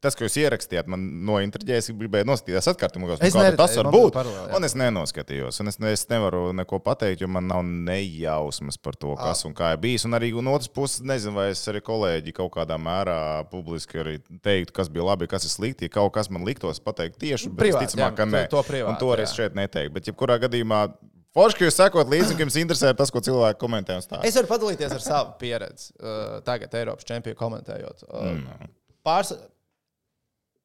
tas, 0.00 0.14
ko 0.16 0.24
jūs 0.24 0.36
ierakstījāt, 0.40 0.86
man 0.90 1.02
nointriģēja. 1.28 1.82
Es 1.82 1.88
gribēju 1.92 2.26
noskatīties 2.28 2.68
atkārtojumu, 2.72 3.10
Es 3.20 3.34
kā 3.36 3.44
tas 3.58 3.74
var 3.76 3.88
būt. 3.92 4.14
paralēli. 4.16 4.54
Un 4.56 4.64
es 4.68 4.74
nenoskatījos. 4.78 5.60
Un 5.60 5.68
es, 5.72 5.78
es 5.90 6.04
nevaru 6.08 6.52
neko 6.56 6.78
pateikt, 6.84 7.20
jo 7.24 7.28
man 7.28 7.46
nav 7.50 7.62
nejausmas 7.66 8.78
par 8.80 8.96
to, 8.96 9.14
kas 9.20 9.44
un 9.48 9.54
kā 9.58 9.72
ir 9.74 9.80
bijis. 9.82 10.06
Un 10.08 10.16
arī 10.18 10.32
no 10.42 10.54
otras 10.56 10.70
puses, 10.72 11.02
nezinu, 11.04 11.34
vai 11.36 11.50
es 11.52 11.62
arī 11.70 11.82
kolēģi 11.84 12.34
kaut 12.38 12.52
kādā 12.56 12.78
mērā 12.80 13.18
publiski 13.52 14.00
arī 14.02 14.16
teiktu, 14.44 14.72
kas 14.80 14.88
bija 14.92 15.04
labi, 15.12 15.28
kas 15.30 15.44
ir 15.48 15.52
slikti. 15.54 15.88
Ja 15.90 15.96
kaut 16.00 16.12
kas 16.16 16.30
man 16.32 16.44
liktos 16.48 16.80
pateikt 16.80 17.18
tieši, 17.22 17.50
bet 17.52 17.66
Privāti, 17.66 17.86
visticamāk, 17.90 18.12
jā, 18.12 18.16
ka 18.16 18.24
nē. 18.32 18.44
to- 18.48 18.62
privāti, 18.66 18.88
un 18.94 19.00
to 19.02 19.12
arī 19.14 19.26
es 19.28 19.34
šeit 19.36 19.54
neteiktu. 19.58 19.92
Bet, 19.98 20.08
jebkurā 20.08 20.38
gadījumā, 20.42 20.82
forši, 21.36 21.58
ka 21.58 21.64
jūs 21.68 21.78
sekot 21.80 22.08
līdzi, 22.12 22.36
ka 22.36 22.44
jums 22.46 22.56
interesē 22.60 22.94
tas, 22.96 23.10
ko 23.10 23.20
cilvēki 23.20 23.58
komentē. 23.60 24.00
Es 24.24 24.36
varu 24.36 24.46
padalīties 24.50 24.92
ar 24.96 25.00
savu 25.04 25.34
pieredzi, 25.40 25.92
uh, 26.00 26.40
tagad 26.46 26.72
Eiropas 26.74 27.04
čempionu 27.08 27.36
komentējot. 27.36 28.06
Uh, 28.08 28.32
Mm. 28.32 28.70
Pārs... 29.04 29.32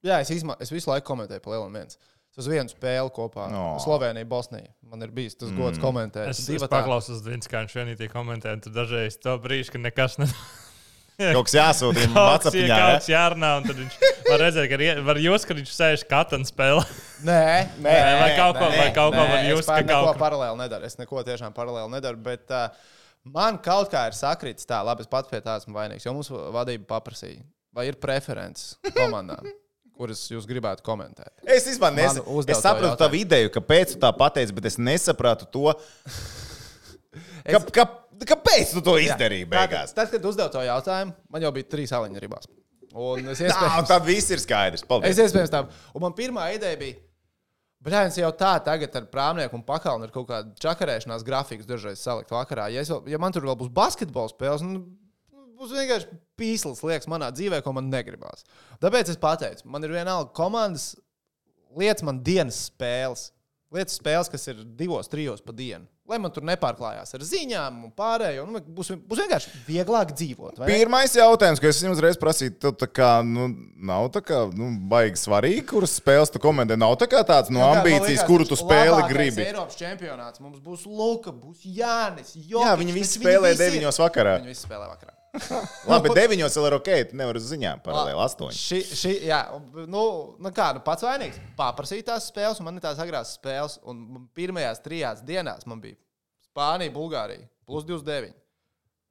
Jā, 0.07 0.21
es, 0.23 0.31
izma... 0.33 0.55
es 0.63 0.71
visu 0.73 0.89
laiku 0.91 1.07
komentēju 1.11 1.43
par 1.43 1.55
lielu 1.57 1.67
viens. 1.73 1.99
Uz 2.37 2.45
vienu 2.45 2.69
spēli 2.69 3.09
kopā 3.15 3.47
No. 3.49 3.63
Slovenija, 3.81 4.25
Bosnija. 4.29 4.69
Man 4.85 5.01
ir 5.01 5.09
bijis 5.09 5.33
tas 5.41 5.49
gods 5.57 5.79
komentēt. 5.81 6.29
Es, 6.29 6.43
es 6.53 6.65
paklausos 6.69 7.23
Dienas, 7.25 7.49
kā 7.49 7.63
viņš 7.63 7.73
vienīgi 7.79 8.09
komentē, 8.13 8.51
un 8.53 8.61
tad 8.61 8.75
dažreiz 8.77 9.17
to 9.23 9.33
brīdi, 9.41 9.71
ka 9.73 9.81
nekas 9.81 10.19
ne... 10.21 10.27
Kaut 11.17 11.47
kas 11.47 11.55
jāsūta 11.57 11.97
viņam 11.97 12.13
Kaut 12.19 12.43
kas 12.43 12.53
Whatsappā. 12.53 12.67
kaut 12.77 12.99
kas 12.99 13.07
jārunā, 13.09 13.49
un 13.57 13.63
tad 13.65 13.79
viņš 13.81 13.95
var 14.27 14.41
redzēt, 14.43 14.67
ka 14.69 15.01
var 15.07 15.17
jūs, 15.23 15.47
ka 15.49 15.55
viņš 15.57 15.71
sēž 15.73 16.03
katru 16.11 16.39
spēli. 16.45 16.83
Nē, 17.25 17.39
nē, 17.87 17.95
vai 18.21 18.29
kaut 18.37 18.59
ko- 18.61 18.69
nē, 18.69 18.77
vai 18.83 18.91
kaut 18.93 19.15
ko 19.17 19.23
nē, 19.25 19.31
var 19.33 19.65
pār- 19.65 19.65
ka 19.65 19.73
kaut 19.81 19.89
neko 19.89 20.13
ko- 20.13 20.21
paralēli 20.21 20.61
nedaru. 20.61 20.85
Es 20.91 20.99
neko 21.01 21.23
tiešām 21.25 21.55
paralēli 21.57 21.89
nedaru. 21.95 22.21
Bet 22.21 22.53
uh, 22.53 22.69
man 23.33 23.57
kaut 23.65 23.89
kā 23.95 24.05
ir 24.11 24.19
sakritis 24.19 24.69
tā, 24.69 24.83
labi, 24.85 25.07
es 25.07 25.09
pats 25.09 25.33
pie 25.33 25.41
tā 25.41 25.57
esmu 25.57 25.73
vainīgs. 25.79 26.05
Jo 26.05 26.13
mums 26.13 26.29
vadība 26.53 26.85
paprasīja, 26.93 27.41
vai 27.73 27.87
ir 27.89 27.97
preferences 27.97 28.75
komandām, 28.93 29.49
kuras 29.97 30.23
jūs 30.31 30.47
gribētu 30.49 30.85
komentēt. 30.85 31.33
Es 31.43 31.65
īstenībā 31.65 31.89
Man 31.91 31.99
nes... 31.99 32.19
es 32.21 32.49
to 32.51 32.59
sapratu 32.61 32.99
tavu 32.99 33.19
ideju, 33.19 33.51
kāpēc 33.57 33.95
tu 33.95 34.01
tā 34.03 34.11
pateici, 34.17 34.55
bet 34.55 34.69
es 34.71 34.79
nesapratu 34.81 35.49
to. 35.53 35.71
Ka, 37.47 37.61
ka, 37.73 37.83
kāpēc 38.27 38.73
tu 38.75 38.81
to 38.83 38.97
izdarīji 38.99 39.47
beigās? 39.49 39.93
Tad, 39.95 40.09
tad 40.09 40.17
kad 40.17 40.25
uzdevu 40.27 40.51
to 40.51 40.61
jautājumu, 40.67 41.13
man 41.31 41.45
jau 41.45 41.51
bija 41.55 41.69
trīs 41.71 41.93
aliņu 41.95 42.19
ribās. 42.19 42.49
Un 42.97 43.31
es 43.31 43.41
iespējams, 43.43 43.87
tad 43.87 44.05
viss 44.05 44.33
ir 44.33 44.41
skaidrs. 44.43 44.83
es 44.83 44.89
Paldies. 44.89 45.19
iespējams 45.23 45.53
tā. 45.53 45.63
Un 45.95 46.03
man 46.03 46.15
pirmā 46.17 46.49
ideja 46.55 46.79
bija. 46.79 46.99
Brāļs 47.87 48.17
jau 48.17 48.31
tā, 48.35 48.55
tagad 48.65 48.95
ar 48.97 49.05
prāmnieku 49.11 49.55
un 49.55 49.63
pakalnu 49.65 50.07
ir 50.07 50.13
kaut 50.13 50.27
kāda 50.31 50.49
čakarēšanās 50.63 51.23
grafiks 51.25 51.67
dažreiz 51.69 52.01
salikt 52.01 52.33
vakarā. 52.33 52.71
Ja, 52.73 52.81
es 52.81 52.89
vēl, 52.91 53.03
ja 53.13 53.19
man 53.21 53.35
tur 53.35 53.45
vēl 53.45 53.55
būs 53.59 53.69
basketbola 53.73 54.31
spēles, 54.31 54.65
nu, 54.65 54.81
būs 55.59 55.73
vienkārši 55.75 56.19
pīsls 56.39 56.83
liekas 56.85 57.09
manā 57.11 57.31
dzīvē, 57.33 57.61
ko 57.65 57.73
man 57.77 57.89
negribās. 57.93 58.45
Tāpēc 58.83 59.13
es 59.13 59.19
pateicu, 59.21 59.65
man 59.73 59.83
ir 59.87 59.95
vienalga 59.97 60.31
komandas, 60.37 60.93
lietas 61.77 62.05
man 62.07 62.21
dienas 62.25 62.67
spēles. 62.69 63.31
Lietas 63.75 63.97
spēles, 63.99 64.29
kas 64.31 64.45
ir 64.47 64.61
divos, 64.79 65.09
trijos 65.11 65.41
pa 65.43 65.51
dienu. 65.51 65.83
Lai 66.07 66.15
man 66.23 66.31
tur 66.31 66.45
nepārklājās 66.47 67.09
ar 67.17 67.23
ziņām 67.27 67.81
un 67.83 67.89
pārējo. 67.91 68.45
Nu, 68.47 68.61
būs, 68.77 68.93
būs 69.09 69.19
vienkārši 69.19 69.49
vieglāk 69.67 70.13
dzīvot. 70.15 70.61
Pirmais 70.63 71.11
jautājums, 71.19 71.59
ko 71.59 71.67
es 71.67 71.81
jums 71.83 71.97
uzreiz 71.97 72.15
prasīju, 72.21 72.53
tev 72.63 72.77
tā 72.79 72.87
kā, 72.87 73.09
nu, 73.27 73.49
nav 73.89 74.07
tā 74.15 74.21
kā, 74.23 74.39
nu, 74.55 74.69
baigi 74.87 75.19
svarīgi, 75.19 75.65
kuras 75.67 75.97
spēles 75.99 76.31
tu 76.31 76.39
komentē. 76.39 76.79
Nav 76.79 76.95
tā 77.03 77.09
kā 77.11 77.25
tāds, 77.27 77.51
nu, 77.51 77.59
ambīcijas, 77.65 78.07
liekas, 78.07 78.25
kuru 78.31 78.47
tu 78.47 78.55
spēli 78.55 79.03
gribi. 79.11 79.43
Eiropas 79.49 79.75
čempionāts. 79.83 80.39
Mums 80.39 80.63
būs 80.63 80.87
Luka, 80.87 81.35
būs 81.35 81.67
Jānis. 81.67 82.37
Jokic, 82.39 82.63
Jā, 82.63 82.79
viņi 82.79 82.95
visi 83.01 83.19
spēlē 83.19 83.51
visi 83.51 83.59
ir- 83.59 83.65
deviņos 83.67 83.99
vakarā. 84.05 84.39
Viņi 84.45 84.55
visi 84.55 84.63
spēlē 84.63 84.87
vakarā. 84.95 85.16
Labi, 85.91 86.11
deviņos 86.17 86.57
vēl 86.57 86.67
ir 86.69 86.75
ok, 86.77 86.89
tu 87.09 87.19
nevari 87.19 87.41
uz 87.41 87.47
ziņām 87.51 87.81
paralēli 87.85 88.23
astoņi. 88.25 88.57
Ši, 88.57 88.81
ši, 89.01 89.13
jā, 89.29 89.39
nu, 89.89 90.03
nu 90.41 90.51
kā, 90.55 90.71
nu 90.77 90.83
pats 90.85 91.05
vainīgs. 91.05 91.39
Paprasīju 91.59 92.07
tās 92.09 92.29
spēles, 92.31 92.61
un 92.61 92.69
man 92.69 92.79
ir 92.79 92.85
tās 92.85 93.01
agrās 93.03 93.35
spēles. 93.37 93.77
Un 93.87 94.27
pirmajās 94.37 94.83
trijās 94.85 95.23
dienās 95.27 95.67
man 95.69 95.81
bija 95.83 95.99
Spānija, 96.49 96.93
Bulgārija, 96.95 97.45
plus 97.69 97.85
29, 97.85 98.33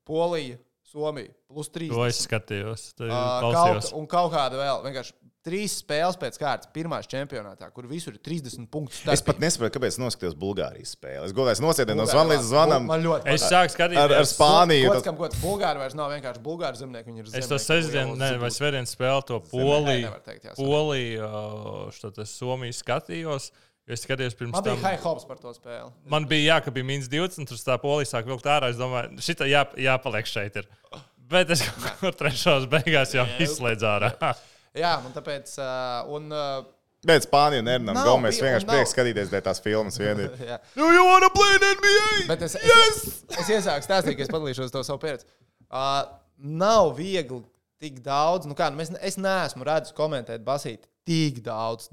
Polija, 0.07 0.59
Somija, 0.87 1.33
plus 1.51 1.71
3. 1.75 1.91
To 1.91 2.05
es 2.07 2.23
skatījos. 2.27 2.91
Tā 2.99 3.09
ir 3.09 3.15
Uh, 3.15 3.53
kaut, 3.55 3.93
un 3.99 4.07
kaut 4.11 4.33
kāda 4.35 4.59
vēl. 4.61 4.85
Vienkārši 4.87 5.15
trīs 5.47 5.77
spēles 5.81 6.17
pēc 6.19 6.39
kārtas, 6.43 6.69
pirmās 6.75 7.07
čempionātā, 7.11 7.69
kur 7.75 7.87
visur 7.87 8.17
ir 8.17 8.21
30 8.27 8.67
punktus. 8.73 9.05
Es 9.15 9.23
pat 9.23 9.39
nesaprotu, 9.43 9.77
kāpēc 9.79 9.95
es 9.95 10.01
noskatījos 10.03 10.35
Bulgārijas 10.41 10.97
spēli. 10.97 11.23
Es 11.29 11.35
godīgi 11.37 11.63
nosēdēju 11.65 11.97
no 12.01 12.07
zvana 12.11 12.35
līdz 12.35 12.49
zvanam. 12.51 12.89
Man 12.91 13.05
ļoti 13.07 13.31
Es 13.35 13.45
patīk. 13.47 13.53
sāku 13.55 13.75
skatīties. 13.77 14.03
Ar, 14.03 14.17
ar 14.19 14.27
Spāniju. 14.33 14.91
Tas- 14.97 15.07
kam 15.07 15.21
gods. 15.21 15.39
Bulgāri 15.45 15.79
vairs 15.85 15.95
nav 15.95 16.11
vienkārši 16.11 16.43
bulgāri 16.43 16.81
zemnieki. 16.83 17.07
Viņi 17.13 17.23
ir 17.23 17.31
Es 17.41 17.47
to 17.47 17.55
zemnieki, 17.57 17.69
sestdienu, 17.71 18.17
ne, 18.19 18.33
vai 18.43 18.51
ziburi. 18.51 18.59
svētdienas 18.59 18.97
spēli 18.97 19.27
to 19.31 19.41
Poliju. 19.53 20.11
Poliju, 20.59 21.31
šo 21.95 22.11
te 22.15 22.27
Somiju 22.27 22.75
skatījos. 22.75 23.51
jo 23.51 23.95
Es 23.95 24.03
skatījos 24.03 24.35
pirms 24.35 24.51
Man 24.51 24.65
bija 24.65 24.75
tam. 24.75 24.83
high 24.91 24.99
hopes 25.01 25.25
par 25.25 25.37
to 25.39 25.53
spēli. 25.55 25.93
Man 26.11 26.25
bija 26.27 26.57
jā, 26.57 26.65
ka 26.65 26.73
bija 26.75 26.83
mīnus 26.89 27.07
20, 27.09 27.47
tur 27.47 27.57
tā 27.57 27.77
polija 27.79 28.09
sāk 28.11 28.27
vilkt 28.27 28.43
ārā. 28.51 28.71
Es 28.73 28.77
domāju, 28.81 29.15
šī 29.23 29.47
jā, 29.47 29.63
jāpaliek 29.79 30.27
šeit. 30.27 30.57
Ir. 30.57 30.67
Bet 31.31 31.51
es 31.55 31.63
kaut 31.63 32.01
kur 32.01 32.11
trešās 32.19 32.67
beigās 32.67 33.15
jau 33.15 33.25
izslēdzu 33.39 33.87
ārā. 33.87 34.11
Jā, 34.19 34.33
un 34.77 35.15
tāpēc. 35.17 35.57
Un, 36.13 36.33
Bet 37.07 37.23
Spānija 37.23 37.63
nerunā. 37.63 37.95
Gomez 38.03 38.35
bija- 38.35 38.47
vienkārši 38.49 38.67
prieks 38.67 38.93
skatīties 38.95 39.29
dēļ 39.31 39.43
tās 39.47 39.61
filmas. 39.63 39.99
vien 40.01 40.19
ir. 40.25 40.31
jā. 40.51 40.57
Do 40.75 40.89
you 40.91 41.05
wanna 41.07 41.29
play 41.31 41.55
in 41.55 41.67
NBA? 41.77 42.09
Bet 42.31 42.43
es, 42.43 42.57
es, 42.57 42.65
Yes! 42.67 43.23
es 43.39 43.51
iesāku 43.53 43.87
stāstīt, 43.87 44.17
ka 44.17 44.25
es 44.27 44.33
padalīšos 44.33 44.73
to 44.75 44.83
savu 44.83 44.99
pieredzi. 45.05 45.29
Uh, 45.71 46.03
nav 46.39 46.97
viegli 46.99 47.43
tik 47.79 48.01
daudz. 48.03 48.49
Nu 48.49 48.57
kā, 48.59 48.71
nu 48.73 48.81
mēs, 48.81 48.91
es 49.05 49.19
neesmu 49.21 49.67
redzējis 49.69 49.95
komentēt 49.97 50.45
basīt 50.47 50.89
tik 51.07 51.43
daudz. 51.47 51.91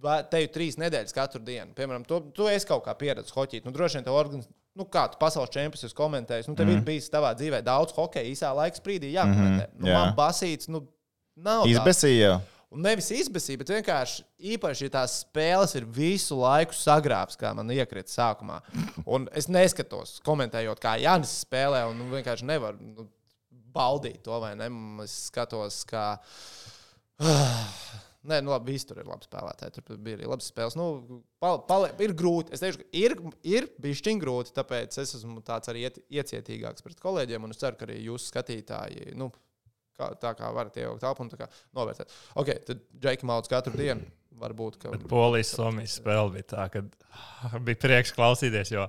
Va- 0.00 0.22
Te 0.28 0.42
jau 0.44 0.52
trīs 0.52 0.76
nedēļas 0.80 1.16
katru 1.16 1.40
dienu. 1.44 1.72
Piemēram, 1.76 2.04
to, 2.08 2.20
tu 2.34 2.48
esi 2.48 2.68
kaut 2.68 2.84
kā 2.84 2.94
pieredzējis 2.96 3.36
hoķīt. 3.36 3.64
Nu, 3.64 3.72
droši 3.72 4.00
vien 4.00 4.04
tev 4.04 4.16
organiz... 4.16 4.48
Nu, 4.76 4.84
kā 4.86 5.08
tu 5.10 5.18
pasaules 5.20 5.50
čempions 5.50 5.82
esi 5.84 5.96
komentējis, 5.98 6.46
nu, 6.48 6.54
tev 6.56 6.68
mm. 6.68 6.78
ir 6.78 6.84
bijis 6.86 7.08
savā 7.10 7.32
dzīvē 7.36 7.58
daudz 7.66 7.92
hokeja 7.96 8.28
īsā 8.30 8.52
laika 8.54 8.78
sprīdī 8.78 9.10
jākomentē. 9.12 9.66
Mm 9.66 9.72
-hmm, 9.72 9.80
nu, 9.82 9.88
jā. 9.90 9.96
man 9.98 10.14
basīts, 10.16 10.68
nu, 10.70 10.84
nav. 11.44 11.68
Izbēsīja. 11.70 12.38
Un 12.70 12.84
nevis 12.86 13.08
izbēsīja, 13.10 13.58
bet 13.58 13.72
vienkārši 13.74 14.22
īpaši, 14.52 14.84
ja 14.86 14.92
tās 15.00 15.16
spēles 15.24 15.72
ir 15.74 15.88
visu 15.90 16.36
laiku 16.38 16.76
sagrābs, 16.78 17.38
kā 17.38 17.50
man 17.56 17.72
iekrita 17.74 18.12
sākumā. 18.12 18.60
Un 19.10 19.26
es 19.34 19.48
neskatos, 19.50 20.20
komentējot, 20.26 20.78
kā 20.82 20.94
Jānis 21.02 21.32
spēlē, 21.42 21.82
un 21.90 21.98
nu, 21.98 22.06
vienkārši 22.12 22.46
nevaru 22.46 22.92
nu, 22.92 23.08
baudīt 23.74 24.22
to, 24.22 24.38
vai 24.42 24.52
ne? 24.58 24.70
Es 25.02 25.16
skatos, 25.32 25.82
kā. 25.90 26.12
Nē, 28.30 28.38
nu 28.44 28.52
labi, 28.52 28.74
viss 28.74 28.84
tur 28.84 29.00
ir 29.00 29.08
labi 29.08 29.24
spēlētāji. 29.24 29.80
Tur 29.80 29.98
bija 29.98 30.18
arī 30.18 30.26
labas 30.28 30.50
spēles. 30.52 30.76
Nu, 30.76 31.20
pal, 31.40 31.62
pal, 31.66 31.86
ir 32.04 32.12
grūti. 32.14 32.52
Es 32.52 32.60
teikšu, 32.60 32.84
ir, 33.00 33.16
ir 33.48 33.70
bijis 33.80 34.04
grūti, 34.20 34.52
tāpēc 34.54 34.98
es 35.00 35.14
esmu 35.16 35.40
tāds 35.42 35.72
arī 35.72 35.86
iet, 35.88 36.02
iecietīgāks 36.20 36.84
pret 36.84 37.00
kolēģiem. 37.00 37.48
Un 37.48 37.56
es 37.56 37.62
ceru, 37.62 37.80
ka 37.80 37.88
arī 37.88 37.96
jūsu 38.04 38.28
skatītāji, 38.28 39.14
nu, 39.18 39.30
kā, 40.00 40.10
tā 40.22 40.32
kā 40.38 40.48
varat 40.56 40.80
iejaukt 40.80 41.04
telpu 41.04 41.26
un 41.26 41.30
novērtēt. 41.76 42.16
Ok, 42.40 42.54
tad 42.66 42.82
Džeki 42.96 43.28
Mauts 43.28 43.52
katru 43.52 43.76
dienu 43.78 44.08
varbūt. 44.40 44.80
Ka... 44.80 44.96
Polijas 45.10 45.52
Somijas 45.54 46.00
spēle 46.00 46.32
bija 46.34 46.48
tā, 46.56 46.66
ka 46.72 46.84
bija 47.66 47.84
prieks 47.84 48.16
klausīties. 48.16 48.74
Jo 48.74 48.88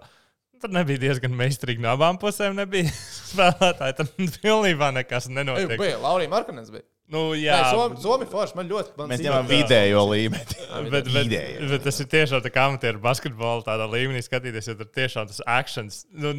tur 0.62 0.74
nebija 0.76 1.02
diezgan 1.02 1.34
meistarīgi 1.38 1.82
no 1.82 1.92
abām 1.96 2.20
pusēm. 2.22 2.56
Nebija 2.60 2.92
spēlētāji. 3.32 3.98
Tur 4.00 4.12
pilnībā 4.46 4.92
nekas 4.96 5.30
Ej, 5.30 5.36
nenotiek. 5.40 5.78
bija 5.82 6.00
Laurija 6.02 6.32
Markanens. 6.32 6.72
Bija. 6.74 6.86
Nu, 7.12 7.22
Jā, 7.36 7.58
jā, 7.60 7.88
Somi, 8.00 8.26
forši. 8.30 8.56
Man 8.56 8.70
ļoti 8.72 8.94
man 8.96 9.10
Mēs 9.12 9.22
ņemam 9.26 9.48
vidējo 9.50 10.04
līmeni. 10.08 10.58
Bet, 10.92 11.10
bet, 11.12 11.34
bet 11.68 11.84
tas 11.84 11.98
ir 12.00 12.08
tiešām 12.10 12.40
tā 12.46 12.50
kā 12.54 12.64
amatieru 12.70 13.02
basketbola 13.04 13.66
tādā 13.66 13.86
līmenī 13.92 14.22
skatīties, 14.24 14.70
jo 14.72 14.76
tur 14.80 14.88
tiešām 14.96 15.28
tas 15.28 15.42
akcents, 15.52 15.98
nu, 16.16 16.32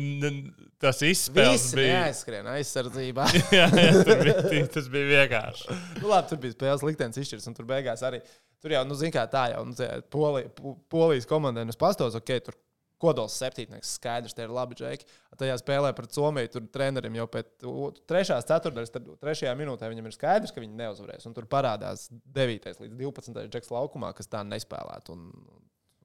tas 0.80 1.02
izspēles 1.04 1.66
Visi 1.66 1.76
bija. 1.78 1.98
neaizskrien 2.00 2.48
aizsardzībā. 2.54 3.26
jā, 3.58 3.66
jā, 3.68 3.90
tur 4.08 4.22
bija, 4.24 4.64
tas 4.78 4.88
bija 4.92 5.10
vienkārši. 5.10 5.68
nu, 6.00 6.08
labi, 6.08 6.30
tur 6.32 6.40
bija 6.42 6.56
spēles 6.56 6.86
liktenis 6.88 7.20
izšķirs, 7.20 7.50
un 7.52 7.58
tur 7.60 7.68
beigās 7.68 8.02
arī. 8.08 8.22
Tur 8.64 8.76
jau, 8.78 8.82
nu, 8.88 8.96
zināmā 8.96 9.16
kā 9.18 9.26
tā 9.30 9.44
jau, 9.52 9.62
nu, 9.68 9.76
tie 9.76 9.90
Poli, 10.14 10.46
Polijas 10.92 11.28
komandai, 11.28 11.66
nu, 11.68 11.74
es 11.76 11.80
pastos, 11.80 12.16
ok, 12.18 12.34
tur 12.48 12.56
kodols 13.02 13.34
septītnieks, 13.40 13.96
skaidrs, 13.98 14.34
tie 14.36 14.46
ir 14.46 14.54
labi 14.54 14.76
džeki. 14.78 15.08
Tajā 15.40 15.56
spēlē 15.60 15.90
pret 15.96 16.14
Somiju, 16.14 16.50
tur 16.54 16.66
trenerim 16.74 17.18
jau 17.18 17.26
pēc 17.32 17.66
trešās 18.10 18.46
ceturtdaļas, 18.50 18.94
trešajā 19.22 19.54
minūtē 19.58 19.90
viņam 19.90 20.08
ir 20.08 20.16
skaidrs, 20.16 20.54
ka 20.54 20.62
viņi 20.62 20.78
neuzvarēs. 20.78 21.26
Un 21.28 21.36
tur 21.36 21.48
parādās 21.50 22.08
9. 22.12 22.70
līdz 22.84 22.98
12. 23.00 23.42
džeks 23.52 23.72
laukumā, 23.74 24.12
kas 24.16 24.30
tā 24.30 24.44
nespēlētu. 24.46 25.16
Un, 25.16 25.28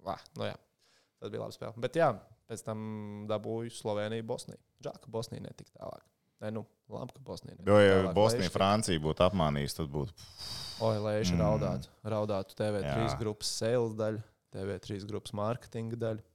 vā, 0.07 0.17
nu, 0.39 0.49
jā, 0.49 0.57
tas 1.21 1.33
bija 1.33 1.45
labi 1.45 1.57
spēle. 1.57 1.85
Bet 1.87 1.99
jā, 1.99 2.11
pēc 2.49 2.63
tam 2.65 2.79
dabūju 3.29 3.73
Sloveniju, 3.77 4.25
Bosniju. 4.27 4.61
Žēl, 4.85 5.01
ka 5.03 5.11
Bosnija 5.13 5.45
netika 5.45 5.73
tālāk. 5.77 6.05
Nē, 6.43 6.51
nu, 6.53 6.63
labi, 6.93 7.15
ka 7.15 7.23
Bosnija. 7.25 7.57
Jo, 7.65 7.77
ja 7.81 8.13
Bosnija, 8.13 8.49
Francija 8.53 9.01
būtu 9.01 9.25
apmānījusi, 9.25 9.79
tad 9.79 9.87
būtu. 9.93 10.27
Oi, 10.85 10.97
lai 11.01 11.15
es 11.23 11.31
raudātu. 11.33 11.89
Raudātu 12.05 12.57
TV3 12.59 13.07
Jā. 13.07 13.13
grupas 13.17 13.49
sales 13.57 13.95
daļu, 13.97 14.21
TV3 14.53 15.07
grupas 15.09 15.33
mārketinga 15.37 15.97
daļu. 16.03 16.25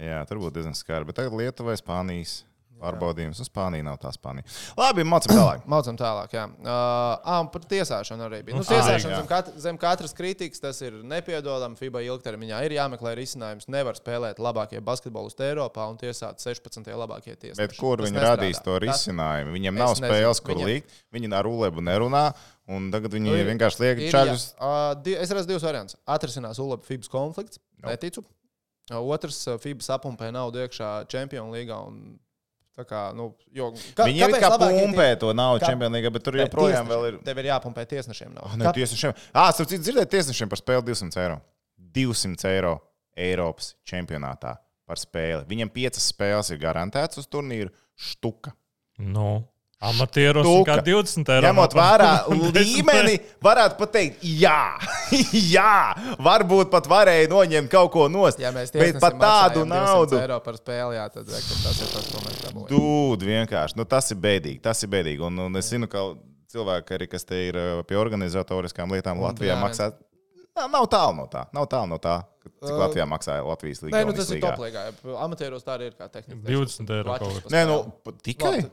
Jā, 0.00 0.22
tur 0.28 0.40
būtu 0.40 0.56
diezgan 0.56 0.74
skarbi. 0.78 1.10
Bet 1.12 1.20
tagad 1.20 1.36
Lietuvai 1.36 1.76
Spānijas 1.76 2.42
pārbaudījums. 2.82 3.38
Un 3.38 3.46
Spānija 3.46 3.84
nav 3.86 3.98
tā 4.02 4.10
Spānija. 4.14 4.42
Labi, 4.78 5.04
mācām 5.06 5.36
tālāk. 5.36 5.60
Mācām 5.72 5.98
tālāk, 6.00 6.32
jā. 6.34 6.46
Uh, 6.50 6.66
ah, 6.72 7.36
un 7.44 7.50
par 7.54 7.62
tiesāšanu 7.70 8.24
arī 8.26 8.40
bija. 8.48 8.56
Nu, 8.58 8.64
Ah, 8.64 8.72
tiesāšana 8.72 9.20
zem, 9.20 9.28
kat 9.30 9.50
zem 9.62 9.78
katras 9.78 10.14
kritikas 10.18 10.62
tas 10.64 10.80
ir 10.82 10.96
nepiedodami. 11.06 11.78
FIBA 11.78 12.02
ilgtermiņā 12.08 12.62
ir 12.66 12.74
jāmeklē 12.78 13.14
risinājums. 13.20 13.68
Nevar 13.70 13.98
spēlēt 14.00 14.42
labākie 14.42 14.82
basketbolisti 14.82 15.46
Eiropā 15.52 15.86
un 15.92 16.00
tiesāt 16.00 16.42
16. 16.42 16.90
labākie 16.98 17.36
tiesneši. 17.36 17.60
Bet 17.62 17.78
kur 17.78 18.02
viņi 18.02 18.24
radīs 18.26 18.62
to 18.66 18.80
risinājumu? 18.82 19.54
Viņiem 19.54 19.78
Es 19.78 19.84
nav 19.84 19.94
nezinu. 19.94 20.10
spēles, 20.10 20.42
kur 20.42 20.56
Viņiem- 20.56 20.72
likt. 20.72 20.98
Viņi 21.14 21.32
ar 21.38 21.52
Ulebu 21.52 21.86
nerunā. 21.86 22.26
Un 22.72 22.90
tagad 22.94 23.10
viņi 23.14 23.30
Nu, 23.30 23.38
ir- 23.38 23.46
vienkārši 23.50 23.80
liek 23.82 24.04
čaļus. 24.10 24.54
uh, 24.58 24.94
es 25.22 25.30
redzu 25.30 25.46
divus 25.54 25.62
variantus. 25.66 25.96
Atrisinās 26.06 26.58
ULAB 26.62 26.82
FIBA 26.86 27.08
konflikts. 27.10 27.58
Neticu. 27.82 28.24
Otrs, 29.00 29.44
FIBA 29.62 29.82
sapumpē 29.86 30.32
naudu 30.32 30.58
iekšā. 30.62 31.06
Un, 31.86 32.18
tā 32.76 32.84
kā, 32.88 33.14
nu, 33.14 33.34
jo, 33.52 33.70
ka, 33.94 34.04
Viņi 34.08 34.18
jau 34.18 34.28
kā 34.28 34.50
pumpē 34.58 35.08
tie- 35.12 35.16
to 35.20 35.32
naudu 35.32 35.60
Champions 35.64 35.92
League, 35.92 36.12
bet 36.12 36.22
tur 36.24 36.32
Nē, 36.34 36.46
joprojām 36.48 36.86
ir. 37.08 37.18
Tev 37.24 37.38
ir 37.38 37.44
jāpumpē 37.50 37.86
tiesnešiem. 37.86 38.36
Oh, 38.42 38.56
ne, 38.56 38.64
Kā- 38.64 38.72
tiesnešiem. 38.74 39.14
Ah, 39.34 39.50
starp 39.52 39.68
citu, 39.68 39.82
dzirdēt 39.84 40.08
tiesnešiem 40.10 40.48
par 40.48 40.58
spēli 40.58 40.82
200 40.82 41.16
eiro. 41.20 41.40
200 41.92 42.44
eiro 42.48 42.80
Eiropas 43.16 43.74
čempionātā 43.84 44.56
par 44.86 44.96
spēli. 44.96 45.44
Viņam 45.46 45.70
piecas 45.70 46.12
spēles 46.12 46.50
ir 46.50 46.58
garantētas 46.58 47.18
uz 47.18 47.26
turnīru 47.26 47.70
štuka. 47.96 48.52
Nu, 48.98 49.44
amatieros 49.82 50.46
Tūka. 50.46 50.76
kā 50.78 50.84
20 50.86 51.32
eiro. 51.34 51.48
Ņemot 51.48 51.76
vērā 51.76 52.10
līmeni, 52.56 53.16
varētu 53.42 53.78
pat 53.80 53.94
teikt, 53.96 54.22
jā, 54.22 54.58
jā, 55.56 55.74
varbūt 56.22 56.70
pat 56.72 56.88
varēja 56.90 57.30
noņemt 57.32 57.72
kaut 57.72 57.92
ko 57.94 58.06
nost. 58.12 58.40
Ja 58.42 58.52
mēs 58.54 58.74
bet 58.76 59.00
pat 59.02 59.18
tādu 59.20 59.64
naudu. 59.68 60.20
eiro 60.20 60.38
par 60.44 60.58
spēli, 60.60 60.98
jā, 61.00 61.08
tad 61.14 61.32
re, 61.32 61.42
ka 61.42 61.58
tas 61.66 61.82
ir 61.82 61.90
tas, 61.96 62.10
ko 62.12 62.22
mēs 62.26 62.42
dabūjam. 62.46 62.68
Dūd, 62.70 63.26
vienkārši. 63.32 63.78
Nu, 63.80 63.88
tas 63.88 64.12
ir 64.14 64.20
bēdīgi. 64.22 64.62
Tas 64.62 64.82
ir 64.86 64.92
bēdīgi. 64.92 65.24
Un, 65.26 65.42
un 65.48 65.60
es 65.60 65.70
zinu, 65.72 65.90
ka 65.90 66.12
cilvēki, 66.52 66.98
arī, 66.98 67.08
kas 67.10 67.26
te 67.28 67.38
ir 67.48 67.58
uh, 67.58 67.84
pie 67.88 67.98
organizatoriskām 67.98 68.92
lietām, 68.94 69.18
Un 69.18 69.30
Latvijā 69.30 69.56
jā, 69.56 69.60
maksā. 69.62 69.90
Nav, 70.52 70.68
nav 70.68 70.86
tālu 70.92 71.16
no 71.22 71.26
tā. 71.32 71.46
Nav 71.56 71.66
tālu 71.72 71.94
no 71.94 71.98
tā, 72.02 72.18
cik 72.44 72.76
Latvijā 72.76 73.06
maksāja 73.08 73.44
Latvijas 73.46 73.80
līnija. 73.82 74.02
Nē, 74.02 74.10
nu 74.10 74.16
tas 74.18 74.28
ir 74.34 74.42
top 74.42 74.60
līgā. 74.60 74.84
Amatieros 75.24 75.64
tā 75.64 75.78
arī 75.78 75.88
ir 75.88 75.96
kā 75.96 76.10
tehnika. 76.12 76.42
20 76.44 76.92
eiro 76.98 77.16
Nē, 77.54 77.62
nu 77.70 77.78
tikai. 78.20 78.58
Labi, 78.58 78.68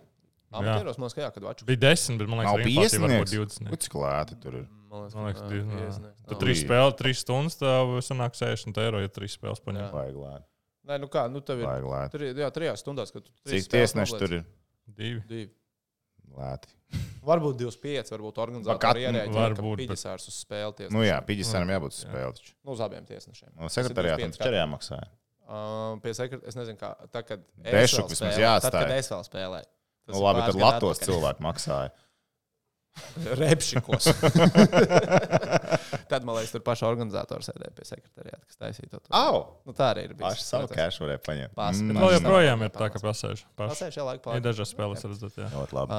Amatieros 0.49 0.97
man 0.97 1.05
liekas, 1.09 1.15
ka 1.17 1.21
jā, 1.21 1.29
kad 1.35 1.43
vaču. 1.45 1.65
Bija 1.69 1.81
10, 1.83 2.17
bet 2.17 2.29
man 2.31 2.39
liekas, 2.41 2.55
ka 2.57 2.69
piesniegts. 2.69 3.33
20. 3.37 3.67
Nu, 3.69 3.77
Cik 3.85 3.97
lēti 4.01 4.37
tur 4.41 4.55
ir? 4.61 4.63
Man 4.89 5.03
liekas, 5.03 5.15
Man 5.19 5.27
liekas, 5.29 5.41
ka, 5.43 5.49
divi, 5.51 5.61
jā, 5.61 5.77
jā. 5.79 5.89
iesniegts. 5.91 6.23
Tur 6.25 6.33
Nav. 6.33 6.41
trīs 6.41 6.63
spēles, 6.63 6.95
trīs 6.97 7.21
stundas, 7.21 7.57
tev 7.61 7.91
sanāk 8.07 8.33
60 8.39 8.81
eiro, 8.81 9.01
ja 9.03 9.11
trīs 9.13 9.35
spēles 9.37 9.61
paņem. 9.61 9.91
Vajag 9.93 10.17
lēti. 10.23 10.45
Nē, 10.89 10.97
nu 11.03 11.07
kā, 11.13 11.27
nu 11.29 11.43
tev 11.45 11.61
ir. 11.61 11.67
Vajag 11.69 11.85
lēti. 11.93 12.11
Tur 12.15 12.25
ir, 12.25 12.41
jā, 12.41 12.49
trijās 12.55 12.81
stundās, 12.81 13.13
kad 13.13 13.21
tu 13.27 13.31
trīs 13.45 13.61
Cik 13.61 13.69
spēles 13.69 13.93
tiesneši 13.93 14.19
tur 14.23 14.35
ir? 14.39 14.43
Divi. 14.89 15.21
Divi. 15.29 15.51
Lēti. 16.39 16.73
Varbūt 17.29 17.59
25, 17.61 18.09
varbūt 18.15 18.37
organizatori 18.41 19.03
ierēģē, 19.05 19.23
ka 19.29 19.37
varbūt, 19.37 19.77
bet- 19.77 19.89
Piģisārs 19.93 20.27
uz 20.31 20.37
spēli. 20.41 20.89
Nu 20.89 21.05
jā, 21.05 21.17
Pīģisāram 21.29 21.69
jābūt 21.77 21.93
uz 21.93 22.01
spēli. 22.07 22.53
Nu, 22.65 22.73
uz 22.73 22.81
abiem 22.81 23.05
tiesnešiem. 23.05 23.53
No 23.59 23.69
sekretariātam 23.69 24.31
25 24.33 24.39
taču 24.41 24.49
arī 24.49 24.61
jāmaksā. 24.63 24.99
Uh, 25.49 25.97
pie 26.01 26.13
sekretāra, 26.13 26.47
es 26.49 26.57
nezinu, 26.57 26.77
kā. 26.77 26.91
Tā, 27.09 27.21
kad 27.25 27.41
es 27.65 27.93
vēl 27.93 28.09
vismaz 28.09 28.19
spēlēju- 28.21 28.43
jāatstāj. 28.45 28.71
Tad, 28.73 28.81
kad 28.85 28.91
es 28.97 29.09
vēl 29.13 29.23
spēlēju. 29.29 29.69
Tas 30.09 30.15
Nu 30.15 30.19
ir 30.19 30.25
labi, 30.25 30.41
tad 30.49 30.57
Latvijas 30.65 31.01
cilvēki 31.05 31.45
maksāja. 31.45 31.89
Repšikos. 33.39 34.09
Tad, 36.09 36.23
man 36.25 36.35
liekas, 36.35 36.51
tur 36.55 36.61
paša 36.65 36.87
organizatora 36.89 37.43
sēdēja 37.45 37.71
pie 37.77 37.85
sekretariāta, 37.87 38.41
kas 38.49 38.57
taisīja 38.59 38.89
to. 38.95 38.99
Au! 39.15 39.35
Nu, 39.67 39.71
tā 39.77 39.85
arī 39.93 40.01
ir. 40.07 40.11
Paši 40.19 40.43
savu 40.45 40.67
cash 40.73 40.97
varēja 41.03 41.21
paņemt. 41.25 41.53
Pās- 41.57 41.79
Mm, 41.83 41.99
Vēl 42.01 42.11
joprojām 42.17 42.59
ir 42.65 42.69
tā, 42.75 42.87
ka 42.91 42.97
pasēž. 43.03 43.39
Pasēž 43.59 43.93
jau 43.99 44.05
laiku 44.07 44.23
Ir 44.23 44.25
pāri. 44.25 44.41
dažas 44.49 44.69
spēles 44.73 45.05
redzēt, 45.05 45.35
jā. 45.37 45.47
Ļoti 45.53 45.73
labi. 45.77 45.89
Uh, 45.93 45.97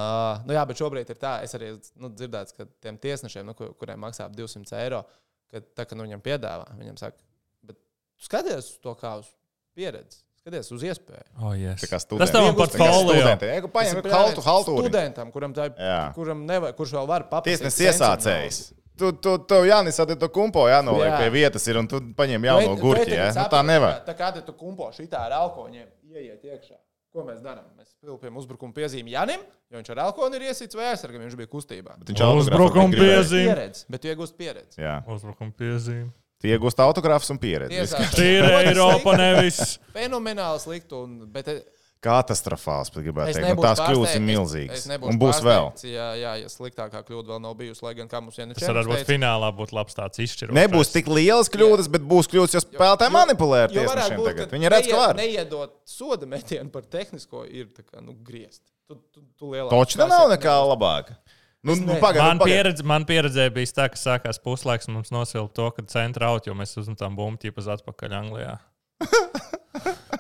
nu 0.51 0.55
jā, 0.59 0.65
bet 0.67 0.77
šobrīd 0.83 1.09
ir 1.15 1.19
tā, 1.23 1.33
es 1.47 1.53
arī 1.57 1.69
nu, 1.97 2.09
dzirdēju, 2.11 2.57
ka 2.59 2.67
tiem 2.83 2.99
tiesnešiem, 2.99 3.45
nu, 3.47 3.55
kur- 3.55 3.73
kuriem 3.81 3.99
maksā 4.03 4.23
ap 4.27 4.35
200 4.37 4.75
eiro, 4.83 5.05
ka 5.51 5.57
tā, 5.63 5.87
ka 5.87 5.95
nu, 5.97 6.03
viņam 6.09 6.21
piedāvā, 6.27 6.67
viņam 6.77 6.99
saka, 6.99 7.17
bet 7.63 7.77
tu 7.79 8.25
skaties 8.27 8.75
to 8.83 8.95
kā 8.99 9.15
uz 9.23 9.31
pieredzi. 9.79 10.19
Skaties 10.41 10.71
uz 10.73 10.83
iespēju. 10.89 11.25
Oh, 11.45 11.53
yes. 11.53 11.83
Kā 11.85 11.99
Tas 11.99 12.07
studenti. 12.07 12.33
tev. 12.33 12.93
Studenti, 13.05 13.49
ja, 13.51 13.61
paņem 13.75 13.99
brāļs 14.07 14.45
haltu. 14.47 14.77
Studentam, 14.81 15.33
kuram, 15.35 15.53
tā, 15.57 15.67
Jā. 15.77 15.99
kuram 16.17 16.47
nevar, 16.49 16.73
kurš 16.79 16.95
vēl 16.97 17.09
var 17.11 17.27
papildināt. 17.29 17.69
Tiesnesis 17.69 17.91
iesācējs. 17.91 18.61
Tu, 19.01 19.11
tu, 19.21 19.35
tu 19.49 19.59
Jānis, 19.69 19.97
tad 20.01 20.13
tu 20.21 20.29
kumpo 20.33 20.65
jānoliek 20.69 21.09
Jā. 21.13 21.19
pie 21.21 21.31
vietas 21.33 21.65
ir, 21.69 21.77
un 21.81 21.87
tu 21.89 22.01
paņem 22.17 22.45
jauno 22.49 22.75
gurķi, 22.81 23.15
ja? 23.17 23.29
Nu, 23.37 23.47
tā 23.53 23.61
nevar. 23.65 24.01
Tā 24.09 24.17
kā 24.17 24.33
tu 24.41 24.53
kumpo 24.57 24.89
šitā 24.97 25.27
ar 25.29 25.37
alkoņiem, 25.45 25.87
ieiet 26.13 26.45
iekšā. 26.45 26.77
Ko 27.11 27.25
mēs 27.27 27.41
darām? 27.43 27.65
Mēs 27.77 27.93
pilpjam 28.01 28.37
uzbrukuma 28.39 28.73
piezīmi 28.77 29.11
Janim, 29.17 29.41
jo 29.73 29.81
viņš 29.81 29.89
ar 29.97 30.03
alkoholu 30.07 30.37
ir 30.39 30.45
iesīts 30.53 30.77
vai 30.79 30.93
aizsargam, 30.93 31.25
viņš 31.25 31.37
bija 31.41 31.51
kustībā. 31.51 31.97
Bet 31.99 32.13
viņš 32.13 32.21
autografu 32.23 32.45
Uzbrukuma 32.69 32.93
gribēja. 32.95 33.17
piezīme. 33.19 33.49
Pieredze, 33.51 33.85
bet 33.91 34.05
tu 34.05 34.13
iegūst 34.13 34.37
pieredzi. 34.39 34.79
Jā. 34.79 34.93
Uzbrukuma 35.11 35.51
piezīme. 35.59 36.13
Tie 36.41 36.55
iegūst 36.57 36.81
autogrāfus 36.81 37.29
un 37.35 37.41
pieredzi. 37.41 37.83
Tīra 38.15 38.63
Eiropa 38.65 39.13
nevis. 39.21 39.77
Fenomenāli 39.93 40.63
slikti, 40.63 40.97
un, 40.97 41.19
bet 41.35 41.51
eh, 41.53 41.61
Katastrofāls, 42.01 42.89
pat 42.95 43.03
gribētu 43.05 43.29
es 43.29 43.37
teikt. 43.37 43.47
Nebūšu 43.51 43.67
tās 43.67 43.81
kļūdas 43.85 44.15
ir 44.17 44.23
milzīgas. 44.25 44.79
es 44.79 44.89
nebūšu 44.89 45.13
Un 45.13 45.19
būs 45.21 45.41
vēl. 45.45 45.67
Jā, 45.85 46.07
jā, 46.17 46.31
ja 46.41 46.49
sliktākā 46.49 47.03
kļūda 47.05 47.35
vēl 47.35 47.43
nav 47.45 47.57
bijusi, 47.59 47.85
lai 47.85 47.93
gan 47.99 48.09
kā 48.09 48.23
mums 48.25 48.39
viena 48.41 48.57
Tas 48.57 48.73
varbūt 48.73 49.05
finālā 49.05 49.51
būtu 49.59 49.77
labs 49.77 49.99
tāds 49.99 50.23
izšķirošs. 50.25 50.57
Nebūs 50.57 50.93
tik 50.95 51.11
lielas 51.13 51.53
kļūdas, 51.53 51.91
bet 51.93 52.07
būs 52.09 52.31
kļūdas, 52.33 52.57
jo 52.57 52.63
spēlētāji 52.65 53.15
manipulē 53.19 53.67
ar 53.67 53.75
tiesnešiem 53.75 54.25
tagad. 54.31 54.49
ka 54.49 54.57
Viņi 54.57 54.71
redz, 54.73 54.89
ka 54.89 55.03
var. 55.03 55.21
Neiedot 55.21 55.77
soda 55.85 56.31
metienu 56.31 56.73
par 56.73 56.89
tehnisko 56.89 57.45
ir 57.45 57.69
tā 57.69 57.85
kā, 57.85 58.01
nu, 58.01 58.17
griezt. 58.25 58.63
Tu, 58.89 58.97
tu, 59.13 59.27
tu 59.37 59.53
tā 59.53 60.09
nav 60.09 60.25
nekā 60.33 60.57
labāka. 60.73 61.21
Nu, 61.61 61.75
nu, 61.77 61.99
pagaid, 62.01 62.23
Man, 62.25 62.39
nu, 62.41 62.47
pieredze, 62.49 62.85
man 62.89 63.05
pieredzē 63.05 63.51
bija 63.53 63.73
tā, 63.77 63.87
ka 63.93 63.99
sākās 64.01 64.41
puslaiks, 64.41 64.89
un 64.89 64.97
mums 64.97 65.13
nosilpa 65.13 65.53
to, 65.59 65.67
ka 65.77 65.85
centra 65.93 66.31
out, 66.33 66.49
jo 66.49 66.55
mēs 66.57 66.73
uzmetām 66.81 67.19
bumbu 67.19 67.43
ķipas 67.43 67.69
atpakaļ 67.77 68.17
Anglijā. 68.23 68.57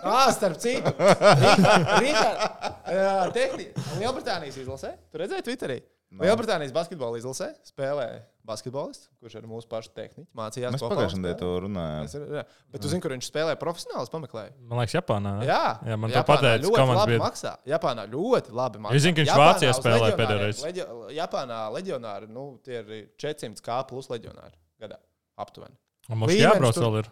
Ah, 0.01 0.30
starp 0.32 0.57
citu, 0.62 0.88
Rīgā. 2.01 2.28
Lielbritānijas 3.99 4.57
izlasē, 4.62 4.95
tu 5.12 5.20
redzēji 5.20 5.45
Twitterī? 5.45 5.76
Lielbritānijas 6.22 6.72
basketbola 6.72 7.18
izlasē 7.20 7.51
spēlē 7.68 8.07
basketbolists, 8.47 9.09
kurš 9.20 9.36
ar 9.36 9.43
mūsu 9.47 9.68
pašu 9.70 9.91
tehniku 9.95 10.26
mācījās. 10.36 10.74
Kopā 10.80 10.88
pagājušajā 10.95 11.20
nedēļā 11.20 11.38
to 11.38 11.47
spēlē. 11.51 11.61
runājām. 11.66 12.05
Es 12.05 12.14
ar- 12.14 12.26
jā. 12.38 12.45
Bet 12.72 12.80
tu 12.82 12.88
zini, 12.88 13.01
kur 13.05 13.11
viņš 13.14 13.26
spēlē 13.30 13.57
profesionāli, 13.61 14.11
pameklēji. 14.11 14.53
Man 14.66 14.78
liekas, 14.80 14.95
Japānā. 14.97 15.32
Jā, 15.47 15.61
jā 15.86 15.99
man 15.99 16.11
to 16.11 16.16
Japānā 16.16 16.26
pateica 16.41 16.64
ļoti 16.64 16.76
komandas 16.80 17.03
labi 17.05 17.12
biedrs. 17.12 17.24
maksā. 17.26 17.53
Japānā 17.66 18.07
ļoti 18.11 18.51
labi 18.53 18.78
maksā. 18.78 18.95
Es 18.97 19.03
zinu, 19.03 19.14
ka 19.14 19.20
viņš 19.22 19.30
Japānā 19.30 19.53
Vācijā 19.53 19.72
leģionāriem- 19.76 20.18
pēdējo 20.20 20.41
reizi. 20.41 20.64
leģio- 20.66 21.11
Japānā 21.20 21.61
leģionāri, 21.76 22.28
nu, 22.28 22.59
tie 22.64 22.78
ir 22.80 23.09
400 23.18 23.61
k 23.62 23.82
plus 23.88 24.09
leģionāri 24.09 24.53
gadā. 24.80 24.97
Aptuveni. 25.38 25.76
Un 26.09 26.18
Mums 26.18 26.32
Līmenis 26.32 26.47
jābrauc 26.55 26.74
tur- 26.74 26.84
vēl 26.84 26.99
ir. 27.05 27.11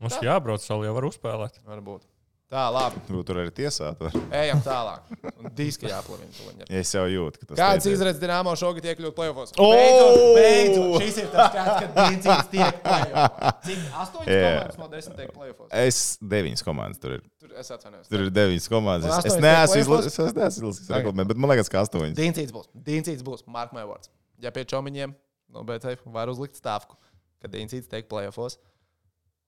Mums 0.00 0.12
Tā. 0.18 0.22
jābrauc 0.22 0.60
vēl, 0.68 0.84
jau 0.84 0.94
var 0.94 1.02
uzspēlēt. 1.08 1.58
Varbūt. 1.64 2.02
Tā, 2.46 2.68
labi. 2.70 3.00
Nu, 3.10 3.24
Tur 3.26 3.40
arī 3.42 3.50
tiesāt. 3.50 3.98
var. 3.98 4.12
Ejam 4.38 4.60
tālāk. 4.62 5.08
Tuliņ. 5.56 6.60
Ja 6.70 6.78
es 6.78 6.92
jau 6.94 7.02
jūtu, 7.10 7.40
ka 7.40 7.48
tas 7.48 7.58
Kāds 7.58 7.82
teicies. 7.82 7.96
izredzes 7.98 8.20
Dienāmo 8.22 8.52
šogad 8.58 8.84
iekļūt 8.86 9.14
plēvos? 9.16 9.54
O! 9.58 9.66
Beidzot, 9.72 10.20
beidzot, 10.36 10.94
šis 11.02 11.18
ir 11.24 11.30
tas 11.32 11.48
skats, 11.50 11.80
kad 11.82 11.96
Diencīgs 11.96 12.50
tiek 12.52 12.78
plēvos. 12.84 13.56
Cik? 13.66 13.80
Astoņas 14.04 14.30
Jā. 14.30 14.44
komandas 14.46 14.78
no 14.78 14.88
desmit 14.92 15.18
tiek 15.18 15.32
plēvos. 15.34 15.70
Es 15.82 16.00
deviņas 16.34 16.62
komandas 16.68 17.02
tur 17.02 17.16
ir. 17.16 17.24
Tur 17.42 17.56
es 17.64 17.72
atvainojos. 17.74 18.10
Tur 18.12 18.24
ir 18.26 18.30
deviņas 18.38 18.68
komandas. 18.76 19.16
Es, 19.18 19.30
es 19.32 19.40
neesmu 19.42 19.80
izlasījis, 19.82 20.18
es 20.28 20.36
neesmu 20.38 20.62
izlasījis 20.68 20.92
reklamē, 21.00 21.26
bet 21.32 21.40
man 21.42 21.52
liekas, 21.54 21.72
ka 21.72 21.82
astoņas. 21.82 22.14
Diencīgs 22.20 22.54
būs. 22.54 22.70
Diencīgs 22.90 23.26
būs. 23.26 23.42
Mark 23.50 23.74
my 23.74 23.82
words. 23.88 24.12
Ja 24.42 24.52
pie 24.54 24.62
čomiņiem 24.70 25.16
no 25.56 25.66
BTF 25.66 26.06
var 26.14 26.30
uzlikt 26.30 26.58
stāvku, 26.62 26.94
kad 27.42 27.50
Diencīgs 27.54 27.90
tiek 27.90 28.06
plēvos, 28.10 28.60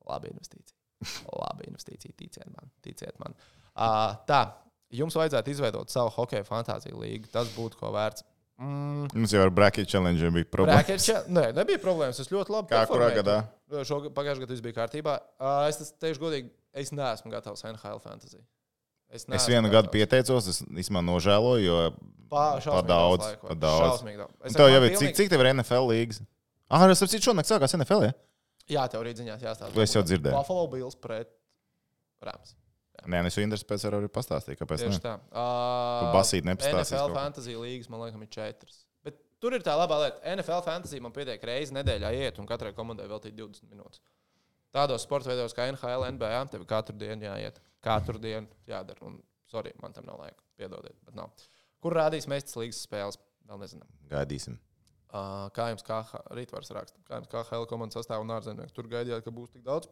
labi 0.09 0.33
investīcija. 0.35 0.78
Labi 1.43 1.69
investīcija, 1.71 2.15
ticiet 2.19 2.49
man. 2.55 2.71
Ticiet 2.85 3.19
man. 3.23 3.37
Uh, 3.79 4.17
tā, 4.29 4.41
jums 4.95 5.15
vajadzētu 5.19 5.55
izveidot 5.55 5.93
savu 5.93 6.11
hokeja 6.17 6.47
fantāziju 6.49 6.99
līgu. 7.05 7.31
Tas 7.33 7.51
būtu 7.57 7.79
ko 7.81 7.93
vērts. 7.95 8.25
Mm, 8.59 9.07
Mums 9.15 9.31
jau 9.31 9.45
ar 9.45 9.53
bracket 9.55 9.87
challenge 9.87 10.31
bija 10.35 10.49
problēma. 10.51 10.81
Bracketša- 10.81 11.29
Nē, 11.31 11.45
nebija 11.55 11.79
problēmas. 11.79 12.19
Es 12.19 12.31
ļoti 12.33 12.51
labi 12.51 12.73
Kā 12.73 12.81
kurā 12.91 13.13
gadā? 13.15 13.37
Pagājušajā 13.71 14.41
gadā 14.43 14.51
viss 14.51 14.65
bija 14.65 14.75
kārtībā. 14.81 15.15
Uh, 15.39 15.69
es 15.71 15.93
teikšu 16.03 16.25
godīgi, 16.25 16.51
es 16.75 16.91
neesmu 16.91 17.31
gatavs 17.31 17.63
NHL 17.69 18.01
fantasy. 18.03 18.41
Es 19.09 19.29
neesmu 19.31 19.55
vienu 19.55 19.71
gadu 19.73 19.93
pieteicos, 19.93 20.49
es 20.51 20.63
īstenībā 20.67 21.05
nožēloju, 21.07 21.63
jo 21.65 21.79
Pa, 22.29 22.59
par 22.61 22.85
daudz. 22.85 23.25
Par 23.41 23.57
daudz. 23.57 24.03
Šausmīgi 24.03 24.19
daudz. 24.21 24.35
Es 24.45 24.57
tev 24.59 24.69
jau 24.69 24.83
ir, 24.85 24.97
cik, 25.01 25.15
cik 25.17 25.31
tev 25.33 25.41
ir 25.45 25.53
NFL 25.55 25.87
līgas? 25.89 26.19
Ah, 26.69 26.85
es 26.91 27.01
saprotu, 27.01 27.23
šonakt 27.25 27.49
sākās 27.49 27.73
NFL. 27.79 28.05
Ja? 28.11 28.13
Jā, 28.69 28.85
tev 28.93 29.05
rīt 29.07 29.21
ziņās 29.21 29.43
jāstāsta. 29.45 29.73
To 29.75 29.83
es 29.85 29.95
jau 29.97 30.03
dzirdēju. 30.05 30.35
Buffalo 30.37 30.67
Bills 30.73 30.97
pret 31.01 31.31
Rams. 32.25 32.55
Nē, 33.09 33.21
nu 33.23 33.31
es 33.31 33.37
jau 33.39 33.45
Indras 33.47 33.63
pēc 33.65 33.85
tam 33.87 33.95
arī 34.01 34.09
pastāstīju, 34.11 34.59
kāpēc. 34.59 34.83
Tieši 34.83 34.99
Ne? 34.99 35.03
tā. 35.05 35.13
Uh, 35.31 36.09
basīt 36.17 36.45
nepastāstīsi 36.49 36.97
NFL 36.99 37.15
fantasy 37.15 37.55
līgas, 37.57 37.89
man 37.93 38.03
liekas, 38.03 38.25
ir 38.27 38.31
četras. 38.35 38.79
Bet 39.07 39.21
tur 39.41 39.55
ir 39.55 39.63
tā 39.65 39.77
labā 39.79 40.01
lieta. 40.03 40.19
NFL 40.35 40.65
fantasy 40.67 40.99
man 41.01 41.15
pietiek 41.15 41.45
reizi 41.47 41.77
nedēļā 41.77 42.11
iet, 42.19 42.41
un 42.43 42.49
katrai 42.51 42.73
komandai 42.77 43.07
veltīt 43.09 43.37
20 43.39 43.71
minūtes. 43.71 44.03
Tādos 44.75 45.07
sporta 45.07 45.31
veidos 45.31 45.55
kā 45.57 45.69
NHL, 45.71 46.05
NBA, 46.19 46.43
tev 46.53 46.67
katru 46.69 46.99
dienu 46.99 47.25
jāiet. 47.31 47.63
Katru 47.81 48.19
dienu 48.21 48.51
jādara. 48.69 48.99
Un, 49.07 49.23
sorry, 49.49 49.73
man 49.81 49.95
tam 49.97 50.05
nav 50.11 50.19
laika. 50.21 50.43
Piedodiet, 50.59 50.99
bet 51.07 51.15
nav. 51.17 51.31
Kur 51.81 51.95
rādīs 51.97 52.27
mēstas 52.29 52.59
līgas 52.59 52.83
spēles? 52.85 53.17
Vēl 53.49 53.63
nezinām. 53.63 53.89
Gaidīsim. 54.11 54.59
Kā 55.09 55.71
jums 55.71 55.85
kā 55.87 56.03
rītvars 56.37 56.73
raksta? 56.77 57.01
Kā 57.09 57.21
jums 57.21 57.31
kā 57.33 57.43
HL 57.49 57.69
komandas 57.71 57.97
sastāv 57.97 58.25
un 58.25 58.35
ārzemnieki? 58.35 58.75
Tur 58.77 58.91
gaidījāt, 58.93 59.25
ka 59.25 59.33
būs 59.33 59.55
tik 59.55 59.65
daudz? 59.65 59.89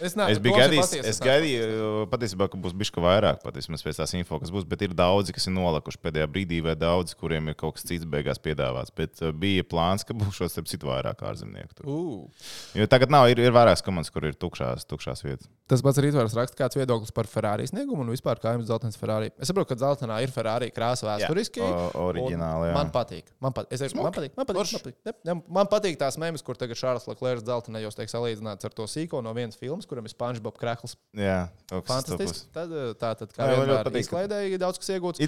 Es, 0.00 0.14
ne, 0.18 0.26
Es 0.32 0.40
biju 0.42 0.56
gaidījis, 0.58 0.92
es 1.08 1.20
gaidīju, 1.22 2.06
patiesībā, 2.12 2.48
ka 2.52 2.58
būs 2.60 2.74
bišķi 2.76 3.02
vairāk, 3.04 3.40
patiesībā 3.44 3.78
pēc 3.86 4.00
tās 4.00 4.12
info, 4.18 4.38
kas 4.42 4.52
būs, 4.52 4.66
bet 4.68 4.82
ir 4.84 4.94
daudzi, 4.96 5.34
kas 5.36 5.48
ir 5.48 5.54
nolikuši 5.56 6.00
pēdējā 6.02 6.26
brīdī, 6.32 6.60
vai 6.64 6.74
daudzi, 6.78 7.16
kuriem 7.18 7.52
ir 7.52 7.56
kaut 7.58 7.78
kas 7.78 7.86
cits 7.88 8.08
beigās 8.08 8.40
piedāvāts. 8.42 8.92
Bet 8.96 9.22
uh, 9.22 9.32
bija 9.32 9.64
plāns, 9.66 10.04
ka 10.06 10.16
būs 10.18 10.36
šos 10.36 10.56
starp 10.56 10.70
citu 10.70 10.90
vairāk 10.90 11.22
ārzemnieku. 11.26 11.86
Uh. 11.86 12.48
Jo 12.76 12.88
tagad 12.90 13.12
nav, 13.14 13.28
ir, 13.32 13.40
ir 13.40 13.54
vairākas 13.56 13.84
komandas, 13.86 14.12
kur 14.12 14.26
ir 14.28 14.36
tukšās, 14.36 14.86
tukšās 14.90 15.24
vietas. 15.24 15.48
Tas 15.70 15.82
pats 15.82 15.98
rītvars 16.02 16.36
raksta, 16.38 16.58
kāds 16.60 16.78
viedoklis 16.78 17.14
par 17.14 17.26
Ferrari 17.30 17.66
sniegumu 17.66 18.04
un 18.04 18.12
vispār 18.12 18.38
kā 18.42 18.52
jums 18.54 18.68
dzeltens 18.68 18.98
Ferrari. 19.00 19.32
Es 19.40 19.50
saprotu, 19.50 19.72
ka 19.72 19.78
dzeltenā 19.80 20.20
ir 20.22 20.30
Ferrari 20.30 20.68
krāsa 20.74 21.08
vēsturiski. 21.08 21.62
Oriģināli. 21.98 22.68
Man 22.76 22.92
patīk. 22.94 23.32
Man 23.42 23.56
patīk. 23.56 23.74
Es 23.74 23.82
teikšu, 23.82 23.98
man 23.98 24.14
patīk. 24.14 24.36
Man 24.38 24.46
patīk. 24.46 24.60
Man 24.62 25.16
patīk. 25.16 25.42
Man 25.58 25.70
patīk 25.72 25.98
tās 25.98 26.20
mēmas, 26.22 26.44
kur 26.46 26.60
tagad 26.60 26.78
Šārls 26.78 27.08
Leclerc 27.10 27.42
dzeltenajos 27.42 27.98
tiek 27.98 28.12
salīdzināts 28.12 28.68
ar 28.68 28.78
to 28.78 28.86
sīko 28.90 29.24
no 29.26 29.34
vienas 29.34 29.58
filmas, 29.66 29.90
kuram 29.90 30.06
ir 30.06 30.14
SpongeBob 30.14 30.56
krekls. 30.60 30.96
Jā, 31.16 31.44
Fantastisks. 31.74 32.46
Tad, 32.54 32.72
eh, 32.72 32.90
tā 32.98 33.12
tad, 33.18 33.34
kā 33.34 33.50
vienmēr, 33.52 33.84
patīk. 33.86 34.06
izklaidēja 34.06 34.62
daudz 34.62 34.80
kas 34.80 34.96
iegūts. 34.96 35.22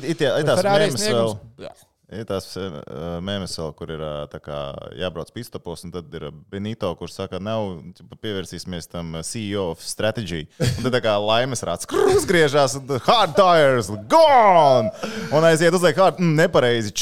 Ferrari 0.62 0.88
mēmas 0.88 1.02
vēl, 1.02 1.32
sniegums. 1.36 1.62
Jā. 1.66 1.72
ir 2.16 2.24
tās 2.24 2.46
uh, 2.56 2.78
mēmas 3.24 3.56
vēl, 3.60 3.72
kur 3.76 3.92
ir 3.92 4.04
kā 4.46 4.60
jābrauc 4.96 5.32
pistopos, 5.34 5.82
un 5.84 5.92
tad 5.92 6.14
ir 6.16 6.28
Benito, 6.48 6.88
kurš 6.96 7.18
saka, 7.18 7.40
nav, 7.42 7.82
pievērsīsimies 8.22 8.88
tam 8.88 9.18
CEO 9.26 9.66
of 9.74 9.82
strategy. 9.84 10.46
Un 10.78 10.86
tad 10.86 11.00
kā 11.04 11.16
laimes 11.20 11.64
rāds 11.68 11.88
uzgriežās, 12.14 12.78
un 12.80 12.94
hard 13.08 13.36
tires, 13.36 13.92
gone! 14.08 14.94
Un 15.34 15.50
aiziet 15.50 15.74
uzliek 15.76 16.00
hard, 16.00 16.22
mm, 16.22 16.38
nepareizi. 16.46 16.94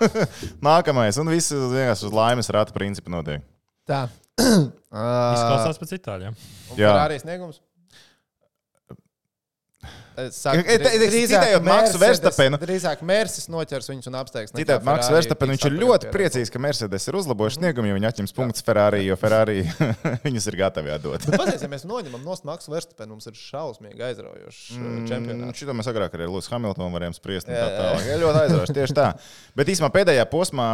Nākamais, 0.64 1.20
un 1.20 1.30
viss 1.30 1.52
vienkārši 1.52 2.08
uz 2.08 2.16
laimes 2.16 2.50
rāta 2.50 2.74
principu 2.74 3.12
notiek. 3.12 3.44
Tā. 3.86 4.08
Izklausās 4.40 5.80
pēc 5.82 5.96
itāļiem. 6.00 6.38
Un 6.72 6.80
Jā. 6.80 6.92
Ferrari 6.94 7.20
sniegums. 7.22 7.60
Es 10.20 10.36
saku, 10.42 10.58
E, 10.68 10.74
te- 10.76 10.90
te- 11.00 11.06
citējot 11.08 11.62
Maksu 11.64 11.96
Verstapenu. 12.02 12.58
Drīzāk 12.60 13.00
Mērsis 13.06 13.46
noķers 13.48 13.86
viņus 13.88 14.08
un 14.10 14.16
apsteigs. 14.18 14.50
nekā 14.52 14.58
Citādi 14.60 14.84
Maks 14.84 15.06
Ferrari 15.06 15.14
Verstappen, 15.16 15.52
viņš 15.54 15.64
ir 15.70 15.76
ļoti 15.80 16.10
priecīgs, 16.12 16.50
ka 16.52 16.60
Mercedes 16.60 17.06
ir 17.08 17.16
uzlabojuši 17.16 17.56
sniegumu, 17.60 17.88
jo 17.88 17.94
viņi 17.96 18.08
atņems 18.10 18.34
punktus 18.36 18.66
Ferrari, 18.66 19.00
jo 19.06 19.16
Ferrari 19.16 19.62
viņus 20.26 20.48
ir 20.50 20.58
gatavi 20.60 20.92
atdot. 20.92 21.24
Bet 21.30 21.40
Pazies, 21.40 21.62
ja 21.64 21.70
mēs 21.72 21.86
noņemam 21.88 22.20
no 22.26 22.36
Maksu 22.50 22.74
Verstapenu, 22.74 23.14
mums 23.14 23.30
ir 23.30 23.38
šausmīgi 23.40 24.04
aizraujošs 24.10 24.76
mm, 24.76 25.00
čempionāts. 25.08 25.62
Šito 25.62 25.78
mēs 25.78 25.88
agrāk 25.88 26.12
arī 26.18 26.28
ar 26.28 26.34
Lūsu 26.34 26.52
Hamiltonu 26.52 26.90
varējām 26.98 27.16
spriest. 27.16 27.48
Jā, 27.48 27.70
Tā. 27.78 27.88
Jā, 28.10 28.20
ļoti 28.20 28.42
aizraujoši. 28.44 28.76
Tieši 28.76 28.98
tā. 29.00 29.08
Bet 29.56 29.72
īsumā 29.72 29.88
pēdējā 29.94 30.28
posmā 30.28 30.68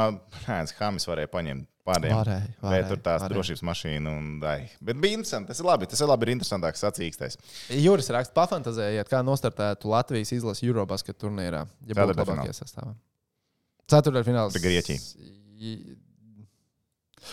Hāns 0.48 0.74
Hamis 0.80 1.06
varēja 1.06 1.30
paņemt 1.30 1.68
pārējiem. 1.86 2.16
Varēja, 2.18 2.48
Vai 2.60 2.70
varēja, 2.74 2.88
tur 2.90 3.00
tās 3.06 3.22
varēja. 3.22 3.34
drošības 3.36 3.62
mašīna 3.70 4.12
un 4.18 4.28
dai. 4.42 4.56
Bet 4.84 4.98
bija 5.02 5.16
interesanti. 5.18 5.48
Tas 5.52 5.60
ir 5.62 5.68
labi. 5.68 5.86
Tas 5.92 6.02
ir 6.02 6.10
labi. 6.10 6.26
Ir 6.28 6.34
interesantāks 6.36 6.82
sacīkstais. 6.84 7.38
Juris 7.82 8.10
raksta, 8.14 8.34
pafantazējiet, 8.36 9.08
kā 9.10 9.22
nostartētu 9.26 9.90
Latvijas 9.92 10.32
izlases 10.36 10.64
Eurobasket 10.66 11.18
turnīrā, 11.22 11.64
ja 11.86 11.94
būtu 11.98 12.18
labākie 12.24 12.52
sastāvā. 12.58 12.94
Ceturtdaļfināls. 13.88 14.56
I- 15.56 15.96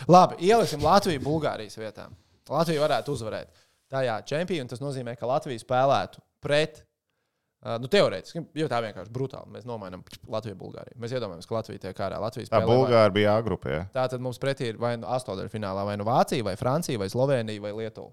Labi, 0.10 0.40
ieliksim 0.48 0.82
Latviju 0.82 1.22
Bulgārijas 1.22 1.76
vietā. 1.78 2.08
Latvija 2.50 2.82
varētu 2.82 3.14
uzvarēt 3.14 3.52
tajā 3.94 4.16
čempionā. 4.26 4.70
Tas 4.70 4.82
nozīmē, 4.82 5.14
ka 5.20 5.28
Latvija 5.30 5.62
spēlētu 5.62 6.22
pret. 6.42 6.84
Uh, 7.64 7.78
nu, 7.80 7.88
teorētiski, 7.88 8.42
jo 8.60 8.66
tā 8.68 8.82
vienkārši 8.84 9.12
brutāli. 9.16 9.48
Mēs 9.56 9.64
nomainām 9.64 10.02
Latviju, 10.28 10.58
Bulgāriju. 10.60 10.98
Mēs 11.00 11.14
iedomājamies, 11.16 11.48
ka 11.48 11.56
Latvija 11.56 11.80
tiek 11.86 11.96
ārā. 12.04 12.18
Latvijas 12.20 12.50
Tā 12.52 12.60
spēlē 12.60 12.90
vai- 12.92 13.10
bija 13.16 13.38
A 13.38 13.42
grupē. 13.46 13.70
jā. 13.72 13.84
Tā 13.96 14.04
tad 14.12 14.20
mums 14.20 14.38
pretī 14.38 14.68
ir 14.74 14.78
vai 14.78 14.98
nu 14.98 15.08
astotdaļfinālā, 15.08 15.86
vai 15.88 15.96
nu 15.96 16.04
Vācija, 16.04 16.44
vai 16.44 16.58
Francija, 16.60 17.00
vai 17.00 17.08
Slovenija, 17.08 17.62
vai 17.64 17.72
Lietuva. 17.72 18.12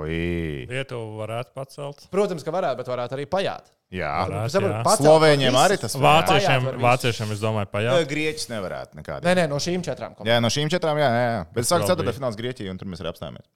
Oi. 0.00 0.66
Lietuva 0.70 1.26
varētu 1.26 1.54
pacelt. 1.54 2.04
Protams, 2.10 2.42
ka 2.46 2.50
varētu, 2.54 2.78
bet 2.78 2.90
varētu 2.90 3.16
arī 3.16 3.26
pajāt. 3.30 3.70
Jā, 3.90 4.10
Varētu, 4.28 4.50
Saprot, 4.54 4.70
jā. 4.70 4.82
pacelt 4.86 5.06
Slovēņiem 5.08 5.56
arī 5.58 5.76
tas 5.82 5.96
Vāciešiem, 5.98 6.62
var 6.62 6.76
visus. 6.76 6.84
vāciešiem 6.84 7.32
es 7.34 7.40
domāju, 7.42 7.70
pajāt. 7.72 8.04
Grieķis 8.12 8.46
nevarētu 8.52 8.94
nekādā. 9.00 9.22
Nē, 9.26 9.32
nē, 9.34 9.48
no 9.50 9.56
šīm 9.58 9.82
četrām 9.82 10.14
komandām. 10.14 10.30
Jā, 10.30 10.36
no 10.42 10.50
šīm 10.54 10.70
četrām, 10.70 10.94
jā, 11.02 11.08
jā. 11.10 11.24
jā. 11.34 11.40
Bet 11.54 11.66
sāk 11.66 11.82
vēl 11.82 11.90
ceturtā 11.90 12.14
fināls 12.14 12.38
Grieķija, 12.38 12.70
un 12.70 12.78
tur 12.78 12.86
mēs 12.86 13.02
arī 13.02 13.10
apstājāmies. 13.10 13.48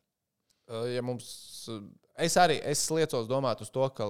Ja 0.95 1.03
mums, 1.07 1.29
es 2.19 2.37
arī 2.37 2.61
es 2.65 2.83
liecos 2.91 3.27
domāt 3.29 3.61
uz 3.61 3.71
to, 3.71 3.89
ka 3.91 4.05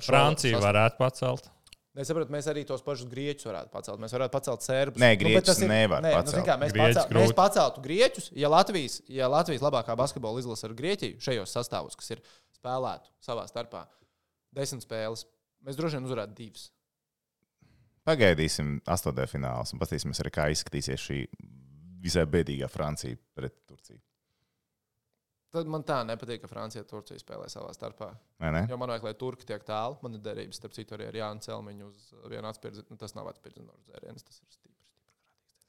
Francija 0.00 0.56
sas- 0.58 0.64
varētu 0.64 0.96
pacelt. 0.98 1.50
Es 1.94 2.08
saprotu, 2.08 2.32
mēs 2.32 2.46
arī 2.48 2.62
tos 2.64 2.80
pašus 2.80 3.04
grieķus 3.04 3.44
varētu 3.44 3.68
pacelt. 3.70 4.00
Mēs 4.00 4.12
varētu 4.16 4.32
pacelt 4.32 4.62
serbus. 4.64 4.96
Nē, 5.02 5.10
Nu, 5.20 5.28
bet 5.34 5.44
tas 5.44 5.58
grieķus 5.58 5.62
ir- 5.62 5.68
nevar 5.68 6.00
nē, 6.00 6.08
nu, 6.08 6.16
pacelt. 6.22 6.34
zini 6.34 6.46
kā, 6.46 6.54
mēs, 6.58 6.72
Grieķus 6.72 6.94
pacel, 6.96 7.10
mēs 7.18 7.28
grūti. 7.28 7.36
paceltu 7.36 7.82
grieķus, 7.84 8.28
ja 8.32 8.48
Latvijas, 8.48 9.02
ja 9.08 9.28
Latvijas 9.28 9.60
labākā 9.60 9.96
basketbola 9.96 10.38
izlase 10.40 10.64
ar 10.64 10.72
Grieķiju 10.74 11.20
šajos 11.20 11.52
sastāvos, 11.52 11.94
kas 11.96 12.10
ir 12.10 12.22
spēlētu 12.56 13.12
savā 13.20 13.44
starpā, 13.46 13.86
desmit 14.54 14.86
spēles, 14.88 15.26
mēs 15.66 15.76
droši 15.76 16.00
vien 16.00 16.08
uzvarētu 16.08 16.34
divas. 16.34 16.70
Pagaidīsim 18.06 18.80
astotā 18.90 19.28
fināls 19.30 19.72
un 19.74 19.78
paskatīsimies, 19.78 20.22
kā 20.34 20.48
izskatīsies 20.50 20.98
šī 21.06 21.18
visai 22.02 22.24
bēdīgā 22.26 22.68
Francija 22.70 23.16
pret 23.36 23.54
Turciju. 23.68 24.00
Tad 25.52 25.68
man 25.68 25.82
tā 25.84 25.98
nepatīk, 26.08 26.40
ka 26.40 26.48
Francija 26.48 26.80
un 26.80 26.88
Turcija 26.88 27.20
spēlē 27.20 27.44
savā 27.52 27.74
starpā. 27.76 28.08
Jo 28.70 28.78
man 28.80 28.88
vajag, 28.94 29.04
lai 29.10 29.14
turki 29.20 29.44
tiek 29.48 29.64
tālu. 29.68 29.98
Man 30.04 30.16
ir 30.16 30.22
derības, 30.24 30.56
starp 30.62 30.72
citu, 30.72 30.96
arī 30.96 31.10
ar 31.10 31.18
Jānu 31.18 31.44
Celmiņu 31.44 31.88
uz 31.90 32.06
vienu 32.32 32.48
atspērdzienu. 32.48 32.88
Nu, 32.88 32.96
tas 33.00 33.12
nav 33.18 33.28
atspērdzinošs 33.34 33.90
dzēriens, 33.90 34.24
tas 34.24 34.40
ir 34.40 34.46
stiprs. 34.48 34.68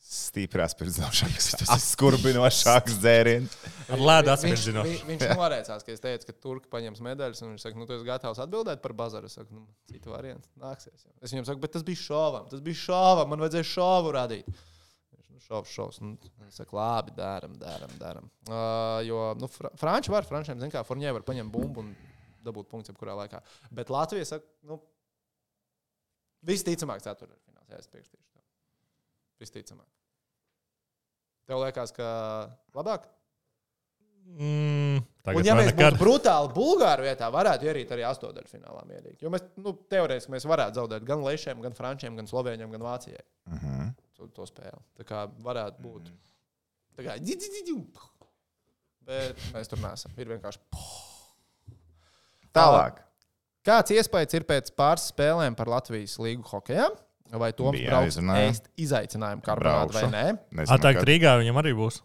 Stiprās 0.03 0.73
pirmsdāvšanas, 0.75 1.45
tas 1.61 1.83
skurbinošāks 1.93 2.97
dzēriens. 2.99 3.53
Ar 3.87 4.01
lēdu 4.03 4.27
Viņš, 4.27 4.33
atspērdzinošu. 4.33 4.89
viņš, 4.89 5.03
viņš 5.11 5.37
noreicās, 5.39 5.85
ka 5.87 5.93
es 5.95 6.03
teicu, 6.03 6.27
ka 6.27 6.35
turki 6.43 6.67
paņems 6.73 6.99
medaļas, 7.07 7.39
un 7.45 7.53
viņš 7.53 7.63
saka, 7.67 7.79
nu, 7.79 7.87
tu 7.87 7.95
esi 7.95 8.07
gatavs 8.07 8.41
atbildēt 8.43 8.81
par 8.83 8.95
bazaru. 8.99 9.31
Es 9.31 9.37
saku, 9.39 9.55
nu, 9.55 9.63
citu 9.91 10.11
variantu 10.11 10.51
nāksies. 10.59 11.07
Es 11.23 11.31
viņam 11.31 11.47
saku, 11.47 11.63
bet 11.63 11.71
tas 11.77 11.85
bija 11.87 12.01
šovam, 12.03 12.49
tas 12.51 12.63
bija 12.65 12.81
šovam, 12.83 13.31
man 13.31 13.43
vajadzēja 13.45 13.69
šovu 13.71 14.11
radīt. 14.17 14.51
Nu, 15.33 15.41
šovs, 15.41 15.71
šovs. 15.73 15.99
Nu, 16.03 16.13
es 16.47 16.59
saku, 16.59 16.77
labi, 16.77 17.13
dārām, 17.17 17.55
dārām, 17.57 17.93
dārām. 18.01 18.27
Uh, 18.45 18.99
jo, 19.07 19.21
nu, 19.39 19.49
fr 19.49 19.71
franči 19.81 20.13
var, 20.13 20.27
frančiem, 20.29 20.59
zin 20.61 20.73
kā, 20.73 20.83
Forņē 20.85 21.13
var 21.17 21.25
paņemt 21.25 21.53
bumbu 21.53 21.81
un 21.81 21.93
dabūt 22.45 22.69
punktu 22.69 22.93
jebkurā 22.93 23.15
laikā. 23.23 23.41
Bet 23.73 23.89
Latvija 23.93 24.27
saka, 24.29 24.45
nu, 24.69 24.77
visticamāk, 26.45 27.01
ceturtdaļfināls, 27.05 27.71
jā, 27.71 27.81
es 27.81 27.89
piekritīšu. 27.89 28.29
tev. 28.29 28.45
Visticamāk. 29.41 29.89
Tev 31.49 31.59
liekas, 31.63 31.91
ka 31.95 32.07
labāk? 32.77 33.09
Mm, 34.23 35.01
Un, 35.33 35.39
ja 35.43 35.55
mēs 35.55 35.73
būtu 35.75 35.99
brutāli 35.99 36.51
Bulgāru 36.55 37.03
vietā, 37.03 37.27
varētu 37.31 37.67
ierīt 37.67 37.91
arī 37.95 38.05
astotdaļfinālā 38.07 38.85
mierīgi. 38.87 39.17
Jo 39.23 39.31
mēs, 39.31 39.43
nu, 39.59 39.73
teorētiski 39.91 40.31
mēs 40.31 40.47
varētu 40.47 40.79
zaudēt 40.79 41.03
gan 41.07 41.23
Lešiem, 41.23 41.59
gan 41.63 41.75
Frančiem, 41.75 42.15
gan 42.19 42.27
Slovēņiem, 42.29 42.71
gan 42.75 42.83
Vācijai 42.83 43.23
Uh 43.43 43.59
-huh. 43.59 43.91
To, 44.17 44.27
to 44.35 44.45
spēli. 44.49 44.81
Tā 44.99 45.05
kā 45.09 45.23
varētu 45.45 45.81
būt. 45.83 46.11
Tā 46.97 47.05
kā, 47.07 47.15
dzi, 47.19 47.35
dzi, 47.39 47.49
dzi, 47.49 47.63
dzi. 47.67 47.77
Bet 49.03 49.39
mēs 49.55 49.67
tur 49.71 49.79
neesam. 49.83 50.11
Ir 50.17 50.29
vienkārši. 50.31 50.59
Tālāk. 52.55 53.01
Kāds 53.65 53.93
iespējas 53.95 54.35
ir 54.37 54.45
pēc 54.47 54.69
pāris 54.77 55.07
spēlēm 55.11 55.55
par 55.57 55.69
Latvijas 55.71 56.17
līgu 56.21 56.43
hokeja? 56.51 56.89
Vai 57.33 57.49
Toms 57.57 57.73
Bija 57.79 57.89
brauks 57.89 58.17
jāizrunā. 58.17 58.33
ēst 58.45 58.67
izaicinājumu 58.77 59.41
karbonātu 59.41 59.95
vai 59.95 60.03
Braukšu. 60.03 60.11
nē? 60.13 60.25
Nezinu, 60.59 60.75
Atāk 60.75 60.99
kad- 60.99 61.07
Rīgā 61.09 61.31
viņam 61.41 61.57
arī 61.63 61.71
būs. 61.73 62.01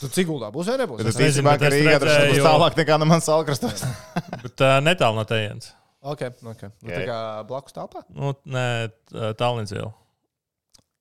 Tu 0.00 0.08
cik 0.12 0.26
guldā 0.30 0.48
būs 0.52 0.70
vai 0.70 0.76
nebūs? 0.80 0.98
Bet 1.02 1.06
Es 1.10 1.14
es 1.16 1.20
nezinu, 1.20 1.44
īstenībā, 1.44 1.52
bet 1.52 1.60
ka 1.60 1.66
es 1.66 1.74
Rīgā 1.74 1.98
tas 2.00 2.08
redzēju- 2.08 2.32
būs 2.32 2.46
tālāk 2.46 2.74
nekā 2.80 2.98
no 2.98 3.04
manas 3.10 3.24
salkrastos. 3.28 3.84
Bet 4.44 4.56
netālu 4.86 5.14
no 5.20 5.24
tejienes. 5.28 5.72
Ok, 6.06 6.22
ok. 6.44 6.62
Nu, 6.82 6.88
tā 6.90 7.02
kā 7.08 7.18
blakus 7.48 7.72
telpā? 7.76 8.04
Nu, 8.08 8.32
nē, 8.46 8.92
Tallinas 9.36 9.72
iela. 9.72 9.92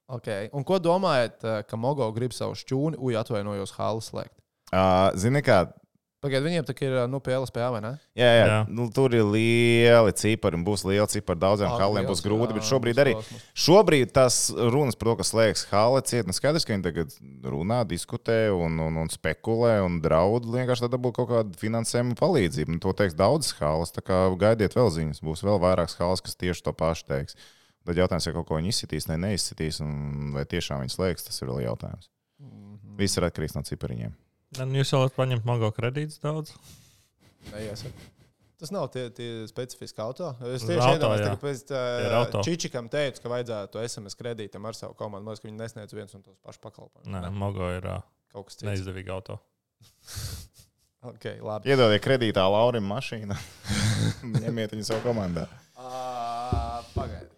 Okay. 0.06 0.50
Un 0.54 0.66
ko 0.68 0.78
domājat, 0.78 1.40
eh, 1.42 1.64
ka 1.66 1.80
Mogo 1.80 2.08
grib 2.14 2.34
savu 2.36 2.54
šķūni, 2.54 3.00
uj, 3.02 3.18
atvainojos, 3.24 3.74
halu 3.80 4.04
slēgt? 4.06 4.36
Uh, 4.74 5.10
Zini, 5.18 5.42
kā 5.46 5.66
Pagaidiet, 6.26 6.46
viņiem 6.48 6.66
tā 6.66 6.74
ir 6.82 6.94
eh, 6.96 7.06
nu, 7.12 7.20
PLSPA 7.22 7.68
vai 7.76 7.82
ne? 7.84 7.92
Jā, 8.18 8.30
jā. 8.34 8.46
jā. 8.50 8.60
Nu, 8.74 8.88
tur 8.94 9.14
ir 9.14 9.26
lieli 9.30 10.14
cipari 10.18 10.58
un 10.58 10.64
būs 10.66 10.86
liela 10.88 11.06
cipara. 11.12 11.38
Daudziem 11.44 11.70
Ak, 11.70 11.82
haliem 11.84 12.08
būs 12.10 12.24
grūti, 12.26 12.50
jā, 12.50 12.58
bet 12.58 12.70
šobrīd 12.70 13.02
arī. 13.04 13.14
kosmos. 13.20 13.44
Šobrīd 13.66 14.14
tas 14.16 14.40
runas 14.56 14.98
par 14.98 15.12
to, 15.12 15.16
ka 15.20 15.28
slēgs 15.28 15.68
hale 15.70 16.02
ciet. 16.10 16.26
Nu, 16.26 16.34
skaidrs, 16.34 16.66
ka 16.66 16.74
viņi 16.74 16.88
tagad 16.88 17.14
runā, 17.46 17.84
diskutē 17.90 18.40
un, 18.56 18.80
un, 18.88 18.98
un 19.04 19.12
spekulē 19.14 19.76
un 19.86 20.00
draud. 20.02 20.50
Vienkārši 20.56 20.88
tad 20.88 20.98
būs 21.04 21.18
kaut 21.20 21.30
kāda 21.30 21.62
finansējuma 21.62 22.18
palīdzība. 22.18 22.74
Un 22.74 22.82
to 22.82 22.96
teiks 22.98 23.18
daudzas 23.20 23.54
halas. 23.60 23.94
Tā 23.94 24.02
kā 24.06 24.26
gaidiet 24.42 24.78
vēl 24.78 24.90
ziņas. 24.98 25.22
Būs 25.26 25.46
vēl 25.46 25.62
vairākas 25.62 26.00
halas, 26.02 26.26
kas 26.26 26.40
tieši 26.42 26.66
to 26.66 26.74
pašu 26.74 27.06
teiks. 27.12 27.38
Tad 27.86 28.00
jautājums, 28.02 28.26
ja 28.26 28.34
kaut 28.34 28.48
ko 28.50 28.58
viņi 28.58 28.72
izsitīs, 28.74 29.06
ne 29.12 29.18
neizsitīs, 29.22 29.80
un 29.86 30.34
vai 30.34 30.46
tiešām 30.50 30.82
viņi 30.82 30.96
slēgs, 30.96 31.28
tas 31.28 31.38
ir 31.42 31.52
vēl 31.52 31.66
jautājums. 31.68 32.10
Mhm. 32.42 32.96
Viss 33.00 33.20
ir 33.20 33.28
atkarīgs 33.28 33.56
no 33.58 33.62
cipariņiem. 33.68 34.16
Un 34.64 34.76
jūs 34.78 34.92
jau 34.94 35.04
varat 35.04 35.16
paņemt 35.18 35.48
mago 35.48 35.70
kredītus 35.76 36.22
daudz. 36.24 36.54
Neiesaka. 37.52 38.12
Tas 38.56 38.72
nav 38.72 38.88
tie, 38.94 39.10
tie 39.12 39.30
specifiski 39.50 40.00
auto. 40.00 40.30
Es 40.48 40.64
tieši 40.64 40.80
auto, 40.80 40.94
iedomājos, 40.96 41.26
ka 41.28 41.40
pēc 41.42 41.74
uh, 41.76 42.38
Čičikam 42.48 42.88
teicu, 42.90 43.20
ka 43.26 43.32
vajadzētu 43.34 43.82
SMS 43.84 44.16
kredītam 44.16 44.64
ar 44.66 44.78
savu 44.78 44.96
komandu. 44.96 45.28
Man 45.28 45.36
liekas, 45.36 45.44
ka 45.44 45.50
viņi 45.50 45.60
nesniedz 45.60 45.98
viens 45.98 46.16
un 46.16 46.24
tos 46.24 46.38
pašus 46.40 46.64
pakalpojumus. 46.64 47.12
Nē, 47.12 47.34
mago 47.36 47.68
ir 47.76 47.86
uh, 47.92 48.00
Kaut 48.32 48.48
kas 48.48 48.62
cits. 48.62 48.70
neizdevīgi 48.70 49.12
auto. 49.14 49.40
Okay, 51.06 51.38
labi. 51.38 51.70
Iedodiet 51.70 52.02
kredītā 52.02 52.42
Laurim 52.50 52.88
mašīnu. 52.90 53.36
Ņemiet 54.42 54.72
viņu 54.74 54.88
savā 54.88 55.04
komandā. 55.04 55.44
Uh, 55.78 56.80
Pagaidiet. 56.96 57.30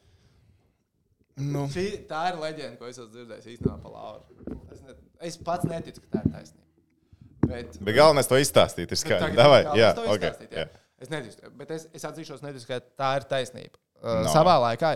Nu. 1.37 1.67
Šī, 1.69 1.85
tā 2.09 2.23
ir 2.31 2.39
leģenda, 2.41 2.79
ko 2.79 2.87
es 2.89 2.97
esmu 2.97 3.11
dzirdējis 3.13 3.49
īstenībā 3.53 3.75
par 3.83 3.93
Lauru. 3.93 4.57
Es, 4.73 4.81
ne, 4.81 4.95
es 5.29 5.37
pats 5.45 5.69
neticu, 5.69 6.01
ka 6.07 6.17
tā 6.17 6.23
ir 6.23 6.33
taisnība. 6.33 6.65
Bet, 7.47 7.77
Bet 7.79 7.95
galvenais 7.95 8.27
to 8.27 8.39
izstāstīt 8.41 8.91
ir 8.91 8.99
skaidrs. 8.99 9.37
Davai, 9.37 9.61
jā, 9.77 9.91
to 9.95 10.07
okay, 10.09 10.31
izstāstīt, 10.31 10.55
jā. 10.57 10.65
jā. 10.65 10.83
Es 10.97 11.11
neticu, 11.13 11.51
bet 11.59 11.71
es, 11.75 11.85
es 11.95 12.05
atzīšos, 12.09 12.41
neticu, 12.43 12.67
ka 12.71 12.79
tā 12.99 13.11
ir 13.19 13.27
taisnība. 13.29 13.77
Uh, 14.01 14.17
No. 14.17 14.19
no. 14.25 14.33
Savā 14.33 14.57
laikā, 14.61 14.91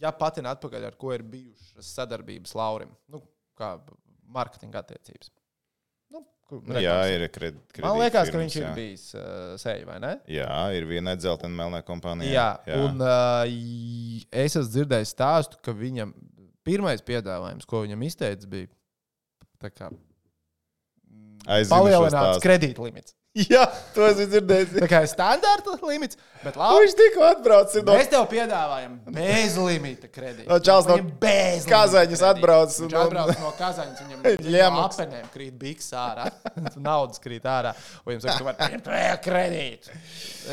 ja 0.00 0.12
patina 0.16 0.54
atpakaļ, 0.56 0.86
ar 0.90 0.96
ko 1.00 1.12
ir 1.16 1.24
bijušas 1.28 1.90
sadarbības 1.96 2.54
Laurim, 2.56 2.92
nu, 3.12 3.20
kā 3.58 3.74
mārketinga 4.32 4.80
attiecības. 4.84 5.32
Nu, 6.50 6.80
jā, 6.82 6.96
ir 7.14 7.24
kredīts. 7.30 7.80
Man 7.84 7.98
liekas, 8.00 8.30
ka 8.32 8.40
viņš 8.40 8.56
ir 8.58 8.66
bijis 8.74 9.04
uh, 9.14 9.54
seja, 9.60 9.84
vai 9.86 10.00
ne? 10.02 10.16
Jā, 10.30 10.50
ir 10.74 10.88
viena 10.90 11.14
dzeltena 11.18 11.54
melnā 11.54 11.80
kompānija. 11.86 12.32
Jā, 12.32 12.48
jā. 12.66 12.80
un 12.88 13.04
uh, 13.04 13.46
es 14.30 14.56
esmu 14.58 14.66
dzirdējis 14.74 15.14
stāstu, 15.14 15.60
ka 15.62 15.74
viņam 15.76 16.12
pirmais 16.66 17.02
piedāvājums, 17.06 17.68
ko 17.70 17.84
viņam 17.86 18.02
izteicis, 18.08 18.50
bija 18.50 18.70
kā 19.70 19.90
šo 19.90 19.90
palielināts 21.70 22.42
kredītlimits. 22.44 23.14
Jā, 23.52 23.62
to 23.94 24.02
es 24.08 24.18
dzirdēju. 24.26 24.80
Tā 24.82 24.86
kā 24.90 25.00
ir 25.04 25.10
standarta 25.10 25.76
limits, 25.86 26.18
bet 26.42 26.56
labi. 26.58 26.80
Viņš 26.82 26.94
tikko 26.98 27.22
atbraucis 27.28 27.84
no 27.86 27.94
Mēs 27.94 28.08
tev 28.10 28.24
piedāvājam 28.32 28.96
bez 29.14 29.54
limita 29.54 30.10
kredītu. 30.10 30.48
No 30.50 30.58
Čāls 30.66 30.88
no 30.90 30.96
Kazaņas 31.70 32.24
atbrauc 32.26 32.74
Viņš 32.74 32.96
no- 32.96 33.04
atbrauc 33.04 33.38
no 33.38 33.52
Kazaņas. 33.60 34.02
Viņam 34.02 34.24
no 34.26 34.34
Ļemuks. 34.56 34.98
apenēm 34.98 35.30
krīt 35.36 35.54
biks 35.62 35.92
ārā. 35.94 36.26
Naudas 36.90 37.22
krīt 37.22 37.46
ārā. 37.46 37.70
Un 38.02 38.10
viņam 38.10 38.26
saka, 38.26 38.36
tu 38.42 38.48
vari 38.50 38.60
paņemt 38.64 38.90
vēl 38.96 39.22
kredītu. 39.28 39.94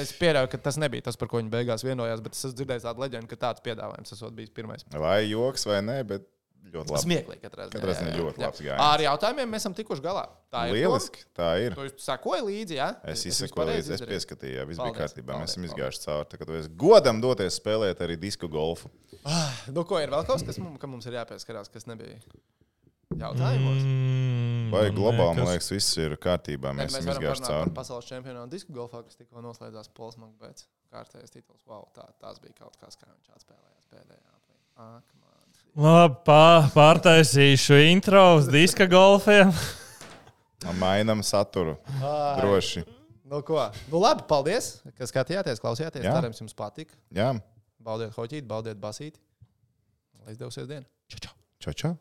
Es 0.06 0.14
pieļauju, 0.22 0.54
ka 0.54 0.62
tas 0.70 0.78
nebija 0.78 1.10
tas, 1.10 1.18
par 1.18 1.34
ko 1.34 1.42
viņi 1.42 1.50
beigās 1.58 1.82
vienojās, 1.88 2.22
bet 2.22 2.38
es 2.38 2.46
esmu 2.46 2.62
dzirdējis 2.62 2.86
tādu 2.92 3.08
leģendu, 3.08 3.32
ka 3.34 3.42
tāds 3.48 3.66
piedāvājums 3.66 4.14
esot 4.14 4.38
bijis 4.38 4.54
pirmais. 4.54 4.86
Vai 4.94 5.24
joks 5.32 5.66
vai 5.66 5.82
nē, 5.82 6.04
bet 6.14 6.30
ļoti 6.74 6.94
labi. 6.94 7.04
Smieklīgi 7.04 7.42
katrā 7.44 7.68
ziņā. 7.68 7.74
Katrā 7.78 7.96
ziņā 7.98 8.10
jā, 8.10 8.16
jā. 8.16 8.24
ļoti 8.24 8.44
labs 8.44 8.62
gājiens. 8.64 8.84
Ar 8.88 9.04
jautājumiem 9.06 9.54
mēs 9.56 9.64
esam 9.66 9.76
tikuši 9.78 10.04
galā. 10.06 10.26
Tā 10.54 10.64
ir. 10.70 10.78
Lieliski, 10.78 11.24
tā 11.38 11.50
ir. 11.64 11.78
Tu 11.78 12.04
sekoji 12.06 12.46
līdzi, 12.48 12.78
jā? 12.80 12.90
Es 13.14 13.26
pareizi 13.56 13.92
līdzi, 13.92 13.96
es 13.98 14.06
pieskatīju, 14.12 14.60
jā, 14.60 14.68
viss 14.70 14.82
bija 14.82 14.92
Paldies, 14.94 15.02
kārtībā. 15.04 15.40
Mēs 15.42 15.54
esam 15.54 15.64
paldies, 15.64 15.74
izgājuši 15.74 16.04
cauri. 16.06 16.42
Tu 16.46 16.60
esi 16.62 16.74
godam 16.86 17.24
doties 17.24 17.60
spēlēt 17.62 18.04
arī 18.06 18.20
disku 18.22 18.50
golfu. 18.52 18.92
Nu, 19.74 19.84
ko 19.88 20.00
ir 20.00 20.14
vēl 20.14 20.24
kaut 20.28 20.40
kas, 20.40 20.46
kas 20.52 20.62
mums, 20.64 20.80
ka 20.80 20.88
mums 20.88 21.08
ir 21.10 21.18
jāpieskarās, 21.20 21.72
kas 21.74 21.88
nebija 21.90 22.16
jautājumos? 23.18 23.82
Mm, 23.84 24.72
Vai 24.72 24.88
globāli, 24.92 25.38
man 25.40 25.48
liekas- 25.48 25.72
viss 25.72 25.98
ir 25.98 26.16
kārtībā. 26.20 26.74
Mēs 26.76 26.92
mēs 26.92 27.00
esam 27.00 27.14
izgājuši 27.16 27.46
cauri. 27.48 27.74
pasaules 27.74 28.06
čempionu 28.06 28.50
disku 28.50 28.74
golfā, 28.74 29.04
kas 29.04 29.16
tikko 29.16 29.42
noslēdzās 29.44 29.90
Pols 29.94 30.18
Makbēts. 30.18 30.68
Kārtējais 30.92 31.32
tituls. 31.32 31.64
Wow, 31.68 31.88
tā, 31.96 32.08
tās 32.22 32.40
bija 32.40 32.54
kaut 32.64 32.78
kas, 32.80 32.96
kā 32.96 33.08
viņš 33.08 33.32
atspēlējās 33.36 33.88
pēdējā 33.92 34.32
aplī. 34.32 34.60
Man. 35.78 35.86
Labi, 35.86 36.16
pā, 36.26 36.44
pārtaisīšu 36.74 37.76
intro 37.86 38.24
uz 38.40 38.48
diska 38.50 38.88
golfiem. 38.90 39.52
Mainam 40.80 41.22
saturu. 41.22 41.76
Droši. 42.40 42.82
Nu, 43.28 43.44
ko? 43.46 43.60
Nu, 43.92 44.00
labi, 44.02 44.26
paldies, 44.26 44.80
ka 44.98 45.06
skatījāties, 45.06 45.62
klausījāties. 45.62 46.02
Jā. 46.02 46.16
Cerams, 46.18 46.42
jums 46.42 46.58
patika. 46.58 46.98
Jā, 47.14 47.36
Baudiet 47.88 48.18
hoķīt, 48.18 48.44
baudiet 48.50 48.82
basīti. 48.82 49.22
Lai 50.26 50.34
izdevsies 50.34 50.66
diena. 50.68 50.84
Čau, 51.08 51.22
čau! 51.24 51.36
čau, 51.64 51.74
čau. 51.84 51.94